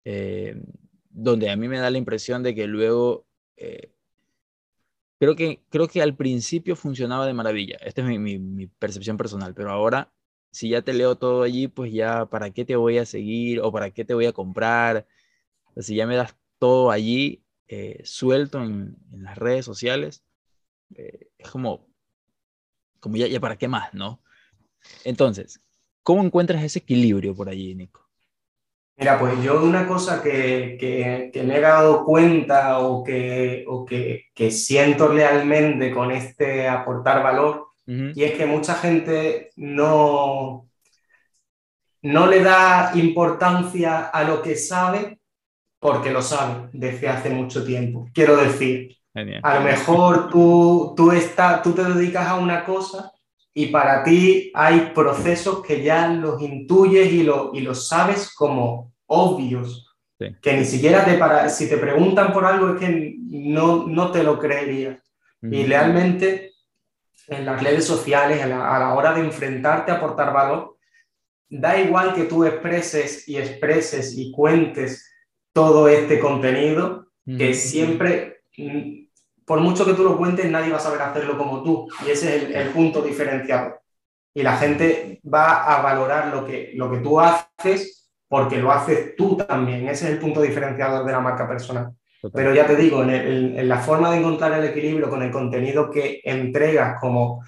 eh, 0.06 0.56
donde 1.10 1.50
a 1.50 1.56
mí 1.56 1.68
me 1.68 1.80
da 1.80 1.90
la 1.90 1.98
impresión 1.98 2.44
de 2.44 2.54
que 2.54 2.68
luego... 2.68 3.26
Eh, 3.58 3.92
Creo 5.22 5.36
que, 5.36 5.62
creo 5.70 5.88
que 5.88 6.02
al 6.02 6.16
principio 6.16 6.76
funcionaba 6.76 7.28
de 7.28 7.34
maravilla. 7.36 7.78
Esta 7.82 8.02
es 8.02 8.20
mi, 8.20 8.66
percepción 8.80 9.18
personal, 9.18 9.54
pero 9.54 9.70
ahora, 9.70 10.12
si 10.50 10.70
ya 10.70 10.82
te 10.82 10.94
leo 10.94 11.16
todo 11.16 11.44
allí, 11.44 11.68
pues 11.68 11.94
ya, 11.94 12.26
¿para 12.26 12.50
qué 12.50 12.66
te 12.66 12.76
voy 12.76 12.98
a 12.98 13.06
seguir 13.06 13.60
o 13.60 13.72
para 13.72 13.92
qué 13.92 14.04
te 14.04 14.16
voy 14.16 14.26
a 14.26 14.34
comprar? 14.34 15.06
si 15.78 15.96
ya 15.96 16.08
me 16.08 16.16
das 16.16 16.36
todo 16.58 16.90
allí 16.90 17.44
eh, 17.68 18.02
suelto 18.04 18.64
en, 18.64 18.98
en, 19.14 19.24
las 19.24 19.38
redes 19.38 19.64
sociales, 19.64 20.24
eh, 20.96 21.30
es 21.38 21.52
como, 21.52 21.88
como 23.00 23.16
ya, 23.16 23.28
ya 23.28 23.40
para 23.40 23.58
qué 23.58 23.68
más, 23.68 23.94
¿no? 23.94 24.24
Entonces, 25.04 25.62
¿cómo 26.02 26.24
encuentras 26.24 26.64
ese 26.64 26.80
equilibrio 26.80 27.36
por 27.36 27.48
allí, 27.48 27.76
Nico? 27.76 28.01
Mira, 28.98 29.18
pues 29.18 29.42
yo 29.42 29.64
una 29.64 29.88
cosa 29.88 30.22
que, 30.22 30.78
que, 30.80 31.44
me 31.44 31.58
he 31.58 31.60
dado 31.60 32.06
cuenta 32.06 32.80
o 32.80 33.04
que, 33.04 33.66
o 33.68 33.84
que, 33.84 34.26
que, 34.34 34.52
siento 34.52 35.08
realmente 35.08 35.92
con 35.92 36.12
este 36.12 36.68
aportar 36.68 37.24
valor, 37.24 37.70
y 37.88 38.24
es 38.24 38.34
que 38.38 38.46
mucha 38.46 38.76
gente 38.76 39.50
no, 39.58 40.70
no 42.04 42.28
le 42.28 42.42
da 42.42 42.92
importancia 42.96 44.08
a 44.08 44.24
lo 44.24 44.42
que 44.42 44.56
sabe 44.56 45.20
porque 45.80 46.12
lo 46.12 46.22
sabe 46.22 46.70
desde 46.74 47.10
hace 47.10 47.32
mucho 47.32 47.66
tiempo. 47.66 48.08
Quiero 48.14 48.38
decir, 48.38 48.96
a 49.42 49.56
lo 49.56 49.62
mejor 49.62 50.30
tú, 50.30 50.94
tú, 50.96 51.12
está, 51.12 51.62
tú 51.62 51.74
te 51.74 51.84
dedicas 51.84 52.28
a 52.28 52.36
una 52.36 52.64
cosa 52.64 53.12
y 53.54 53.68
para 53.68 54.04
ti 54.04 54.52
hay 54.54 54.92
procesos 54.94 55.62
que 55.62 55.84
ya 55.84 56.08
los 56.08 56.42
intuyes 56.42 57.12
y, 57.12 57.24
lo, 57.24 57.52
y 57.54 57.62
los 57.62 57.88
sabes 57.88 58.34
como 58.34 58.94
obvios, 59.08 59.88
que 60.42 60.54
ni 60.54 60.66
siquiera 60.66 61.04
te 61.04 61.18
para, 61.18 61.50
si 61.50 61.68
te 61.68 61.78
preguntan 61.78 62.32
por 62.32 62.46
algo 62.46 62.74
es 62.74 62.80
que 62.80 63.16
no, 63.20 63.88
no 63.88 64.12
te 64.12 64.24
lo 64.24 64.38
creerías. 64.38 65.00
Y 65.42 65.66
realmente 65.66 66.52
en 67.28 67.46
las 67.46 67.64
redes 67.64 67.86
sociales, 67.86 68.42
a 68.42 68.48
la, 68.48 68.94
hora 68.94 69.14
de 69.14 69.22
enfrentarte 69.22 69.92
a 69.92 69.96
aportar 69.96 70.34
valor, 70.34 70.78
da 71.50 71.80
igual 71.80 72.14
que 72.14 72.26
tú 72.26 72.46
expreses 72.46 73.28
y 73.28 73.38
expreses 73.38 74.18
y 74.18 74.32
cuentes 74.32 75.12
todo 75.54 75.88
este 75.88 76.20
contenido, 76.20 77.08
que 77.26 77.54
siempre, 77.54 78.44
por 79.46 79.60
mucho 79.60 79.86
que 79.86 79.94
tú 79.94 80.04
lo 80.04 80.18
cuentes, 80.18 80.50
nadie 80.50 80.72
va 80.72 80.78
a 80.78 80.82
saber 80.82 81.02
hacerlo 81.02 81.38
como 81.38 81.64
tú. 81.64 81.88
Y 82.06 82.12
ese 82.12 82.36
es 82.36 82.44
el, 82.44 82.56
el 82.56 82.70
punto 82.70 83.02
diferenciador. 83.02 83.82
Y 84.34 84.44
la 84.44 84.58
gente 84.58 85.20
va 85.32 85.64
a 85.64 85.82
valorar 85.82 86.28
lo 86.28 86.46
que, 86.46 86.72
lo 86.76 86.90
que 86.90 87.00
tú 87.00 87.20
haces 87.20 88.10
porque 88.32 88.58
lo 88.58 88.72
haces 88.72 89.16
tú 89.18 89.36
también. 89.36 89.90
Ese 89.90 90.06
es 90.06 90.12
el 90.12 90.20
punto 90.20 90.42
diferenciador 90.42 91.06
de 91.06 91.12
la 91.12 91.20
marca 91.20 91.48
personal. 91.48 91.92
Pero 92.34 92.54
ya 92.54 92.66
te 92.66 92.76
digo, 92.76 93.04
en, 93.04 93.68
la 93.68 93.80
forma 93.80 94.12
de 94.12 94.20
encontrar 94.20 94.54
el 94.54 94.64
equilibrio 94.64 95.10
con 95.10 95.22
el 95.22 95.32
contenido 95.32 95.90
que 95.90 96.22
entregas 96.24 96.98
como 97.02 97.44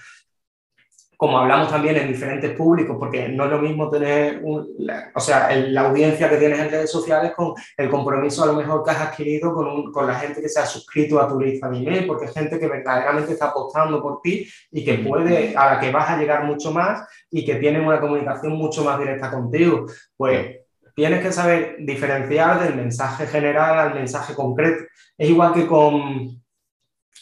como 1.17 1.37
hablamos 1.37 1.69
también 1.69 1.95
en 1.97 2.07
diferentes 2.07 2.51
públicos, 2.51 2.97
porque 2.99 3.29
no 3.29 3.45
es 3.45 3.51
lo 3.51 3.59
mismo 3.59 3.89
tener, 3.89 4.41
o 4.43 5.19
sea, 5.19 5.55
la 5.55 5.81
audiencia 5.81 6.29
que 6.29 6.37
tienes 6.37 6.59
en 6.59 6.69
redes 6.69 6.91
sociales 6.91 7.33
con 7.35 7.53
el 7.77 7.89
compromiso 7.89 8.43
a 8.43 8.47
lo 8.47 8.53
mejor 8.53 8.83
que 8.83 8.91
has 8.91 9.01
adquirido 9.01 9.53
con, 9.53 9.91
con, 9.91 10.07
la 10.07 10.15
gente 10.15 10.41
que 10.41 10.49
se 10.49 10.59
ha 10.59 10.65
suscrito 10.65 11.21
a 11.21 11.27
tu 11.27 11.39
lista 11.39 11.69
de 11.69 11.77
email, 11.77 12.07
porque 12.07 12.25
es 12.25 12.33
gente 12.33 12.59
que 12.59 12.67
verdaderamente 12.67 13.33
está 13.33 13.47
apostando 13.47 14.01
por 14.01 14.21
ti 14.21 14.47
y 14.71 14.83
que 14.83 14.95
puede, 14.95 15.55
a 15.55 15.75
la 15.75 15.79
que 15.79 15.91
vas 15.91 16.09
a 16.09 16.17
llegar 16.17 16.43
mucho 16.43 16.71
más 16.71 17.07
y 17.31 17.45
que 17.45 17.55
tiene 17.55 17.79
una 17.79 17.99
comunicación 17.99 18.53
mucho 18.53 18.83
más 18.83 18.99
directa 18.99 19.31
contigo. 19.31 19.85
Pues 20.17 20.57
tienes 20.95 21.21
que 21.21 21.31
saber 21.31 21.77
diferenciar 21.79 22.61
del 22.61 22.75
mensaje 22.75 23.27
general 23.27 23.79
al 23.79 23.95
mensaje 23.95 24.33
concreto. 24.33 24.83
Es 25.17 25.29
igual 25.29 25.53
que 25.53 25.67
con, 25.67 26.41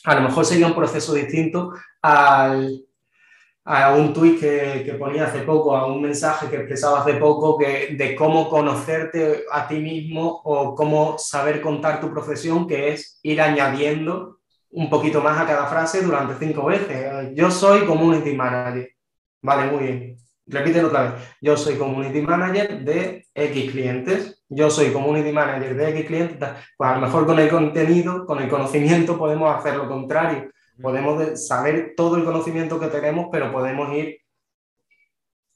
a 0.06 0.16
lo 0.16 0.22
mejor 0.22 0.46
sería 0.46 0.68
un 0.68 0.76
proceso 0.76 1.14
distinto 1.14 1.74
al, 2.02 2.86
a 3.64 3.94
un 3.94 4.14
tweet 4.14 4.40
que, 4.40 4.84
que, 4.86 4.94
ponía 4.94 5.26
hace 5.26 5.40
poco, 5.42 5.76
a 5.76 5.86
un 5.86 6.02
mensaje 6.02 6.50
que 6.50 6.58
expresaba 6.58 7.02
hace 7.02 7.14
poco 7.14 7.58
que, 7.58 7.96
de 7.98 8.16
cómo 8.16 8.50
conocerte 8.50 9.44
a 9.52 9.68
ti 9.68 9.80
mismo 9.80 10.42
o 10.44 10.74
cómo 10.76 11.18
saber 11.18 11.62
contar 11.62 12.02
tu 12.02 12.12
profesión, 12.12 12.68
que 12.68 12.90
es 12.90 13.20
ir 13.24 13.40
añadiendo 13.42 14.40
un 14.72 14.90
poquito 14.90 15.22
más 15.22 15.40
a 15.40 15.46
cada 15.46 15.68
frase 15.68 16.02
durante 16.02 16.44
cinco 16.44 16.66
veces. 16.66 17.32
Yo 17.36 17.52
soy 17.52 17.86
community 17.86 18.36
manager. 18.36 18.90
Vale, 19.42 19.72
muy 19.72 19.84
bien 19.84 20.18
repítelo 20.52 20.88
otra 20.88 21.04
vez. 21.04 21.14
Yo 21.42 21.58
soy 21.58 21.76
community 21.76 22.22
manager 22.22 22.84
de 22.84 23.26
X 23.34 23.72
clientes. 23.72 24.44
Yo 24.50 24.70
soy 24.70 24.92
community 24.92 25.32
manager 25.32 25.76
de 25.76 25.90
X 25.90 26.06
clientes. 26.06 26.50
Pues 26.78 26.90
a 26.90 26.96
lo 26.96 27.02
mejor 27.02 27.26
con 27.26 27.40
el 27.40 27.50
contenido, 27.50 28.26
con 28.26 28.42
el 28.42 28.50
conocimiento, 28.50 29.18
podemos 29.18 29.56
hacer 29.56 29.76
lo 29.76 29.88
contrario. 29.88 30.52
Podemos 30.80 31.48
saber 31.48 31.94
todo 31.96 32.18
el 32.18 32.24
conocimiento 32.24 32.80
que 32.80 32.88
tenemos, 32.88 33.30
pero 33.32 33.52
podemos 33.52 33.92
ir 33.96 34.20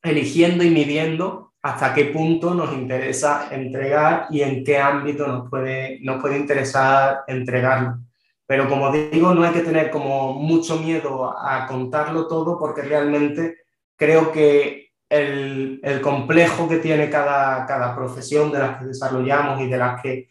eligiendo 0.02 0.64
y 0.64 0.70
midiendo 0.70 1.54
hasta 1.62 1.94
qué 1.94 2.06
punto 2.06 2.54
nos 2.54 2.74
interesa 2.74 3.48
entregar 3.50 4.28
y 4.30 4.42
en 4.42 4.64
qué 4.64 4.78
ámbito 4.78 5.28
nos 5.28 5.50
puede, 5.50 6.00
nos 6.02 6.22
puede 6.22 6.38
interesar 6.38 7.24
entregarlo. 7.28 7.98
Pero 8.46 8.70
como 8.70 8.92
digo, 8.92 9.34
no 9.34 9.44
hay 9.44 9.52
que 9.52 9.62
tener 9.62 9.90
como 9.90 10.34
mucho 10.34 10.78
miedo 10.78 11.36
a 11.36 11.66
contarlo 11.66 12.28
todo 12.28 12.60
porque 12.60 12.84
realmente 12.84 13.58
creo 13.96 14.32
que 14.32 14.92
el, 15.10 15.80
el, 15.82 16.02
complejo 16.02 16.70
que 16.70 16.78
tiene 16.78 17.10
cada, 17.10 17.66
cada, 17.66 17.96
profesión 17.96 18.52
de 18.52 18.60
las 18.60 18.78
que 18.78 18.86
desarrollamos 18.86 19.62
y 19.62 19.68
de 19.68 19.78
las 19.78 20.02
que 20.02 20.30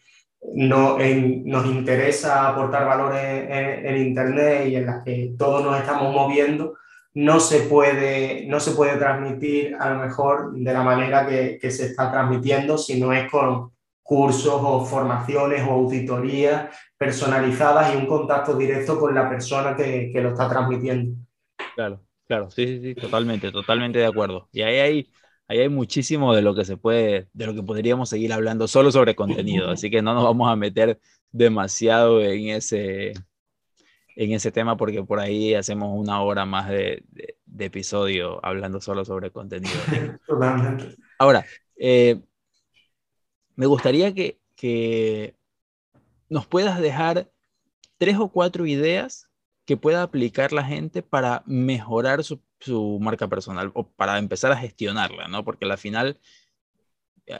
no, 0.53 0.97
nos 0.97 1.65
interesa 1.65 2.49
aportar 2.49 2.85
valor 2.85 3.15
en, 3.15 3.97
Internet 3.97 4.67
y 4.67 4.75
en 4.75 4.85
las 4.85 5.03
que 5.03 5.33
todos 5.37 5.63
nos 5.63 5.77
estamos 5.79 6.13
moviendo, 6.13 6.77
no 7.13 7.39
se 7.39 7.61
puede, 7.61 8.45
no 8.47 8.59
se 8.59 8.71
puede 8.71 8.97
transmitir 8.97 9.75
a 9.79 9.89
lo 9.91 9.99
mejor 9.99 10.53
de 10.53 10.73
la 10.73 10.83
manera 10.83 11.25
que, 11.27 11.57
que 11.59 11.71
se 11.71 11.87
está 11.87 12.11
transmitiendo 12.11 12.77
si 12.77 12.99
no 12.99 13.13
es 13.13 13.29
con 13.31 13.71
cursos 14.03 14.59
o 14.61 14.85
formaciones 14.85 15.65
o 15.67 15.71
auditorías 15.71 16.69
personalizadas 16.97 17.93
y 17.93 17.97
un 17.97 18.05
contacto 18.05 18.55
directo 18.55 18.99
con 18.99 19.15
la 19.15 19.29
persona 19.29 19.75
que, 19.75 20.11
que 20.11 20.21
lo 20.21 20.29
está 20.29 20.47
transmitiendo. 20.47 21.15
Claro. 21.75 22.05
Claro, 22.27 22.49
sí, 22.49 22.65
sí, 22.65 22.81
sí, 22.81 22.95
totalmente, 22.95 23.51
totalmente 23.51 23.99
de 23.99 24.07
acuerdo. 24.07 24.49
Y 24.51 24.63
ahí 24.63 24.79
hay 24.79 25.11
ahí 25.47 25.59
hay 25.59 25.69
muchísimo 25.69 26.33
de 26.33 26.41
lo 26.41 26.55
que 26.55 26.65
se 26.65 26.77
puede, 26.77 27.27
de 27.33 27.45
lo 27.45 27.53
que 27.53 27.63
podríamos 27.63 28.09
seguir 28.09 28.33
hablando 28.33 28.67
solo 28.67 28.91
sobre 28.91 29.15
contenido, 29.15 29.69
así 29.69 29.89
que 29.89 30.01
no 30.01 30.13
nos 30.13 30.23
vamos 30.23 30.49
a 30.49 30.55
meter 30.55 30.99
demasiado 31.31 32.21
en 32.21 32.49
ese, 32.49 33.13
en 34.15 34.31
ese 34.31 34.51
tema 34.51 34.77
porque 34.77 35.03
por 35.03 35.19
ahí 35.19 35.53
hacemos 35.53 35.89
una 35.93 36.21
hora 36.21 36.45
más 36.45 36.69
de, 36.69 37.03
de, 37.45 37.65
episodio 37.65 38.39
hablando 38.43 38.81
solo 38.81 39.05
sobre 39.05 39.31
contenido. 39.31 39.75
Ahora, 41.19 41.45
eh, 41.77 42.21
me 43.55 43.65
gustaría 43.65 44.13
que, 44.13 44.39
que 44.55 45.35
nos 46.29 46.47
puedas 46.47 46.79
dejar 46.79 47.29
tres 47.97 48.17
o 48.17 48.29
cuatro 48.29 48.65
ideas 48.65 49.29
que 49.65 49.77
pueda 49.77 50.03
aplicar 50.03 50.53
la 50.53 50.63
gente 50.63 51.01
para 51.01 51.43
mejorar 51.45 52.23
su, 52.23 52.39
marca 53.01 53.27
personal 53.27 53.71
o 53.75 53.87
para 53.87 54.17
empezar 54.17 54.51
a 54.51 54.57
gestionarla, 54.57 55.27
¿no? 55.27 55.43
Porque 55.43 55.65
al 55.65 55.77
final, 55.77 56.19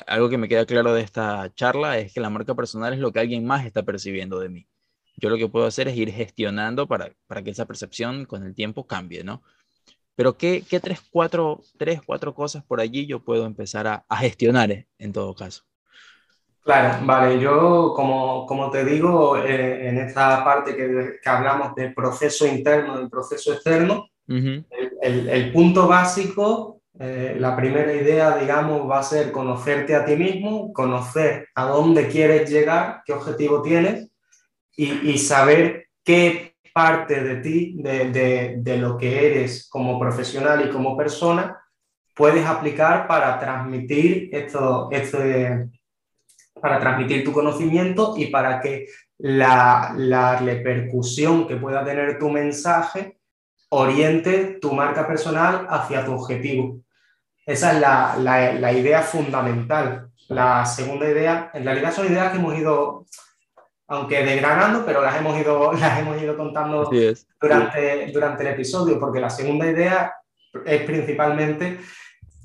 algo 0.07 0.30
que 0.30 0.38
me 0.38 0.47
queda 0.47 0.65
claro 0.65 0.93
de 0.93 1.01
esta 1.01 1.53
charla 1.53 1.97
es 1.99 2.13
que 2.13 2.19
la 2.19 2.30
marca 2.30 2.55
personal 2.55 2.93
es 2.93 2.99
lo 2.99 3.11
que 3.11 3.19
alguien 3.19 3.45
más 3.45 3.65
está 3.65 3.84
percibiendo 3.84 4.39
de 4.39 4.49
mí. 4.49 4.67
Yo 5.17 5.30
lo 5.30 5.38
que 5.38 5.47
puedo 5.47 5.65
hacer 5.65 5.88
es 5.88 5.97
ir 5.97 6.11
gestionando 6.11 6.88
para, 6.88 7.15
para 7.28 7.43
que 7.43 7.51
esa 7.51 7.65
percepción 7.65 8.26
con 8.26 8.43
el 8.43 8.55
tiempo 8.55 8.88
cambie, 8.88 9.23
¿no? 9.23 9.43
Pero 10.15 10.38
¿qué, 10.38 10.63
qué 10.67 10.80
tres, 10.80 11.01
cuatro, 11.11 11.61
tres, 11.78 12.01
cuatro 12.05 12.34
cosas 12.34 12.63
por 12.63 12.80
allí 12.82 13.05
yo 13.05 13.23
puedo 13.23 13.45
empezar 13.45 13.88
a, 13.88 14.05
a 14.09 14.17
gestionar 14.17 14.88
en 14.97 15.13
todo 15.13 15.36
caso? 15.36 15.63
Claro, 16.66 17.05
vale, 17.05 17.39
yo 17.39 17.93
como, 17.95 18.43
como 18.47 18.72
te 18.72 18.84
digo, 18.84 19.38
eh, 19.38 19.88
en 19.88 19.99
esta 19.99 20.43
parte 20.43 20.76
que, 20.76 21.20
que, 21.22 21.30
hablamos 21.30 21.76
del 21.76 21.93
proceso 21.93 22.47
interno, 22.47 22.97
del 22.97 23.07
proceso 23.07 23.53
externo, 23.53 24.07
el, 24.28 25.30
el, 25.30 25.51
punto 25.53 25.88
básico, 25.88 26.82
eh, 26.99 27.38
la 27.39 27.55
primera 27.55 27.93
idea, 27.93 28.36
digamos, 28.38 28.89
va 28.89 28.97
a 28.97 29.03
ser 29.03 29.32
conocerte 29.32 29.93
a 29.93 30.05
ti 30.05 30.16
mismo, 30.16 30.74
conocer 30.74 31.49
a 31.53 31.66
dónde 31.66 32.07
quieres 32.07 32.49
llegar, 32.49 33.03
qué 33.05 33.13
objetivo 33.13 33.61
tienes 33.61 34.09
y, 34.76 35.11
y 35.11 35.20
saber 35.20 35.89
qué 36.03 36.55
parte 36.74 37.24
de 37.24 37.36
ti, 37.41 37.76
de, 37.78 38.09
de, 38.09 38.55
de 38.57 38.78
lo 38.78 38.97
que 38.97 39.28
eres 39.28 39.70
como 39.70 39.99
profesional 39.99 40.68
y 40.68 40.72
como 40.72 40.97
persona, 40.97 41.61
puedes 42.16 42.43
aplicar 42.43 43.05
para 43.05 43.38
transmitir 43.38 44.30
esto, 44.32 44.89
este, 44.91 45.70
para 46.60 46.80
transmitir 46.80 47.24
tu 47.24 47.32
conocimiento 47.32 48.14
y 48.18 48.28
para 48.28 48.62
que 48.62 48.88
la, 49.18 49.93
la 49.97 50.38
repercusión 50.38 51.47
que 51.47 51.56
pueda 51.56 51.84
tener 51.84 52.18
tu 52.18 52.30
mensaje 52.30 53.18
oriente 53.70 54.58
tu 54.62 54.74
marca 54.74 55.08
personal 55.08 55.68
hacia 55.70 56.06
tu 56.06 56.14
objetivo. 56.14 56.80
Esa 57.45 57.74
es 57.74 57.80
la, 57.80 58.16
la, 58.18 58.53
la, 58.53 58.72
idea 58.74 59.01
fundamental. 59.01 60.10
La 60.30 60.66
segunda 60.66 61.08
idea, 61.08 61.51
en 61.53 61.64
realidad 61.64 61.93
son 61.93 62.08
ideas 62.08 62.32
que 62.32 62.38
hemos 62.39 62.58
ido, 62.58 63.06
aunque 63.88 64.24
desgranando, 64.24 64.84
pero 64.86 65.01
las 65.01 65.16
hemos 65.18 65.39
ido, 65.39 65.74
las 65.80 65.99
hemos 65.99 66.20
ido 66.22 66.36
contando 66.36 66.89
durante, 67.39 68.08
durante 68.12 68.43
el 68.43 68.53
episodio, 68.53 68.99
porque 68.99 69.20
la 69.20 69.30
segunda 69.30 69.68
idea 69.68 70.16
es 70.66 70.82
principalmente 70.84 71.80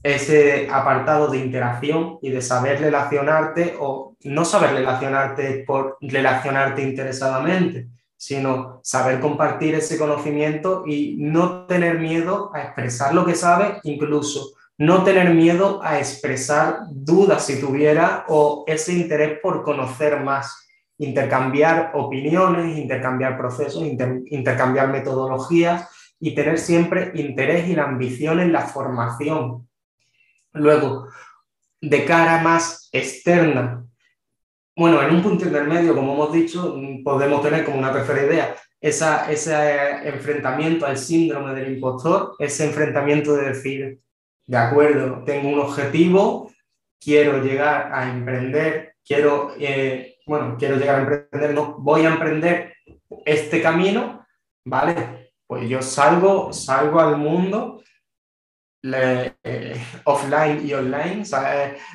ese 0.03 0.69
apartado 0.71 1.29
de 1.29 1.39
interacción 1.39 2.19
y 2.23 2.31
de 2.31 2.41
saber 2.41 2.81
relacionarte 2.81 3.77
o 3.79 4.17
no 4.25 4.45
saber 4.45 4.73
relacionarte 4.73 5.65
por 5.67 5.99
relacionarte 6.01 6.83
interesadamente, 6.83 7.89
sino 8.17 8.81
saber 8.83 9.21
compartir 9.21 9.75
ese 9.75 9.99
conocimiento 9.99 10.85
y 10.87 11.17
no 11.19 11.67
tener 11.67 11.99
miedo 11.99 12.51
a 12.55 12.63
expresar 12.63 13.15
lo 13.15 13.25
que 13.25 13.35
sabes, 13.35 13.79
incluso 13.83 14.53
no 14.79 15.05
tener 15.05 15.35
miedo 15.35 15.81
a 15.83 15.99
expresar 15.99 16.81
dudas 16.91 17.45
si 17.45 17.61
tuviera 17.61 18.25
o 18.29 18.65
ese 18.67 18.95
interés 18.95 19.39
por 19.43 19.63
conocer 19.63 20.21
más, 20.21 20.67
intercambiar 20.97 21.93
opiniones, 21.95 22.79
intercambiar 22.79 23.37
procesos, 23.37 23.83
inter 23.83 24.23
intercambiar 24.27 24.89
metodologías 24.89 25.89
y 26.19 26.35
tener 26.35 26.59
siempre 26.59 27.13
interés 27.15 27.69
y 27.69 27.75
la 27.75 27.85
ambición 27.85 28.41
en 28.41 28.53
la 28.53 28.63
formación 28.63 29.69
Luego, 30.53 31.09
de 31.81 32.05
cara 32.05 32.43
más 32.43 32.89
externa, 32.93 33.85
bueno, 34.77 35.03
en 35.03 35.15
un 35.15 35.23
punto 35.23 35.45
intermedio, 35.45 35.95
como 35.95 36.15
hemos 36.15 36.33
dicho, 36.33 36.75
podemos 37.05 37.43
tener 37.43 37.65
como 37.65 37.79
una 37.79 37.93
tercera 37.93 38.25
idea 38.25 38.57
esa, 38.81 39.31
ese 39.31 40.09
enfrentamiento 40.09 40.87
al 40.87 40.97
síndrome 40.97 41.55
del 41.55 41.75
impostor, 41.75 42.35
ese 42.39 42.65
enfrentamiento 42.67 43.35
de 43.35 43.49
decir, 43.49 44.01
de 44.47 44.57
acuerdo, 44.57 45.23
tengo 45.25 45.51
un 45.51 45.61
objetivo, 45.61 46.51
quiero 46.99 47.43
llegar 47.43 47.93
a 47.93 48.11
emprender, 48.11 48.95
quiero, 49.05 49.55
eh, 49.59 50.17
bueno, 50.27 50.57
quiero 50.59 50.77
llegar 50.77 50.97
a 50.97 51.01
emprender, 51.01 51.55
no, 51.55 51.77
voy 51.79 52.07
a 52.07 52.13
emprender 52.15 52.75
este 53.27 53.61
camino, 53.61 54.27
¿vale? 54.65 55.33
Pues 55.47 55.69
yo 55.69 55.83
salgo, 55.83 56.53
salgo 56.53 57.01
al 57.01 57.19
mundo 57.19 57.83
eh, 58.83 59.75
offline 60.05 60.67
y 60.67 60.73
online, 60.73 61.25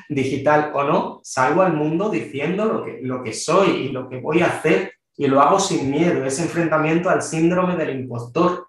digital 0.08 0.70
o 0.74 0.84
no, 0.84 1.20
salgo 1.22 1.62
al 1.62 1.72
mundo 1.72 2.10
diciendo 2.10 2.64
lo 2.64 2.84
que, 2.84 3.00
lo 3.02 3.22
que 3.22 3.32
soy 3.32 3.70
y 3.70 3.88
lo 3.88 4.08
que 4.08 4.20
voy 4.20 4.42
a 4.42 4.46
hacer 4.46 4.92
y 5.16 5.26
lo 5.26 5.40
hago 5.40 5.58
sin 5.58 5.90
miedo, 5.90 6.24
ese 6.24 6.42
enfrentamiento 6.42 7.08
al 7.08 7.22
síndrome 7.22 7.76
del 7.76 8.00
impostor. 8.00 8.68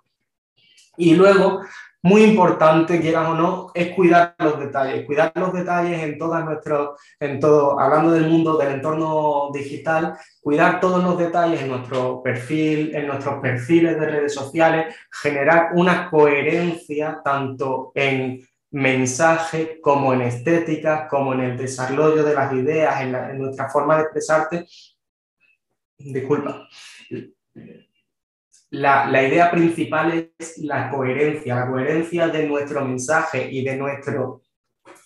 Y 0.96 1.14
luego 1.14 1.62
muy 2.08 2.24
importante, 2.24 3.02
quieras 3.02 3.28
o 3.28 3.34
no, 3.34 3.72
es 3.74 3.94
cuidar 3.94 4.34
los 4.40 4.58
detalles. 4.58 5.06
Cuidar 5.06 5.32
los 5.36 5.52
detalles 5.52 6.02
en 6.02 6.18
todas 6.18 6.46
nuestros, 6.46 6.98
en 7.20 7.40
todo, 7.40 7.78
hablando 7.78 8.12
del 8.12 8.30
mundo 8.30 8.58
del 8.58 8.76
entorno 8.76 9.50
digital, 9.54 10.18
cuidar 10.40 10.80
todos 10.80 11.04
los 11.04 11.18
detalles 11.18 11.62
en 11.62 11.68
nuestro 11.68 12.24
perfil, 12.24 12.96
en 12.96 13.08
nuestros 13.08 13.42
perfiles 13.42 14.00
de 14.00 14.06
redes 14.06 14.34
sociales, 14.34 14.96
generar 15.22 15.72
una 15.74 16.10
coherencia 16.10 17.20
tanto 17.22 17.92
en 17.94 18.42
mensaje 18.72 19.82
como 19.82 20.14
en 20.14 20.22
estética, 20.22 21.10
como 21.10 21.34
en 21.34 21.42
el 21.42 21.58
desarrollo 21.58 22.24
de 22.24 22.34
las 22.34 22.54
ideas, 22.54 23.02
en, 23.02 23.16
en 23.16 23.38
nuestra 23.38 23.68
forma 23.70 23.98
de 23.98 24.04
expresarte. 24.04 24.66
Disculpa 25.98 26.68
la, 28.78 29.08
la, 29.08 29.24
idea 29.24 29.50
principal 29.52 30.32
es 30.38 30.58
la 30.60 30.90
coherencia, 30.90 31.56
la 31.56 31.68
coherencia 31.68 32.28
de 32.28 32.48
nuestro 32.48 32.86
mensaje 32.86 33.50
y 33.52 33.64
de, 33.64 33.76
nuestro, 33.76 34.42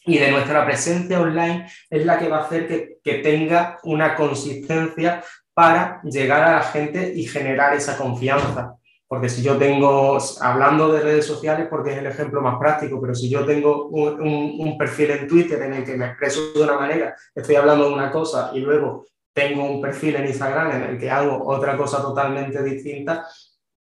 y 0.06 0.18
de 0.18 0.32
nuestra 0.32 0.66
presencia 0.66 1.22
online 1.22 1.68
es 1.90 2.06
la 2.06 2.18
que 2.18 2.28
va 2.28 2.40
a 2.40 2.46
hacer 2.46 2.68
que, 2.68 2.98
que 3.04 3.16
tenga 3.16 3.80
una 3.84 4.16
consistencia 4.16 5.24
para 5.54 6.02
llegar 6.04 6.44
a 6.44 6.56
la 6.58 6.64
gente 6.64 7.14
y 7.16 7.26
generar 7.26 7.74
esa 7.74 7.98
confianza. 7.98 8.76
Porque 9.08 9.28
si 9.28 9.42
yo 9.42 9.58
tengo, 9.58 10.18
hablando 10.40 10.92
de 10.94 11.02
redes 11.02 11.26
sociales, 11.26 11.68
porque 11.70 11.92
es 11.92 11.98
el 11.98 12.06
ejemplo 12.06 12.42
más 12.42 12.58
práctico, 12.58 13.02
pero 13.02 13.14
si 13.14 13.30
yo 13.30 13.46
tengo 13.46 13.88
un, 13.88 14.22
un, 14.22 14.56
un, 14.58 14.78
perfil 14.78 15.12
en 15.12 15.28
Twitter 15.28 15.62
en 15.62 15.74
el 15.74 15.84
que 15.84 15.98
me 15.98 16.06
expreso 16.06 16.54
de 16.54 16.64
una 16.64 16.78
manera, 16.78 17.14
estoy 17.36 17.56
hablando 17.56 17.90
de 17.90 17.94
una 17.94 18.10
cosa 18.10 18.52
y 18.54 18.62
luego 18.62 19.06
tengo 19.34 19.66
un 19.66 19.82
perfil 19.82 20.16
en 20.16 20.28
Instagram 20.28 20.72
en 20.72 20.84
el 20.84 21.00
que 21.00 21.10
hago 21.10 21.46
otra 21.48 21.78
cosa 21.78 22.02
totalmente 22.02 22.62
distinta, 22.64 23.26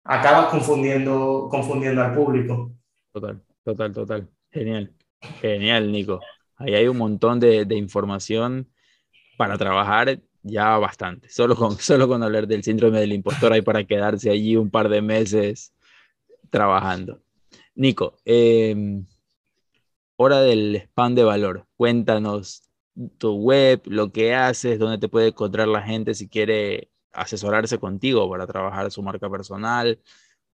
acabas 0.04 0.46
confundiendo, 0.46 1.48
confundiendo 1.50 2.02
al 2.02 2.14
público. 2.14 2.72
Total, 3.12 3.42
total, 3.64 3.92
total. 3.92 4.28
Genial. 4.52 4.92
Genial, 5.40 5.90
Nico. 5.90 6.20
Ahí 6.56 6.74
hay 6.74 6.86
un 6.86 6.98
montón 6.98 7.40
de, 7.40 7.64
de 7.64 7.74
información 7.74 8.70
para 9.36 9.58
trabajar 9.58 10.20
ya 10.42 10.76
bastante. 10.78 11.28
Solo 11.28 11.56
con, 11.56 11.72
solo 11.78 12.06
con 12.06 12.22
hablar 12.22 12.46
del 12.46 12.62
síndrome 12.62 13.00
del 13.00 13.12
impostor 13.12 13.52
hay 13.52 13.62
para 13.62 13.84
quedarse 13.84 14.30
allí 14.30 14.56
un 14.56 14.70
par 14.70 14.88
de 14.88 15.02
meses 15.02 15.74
trabajando. 16.50 17.20
Nico, 17.74 18.16
eh, 18.24 19.02
hora 20.16 20.40
del 20.40 20.76
spam 20.76 21.14
de 21.14 21.24
valor. 21.24 21.66
Cuéntanos 21.76 22.70
tu 23.18 23.34
web, 23.34 23.82
lo 23.86 24.12
que 24.12 24.34
haces, 24.34 24.78
dónde 24.78 24.98
te 24.98 25.08
puede 25.08 25.28
encontrar 25.28 25.66
la 25.66 25.82
gente 25.82 26.14
si 26.14 26.28
quiere 26.28 26.90
asesorarse 27.14 27.78
contigo 27.78 28.30
para 28.30 28.46
trabajar 28.46 28.90
su 28.90 29.02
marca 29.02 29.30
personal. 29.30 29.98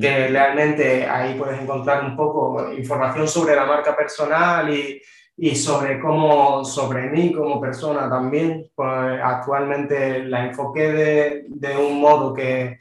que 0.01 0.27
realmente 0.27 1.07
ahí 1.07 1.37
puedes 1.37 1.61
encontrar 1.61 2.03
un 2.05 2.15
poco 2.15 2.73
información 2.73 3.27
sobre 3.27 3.55
la 3.55 3.65
marca 3.65 3.95
personal 3.95 4.73
y, 4.73 4.99
y 5.41 5.55
sobre 5.55 5.99
cómo, 5.99 6.65
sobre 6.65 7.09
mí 7.09 7.31
como 7.31 7.61
persona 7.61 8.09
también. 8.09 8.69
Pues 8.75 9.19
actualmente 9.23 10.25
la 10.25 10.47
enfoqué 10.47 10.91
de, 10.91 11.45
de, 11.47 11.77
un 11.77 12.01
modo 12.01 12.33
que 12.33 12.79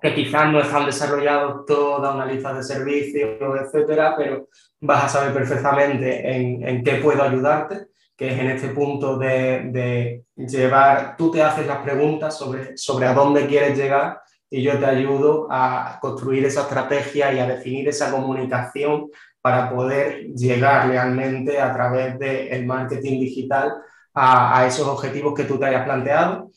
que 0.00 0.14
quizás 0.14 0.52
no 0.52 0.60
están 0.60 0.86
desarrollados 0.86 1.66
toda 1.66 2.14
una 2.14 2.26
lista 2.26 2.54
de 2.54 2.62
servicios, 2.62 3.38
etcétera, 3.40 4.14
pero 4.16 4.48
vas 4.80 5.04
a 5.04 5.08
saber 5.08 5.34
perfectamente 5.34 6.36
en, 6.36 6.66
en 6.66 6.84
qué 6.84 6.96
puedo 6.96 7.22
ayudarte, 7.22 7.88
que 8.16 8.28
es 8.28 8.38
en 8.38 8.50
este 8.50 8.68
punto 8.68 9.18
de, 9.18 9.62
de, 9.72 10.24
llevar, 10.36 11.16
tú 11.16 11.30
te 11.30 11.42
haces 11.42 11.66
las 11.66 11.78
preguntas 11.78 12.38
sobre, 12.38 12.76
sobre 12.76 13.06
a 13.06 13.14
dónde 13.14 13.46
quieres 13.46 13.76
llegar 13.76 14.20
y 14.50 14.62
yo 14.62 14.78
te 14.78 14.86
ayudo 14.86 15.48
a 15.50 15.98
construir 16.00 16.44
esa 16.44 16.62
estrategia 16.62 17.32
y 17.32 17.38
a 17.38 17.46
definir 17.46 17.88
esa 17.88 18.10
comunicación 18.10 19.10
para 19.40 19.70
poder 19.70 20.26
llegar 20.34 20.88
realmente 20.88 21.60
a 21.60 21.72
través 21.72 22.18
del 22.18 22.66
marketing 22.66 23.20
digital 23.20 23.72
a, 24.14 24.58
a, 24.58 24.66
esos 24.66 24.86
objetivos 24.86 25.34
que 25.34 25.44
tú 25.44 25.58
te 25.58 25.66
hayas 25.66 25.84
planteado. 25.84 26.50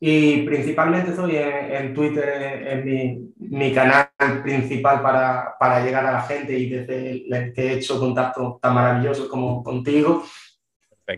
Y 0.00 0.42
principalmente 0.42 1.10
estoy 1.10 1.36
en, 1.36 1.92
Twitter, 1.92 2.62
en, 2.68 2.84
mi, 2.84 3.32
mi, 3.38 3.72
canal 3.72 4.08
principal 4.44 5.02
para, 5.02 5.56
para, 5.58 5.84
llegar 5.84 6.06
a 6.06 6.12
la 6.12 6.22
gente 6.22 6.56
y 6.56 6.68
desde 6.68 7.26
el 7.28 7.52
que 7.52 7.62
he 7.62 7.72
hecho 7.74 7.98
contactos 7.98 8.60
tan 8.60 8.74
maravillosos 8.74 9.26
como 9.26 9.64
contigo 9.64 10.22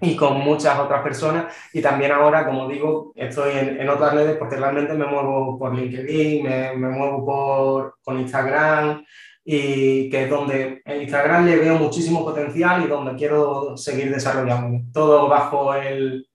y 0.00 0.16
con 0.16 0.38
muchas 0.38 0.78
otras 0.78 1.02
personas. 1.02 1.54
Y 1.74 1.82
también 1.82 2.12
ahora, 2.12 2.46
como 2.46 2.68
digo, 2.68 3.12
estoy 3.16 3.52
en, 3.58 3.80
en 3.82 3.88
otras 3.90 4.14
redes 4.14 4.38
porque 4.38 4.56
realmente 4.56 4.94
me 4.94 5.04
muevo 5.04 5.58
por 5.58 5.74
LinkedIn, 5.74 6.42
me, 6.42 6.74
me 6.74 6.88
muevo 6.88 7.26
por, 7.26 7.96
con 8.02 8.18
Instagram 8.18 9.04
y 9.52 10.08
que 10.08 10.22
es 10.22 10.30
donde 10.30 10.80
en 10.84 11.02
Instagram 11.02 11.44
le 11.44 11.56
veo 11.56 11.76
muchísimo 11.76 12.24
potencial 12.24 12.84
y 12.84 12.86
donde 12.86 13.16
quiero 13.16 13.76
seguir 13.76 14.08
desarrollando. 14.08 14.84
Todo 14.92 15.28
bajo 15.28 15.74
el, 15.74 16.28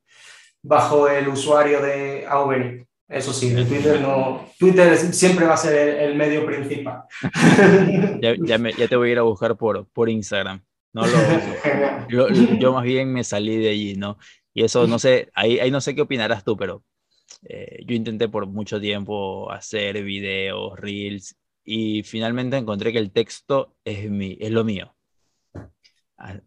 bajo 0.62 1.08
el 1.08 1.30
usuario 1.30 1.82
de 1.82 2.26
Auberic. 2.28 2.86
Eso 3.08 3.32
sí, 3.32 3.52
de 3.52 3.64
Twitter 3.64 4.02
no. 4.02 4.50
Twitter 4.60 4.98
siempre 4.98 5.46
va 5.46 5.54
a 5.54 5.58
ser 5.58 5.98
el, 6.02 6.16
medio 6.16 6.46
principal. 6.46 7.04
ya, 8.22 8.36
ya, 8.38 8.58
me, 8.58 8.74
ya, 8.74 8.90
te 8.90 8.98
voy 8.98 9.10
a 9.10 9.12
ir 9.14 9.20
a 9.20 9.22
buscar 9.22 9.56
por, 9.56 9.88
por 9.88 10.10
Instagram. 10.10 10.62
No 10.92 11.04
lo, 11.06 12.28
yo, 12.60 12.74
más 12.74 12.84
bien 12.84 13.14
me 13.14 13.24
salí 13.24 13.56
de 13.56 13.70
allí, 13.70 13.96
¿no? 13.96 14.18
Y 14.54 14.66
eso 14.66 14.88
no 14.88 15.00
sé, 15.00 15.30
ahí, 15.36 15.60
ahí 15.60 15.72
no 15.72 15.80
sé 15.80 15.96
qué 15.96 16.02
opinarás 16.02 16.44
tú, 16.44 16.58
pero 16.58 16.84
eh, 17.48 17.82
yo 17.86 17.96
intenté 17.96 18.28
por 18.28 18.46
mucho 18.46 18.82
tiempo 18.82 19.50
hacer 19.52 20.04
videos, 20.04 20.78
reels, 20.78 21.38
y 21.66 22.04
finalmente 22.04 22.58
encontré 22.58 22.94
que 22.94 23.00
el 23.00 23.12
texto 23.12 23.76
es, 23.84 24.10
mi, 24.10 24.38
es 24.40 24.52
lo 24.52 24.64
mío. 24.64 24.96
Ah. 26.18 26.40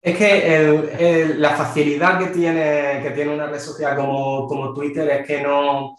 Es 0.00 0.16
que 0.16 1.34
la 1.36 1.50
facilidad 1.50 2.18
que 2.18 2.26
tiene, 2.26 3.00
que 3.02 3.10
tiene 3.10 3.34
una 3.34 3.46
red 3.46 3.60
social 3.60 3.96
como, 3.96 4.48
como 4.48 4.74
Twitter 4.74 5.08
es 5.10 5.26
que 5.26 5.40
no 5.40 5.96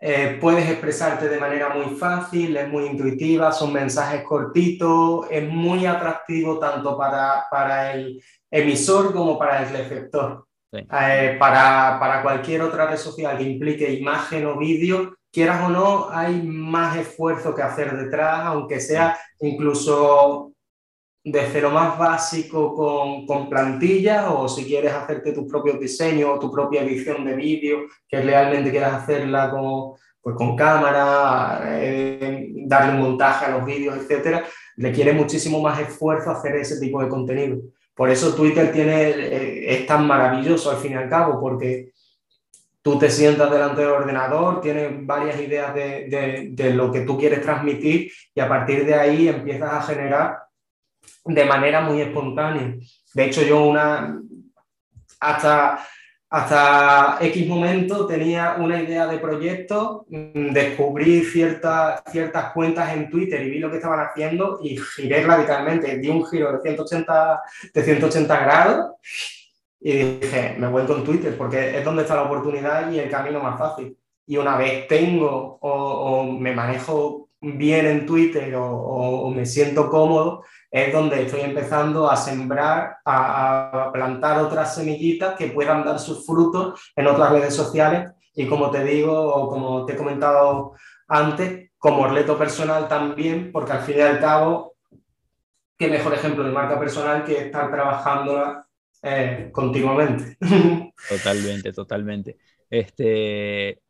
eh, 0.00 0.36
puedes 0.40 0.68
expresarte 0.68 1.28
de 1.28 1.38
manera 1.38 1.68
muy 1.68 1.94
fácil, 1.96 2.56
es 2.56 2.68
muy 2.68 2.86
intuitiva, 2.86 3.52
son 3.52 3.72
mensajes 3.72 4.24
cortitos, 4.24 5.26
es 5.30 5.48
muy 5.48 5.86
atractivo 5.86 6.58
tanto 6.58 6.96
para, 6.96 7.46
para 7.48 7.92
el 7.92 8.20
emisor 8.50 9.12
como 9.12 9.38
para 9.38 9.62
el 9.62 9.70
receptor. 9.70 10.46
Eh, 10.72 11.36
para, 11.38 11.98
para 12.00 12.22
cualquier 12.22 12.62
otra 12.62 12.86
red 12.86 12.96
social 12.96 13.36
que 13.36 13.44
implique 13.44 13.92
imagen 13.92 14.46
o 14.46 14.58
vídeo, 14.58 15.14
quieras 15.32 15.64
o 15.64 15.70
no, 15.70 16.10
hay 16.10 16.42
más 16.42 16.96
esfuerzo 16.96 17.54
que 17.54 17.62
hacer 17.62 17.96
detrás, 17.96 18.42
aunque 18.44 18.80
sea 18.80 19.18
incluso 19.40 20.52
desde 21.24 21.60
lo 21.60 21.70
más 21.70 21.98
básico 21.98 22.74
con, 22.74 23.26
con 23.26 23.48
plantillas 23.48 24.26
o 24.28 24.48
si 24.48 24.64
quieres 24.64 24.92
hacerte 24.92 25.32
tus 25.32 25.48
propios 25.48 25.78
diseños 25.78 26.30
o 26.30 26.38
tu 26.38 26.50
propia 26.50 26.82
edición 26.82 27.24
de 27.24 27.34
vídeo, 27.34 27.78
que 28.08 28.20
realmente 28.20 28.70
quieras 28.70 28.94
hacerla 28.94 29.50
con, 29.50 29.92
pues 30.20 30.36
con 30.36 30.56
cámara, 30.56 31.62
eh, 31.80 32.52
darle 32.66 32.98
montaje 32.98 33.46
a 33.46 33.56
los 33.56 33.64
vídeos, 33.64 33.96
etcétera, 33.96 34.44
requiere 34.76 35.12
muchísimo 35.12 35.60
más 35.60 35.80
esfuerzo 35.80 36.30
hacer 36.30 36.56
ese 36.56 36.78
tipo 36.80 37.02
de 37.02 37.08
contenido. 37.08 37.58
Por 37.94 38.10
eso 38.10 38.34
Twitter 38.34 38.72
tiene, 38.72 39.10
eh, 39.10 39.74
es 39.74 39.86
tan 39.86 40.06
maravilloso 40.06 40.70
al 40.70 40.78
fin 40.78 40.92
y 40.92 40.96
al 40.96 41.08
cabo, 41.08 41.40
porque 41.40 41.92
tú 42.82 42.98
te 42.98 43.10
sientas 43.10 43.50
delante 43.50 43.80
del 43.80 43.90
ordenador, 43.90 44.60
tienes 44.60 45.06
varias 45.06 45.40
ideas 45.40 45.72
de, 45.72 46.50
de, 46.50 46.74
lo 46.74 46.90
que 46.90 47.02
tú 47.02 47.16
quieres 47.16 47.40
transmitir 47.40 48.10
y 48.34 48.40
a 48.40 48.48
partir 48.48 48.84
de 48.84 48.94
ahí 48.94 49.28
empiezas 49.28 49.72
a 49.72 49.82
generar 49.82 50.38
de 51.24 51.44
manera 51.44 51.80
muy 51.80 52.00
espontánea. 52.00 52.74
De 53.14 53.24
hecho, 53.24 53.42
yo 53.42 53.64
una, 53.64 54.20
hasta, 55.20 55.86
hasta 56.28 57.18
X 57.20 57.46
momento 57.46 58.04
tenía 58.04 58.56
una 58.58 58.82
idea 58.82 59.06
de 59.06 59.18
proyecto, 59.18 60.04
mm, 60.08 60.50
descubrí 60.50 61.22
ciertas, 61.22 62.02
ciertas 62.10 62.52
cuentas 62.52 62.92
en 62.94 63.08
Twitter 63.08 63.42
y 63.42 63.50
vi 63.50 63.58
lo 63.60 63.70
que 63.70 63.76
estaban 63.76 64.00
haciendo 64.00 64.58
y 64.60 64.76
giré 64.76 65.22
radicalmente, 65.24 65.98
di 65.98 66.08
un 66.08 66.26
giro 66.26 66.52
de 66.52 66.60
180, 66.60 67.42
de 67.72 67.82
180 67.84 68.40
grados 68.40 68.86
y 69.84 69.92
dije, 70.20 70.54
me 70.58 70.68
voy 70.68 70.84
con 70.84 71.02
Twitter 71.02 71.36
porque 71.36 71.76
es 71.76 71.84
donde 71.84 72.02
está 72.02 72.14
la 72.14 72.22
oportunidad 72.22 72.90
y 72.90 73.00
el 73.00 73.10
camino 73.10 73.40
más 73.40 73.58
fácil. 73.58 73.96
Y 74.26 74.36
una 74.36 74.56
vez 74.56 74.86
tengo 74.86 75.58
o, 75.60 75.70
o 75.70 76.24
me 76.24 76.54
manejo 76.54 77.28
bien 77.40 77.86
en 77.86 78.06
Twitter 78.06 78.54
o, 78.54 78.64
o, 78.64 79.30
me 79.30 79.44
siento 79.44 79.90
cómodo, 79.90 80.44
es 80.70 80.92
donde 80.92 81.22
estoy 81.22 81.40
empezando 81.40 82.08
a 82.08 82.16
sembrar, 82.16 82.98
a, 83.04 83.86
a, 83.86 83.92
plantar 83.92 84.38
otras 84.38 84.76
semillitas 84.76 85.34
que 85.36 85.48
puedan 85.48 85.84
dar 85.84 85.98
sus 85.98 86.24
frutos 86.24 86.92
en 86.94 87.08
otras 87.08 87.32
redes 87.32 87.54
sociales. 87.54 88.12
Y 88.34 88.46
como 88.46 88.70
te 88.70 88.84
digo, 88.84 89.12
o 89.12 89.50
como 89.50 89.84
te 89.84 89.94
he 89.94 89.96
comentado 89.96 90.74
antes, 91.08 91.72
como 91.76 92.06
reto 92.06 92.38
personal 92.38 92.86
también, 92.86 93.50
porque 93.50 93.72
al 93.72 93.80
fin 93.80 93.98
y 93.98 94.02
al 94.02 94.20
cabo, 94.20 94.74
qué 95.76 95.88
mejor 95.88 96.14
ejemplo 96.14 96.44
de 96.44 96.52
marca 96.52 96.78
personal 96.78 97.24
que 97.24 97.46
estar 97.46 97.72
trabajándola 97.72 98.64
eh, 99.02 99.50
continuamente. 99.52 100.36
Totalmente, 101.08 101.72
totalmente. 101.72 102.38
Este, 102.70 103.82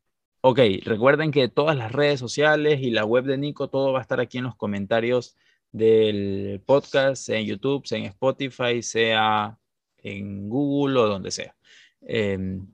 Ok, 0.44 0.58
recuerden 0.84 1.30
que 1.30 1.48
todas 1.48 1.76
las 1.76 1.92
redes 1.92 2.18
sociales 2.18 2.80
y 2.82 2.90
la 2.90 3.04
web 3.04 3.24
de 3.24 3.38
Nico, 3.38 3.68
todo 3.70 3.92
va 3.92 4.00
a 4.00 4.02
estar 4.02 4.18
aquí 4.18 4.38
en 4.38 4.44
los 4.44 4.56
comentarios 4.56 5.36
del 5.70 6.60
podcast, 6.66 7.24
sea 7.24 7.38
en 7.38 7.46
YouTube, 7.46 7.86
sea 7.86 7.98
en 7.98 8.06
Spotify, 8.06 8.82
sea 8.82 9.56
en 9.98 10.48
Google 10.48 10.98
o 10.98 11.06
donde 11.06 11.30
sea. 11.30 11.54
Em, 12.00 12.66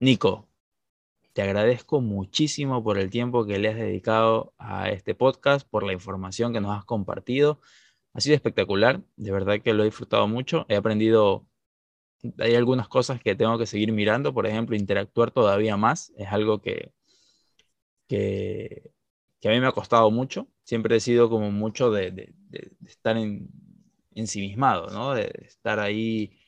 Nico, 0.00 0.50
te 1.32 1.42
agradezco 1.42 2.00
muchísimo 2.02 2.84
por 2.84 2.98
el 2.98 3.10
tiempo 3.10 3.46
que 3.46 3.58
le 3.58 3.68
has 3.68 3.76
dedicado 3.76 4.54
a 4.58 4.90
este 4.90 5.14
podcast, 5.14 5.68
por 5.68 5.82
la 5.84 5.94
información 5.94 6.52
que 6.52 6.60
nos 6.60 6.76
has 6.78 6.84
compartido. 6.84 7.60
Ha 8.12 8.20
sido 8.20 8.36
espectacular, 8.36 9.02
de 9.16 9.32
verdad 9.32 9.60
que 9.62 9.74
lo 9.74 9.82
he 9.82 9.86
disfrutado 9.86 10.28
mucho. 10.28 10.66
He 10.68 10.76
aprendido, 10.76 11.46
hay 12.38 12.54
algunas 12.54 12.88
cosas 12.88 13.20
que 13.20 13.34
tengo 13.34 13.58
que 13.58 13.66
seguir 13.66 13.92
mirando, 13.92 14.32
por 14.34 14.46
ejemplo, 14.46 14.76
interactuar 14.76 15.30
todavía 15.30 15.76
más, 15.76 16.12
es 16.16 16.28
algo 16.28 16.60
que, 16.60 16.92
que, 18.08 18.92
a 19.44 19.48
mí 19.48 19.60
me 19.60 19.66
ha 19.66 19.72
costado 19.72 20.10
mucho. 20.10 20.48
Siempre 20.64 20.96
he 20.96 21.00
sido 21.00 21.28
como 21.28 21.50
mucho 21.50 21.90
de, 21.90 22.34
estar 22.86 23.16
en, 23.16 23.50
ensimismado, 24.14 24.88
¿no? 24.90 25.14
De 25.14 25.30
estar 25.44 25.78
ahí 25.80 26.38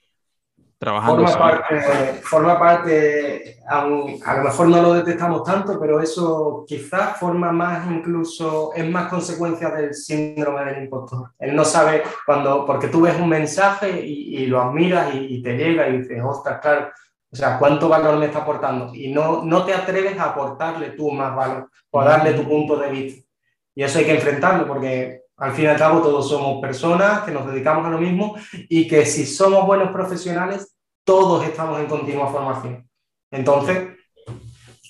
trabajando. 0.79 1.27
Forma 1.27 1.39
parte, 1.39 1.81
forma 2.23 2.59
parte 2.59 3.59
a, 3.69 3.87
lo 3.87 4.43
mejor 4.45 4.69
no 4.69 4.83
lo 4.83 4.95
detectamos 4.95 5.43
tanto, 5.45 5.79
pero 5.81 6.01
eso 6.01 6.65
quizás 6.67 7.19
forma 7.19 7.53
más 7.53 7.91
incluso, 7.91 8.73
es 8.75 8.89
más 8.89 9.09
consecuencia 9.09 9.71
del 9.71 9.95
síndrome 9.95 10.65
del 10.65 10.85
impostor. 10.85 11.33
Él 11.39 11.55
no 11.55 11.65
sabe 11.65 12.03
cuando, 12.25 12.65
porque 12.65 12.89
tú 12.89 13.03
ves 13.03 13.19
un 13.19 13.29
mensaje 13.29 14.01
y, 14.01 14.47
lo 14.47 14.61
admiras 14.61 15.15
y, 15.15 15.37
y, 15.37 15.43
te 15.43 15.57
llega 15.57 15.89
y 15.89 15.99
dices, 15.99 16.23
ostras, 16.23 16.61
claro, 16.61 16.91
o 17.33 17.37
sea, 17.37 17.59
¿cuánto 17.59 17.89
valor 17.89 18.19
me 18.19 18.27
está 18.27 18.39
aportando? 18.39 18.95
Y 18.95 19.13
no, 19.13 19.43
no 19.45 19.65
te 19.65 19.75
atreves 19.75 20.19
a 20.19 20.31
aportarle 20.31 20.91
tú 20.91 21.11
más 21.11 21.35
valor 21.35 21.71
o 21.91 22.01
a 22.01 22.05
darle 22.05 22.35
tu 22.35 22.49
punto 22.49 22.77
de 22.77 22.91
vista. 22.91 23.29
Y 23.75 23.83
eso 23.83 23.99
hay 23.99 24.05
que 24.05 24.15
enfrentarlo 24.15 24.67
porque 24.67 25.23
al 25.37 25.53
fin 25.53 25.65
y 25.65 25.69
al 25.69 25.77
cabo 25.77 26.01
todos 26.01 26.29
somos 26.29 26.61
personas 26.61 27.23
que 27.23 27.31
nos 27.31 27.47
dedicamos 27.47 27.87
a 27.87 27.91
lo 27.91 27.99
mismo 27.99 28.37
y 28.53 28.89
que 28.89 29.05
si 29.05 29.27
somos 29.27 29.67
buenos 29.67 29.91
profesionales, 29.91 30.77
todos 31.05 31.45
estamos 31.45 31.79
en 31.79 31.87
continua 31.87 32.29
formación. 32.29 32.89
Entonces... 33.31 33.91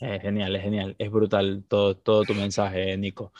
Es 0.00 0.22
genial, 0.22 0.54
es 0.54 0.62
genial. 0.62 0.94
Es 0.98 1.10
brutal 1.10 1.64
todo, 1.66 1.96
todo 1.96 2.22
tu 2.22 2.34
mensaje, 2.34 2.96
Nico. 2.96 3.32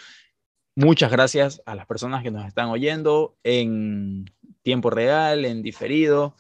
Muchas 0.75 1.11
gracias 1.11 1.63
a 1.65 1.75
las 1.75 1.87
personas 1.87 2.23
que 2.23 2.31
nos 2.31 2.47
están 2.47 2.69
oyendo 2.69 3.37
en 3.45 4.25
tiempo 4.63 4.91
real, 4.91 5.45
en 5.45 5.63
diferido. 5.63 6.35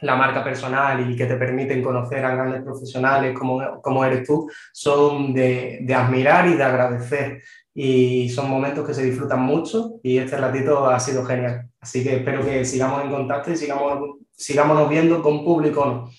la 0.00 0.16
marca 0.16 0.44
personal 0.44 1.10
y 1.10 1.16
que 1.16 1.26
te 1.26 1.36
permiten 1.36 1.82
conocer 1.82 2.24
a 2.24 2.34
grandes 2.34 2.62
profesionales 2.62 3.36
como, 3.38 3.80
como 3.80 4.04
eres 4.04 4.26
tú, 4.26 4.50
son 4.72 5.32
de, 5.32 5.78
de, 5.82 5.94
admirar 5.94 6.46
y 6.48 6.54
de 6.54 6.64
agradecer. 6.64 7.42
Y 7.78 8.30
son 8.30 8.48
momentos 8.48 8.86
que 8.86 8.94
se 8.94 9.04
disfrutan 9.04 9.42
mucho 9.42 10.00
y 10.02 10.16
este 10.16 10.38
ratito 10.38 10.86
ha 10.86 10.98
sido 10.98 11.26
genial. 11.26 11.68
Así 11.78 12.02
que 12.02 12.16
espero 12.16 12.42
que 12.42 12.64
sigamos 12.64 13.04
en 13.04 13.10
contacto 13.10 13.52
y 13.52 13.56
sigamos, 13.56 14.16
sigámonos 14.32 14.88
viendo 14.88 15.22
con 15.22 15.44
público. 15.44 16.10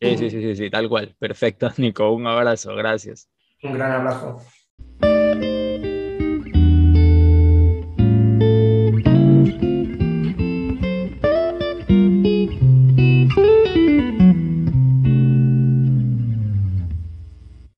Sí, 0.00 0.16
sí, 0.16 0.30
sí, 0.30 0.40
sí, 0.40 0.54
sí, 0.54 0.70
tal 0.70 0.88
cual. 0.88 1.16
Perfecto, 1.18 1.68
Nico. 1.78 2.12
Un 2.12 2.28
abrazo. 2.28 2.76
Gracias. 2.76 3.28
Un 3.62 3.74
gran 3.74 3.90
abrazo. 3.90 4.38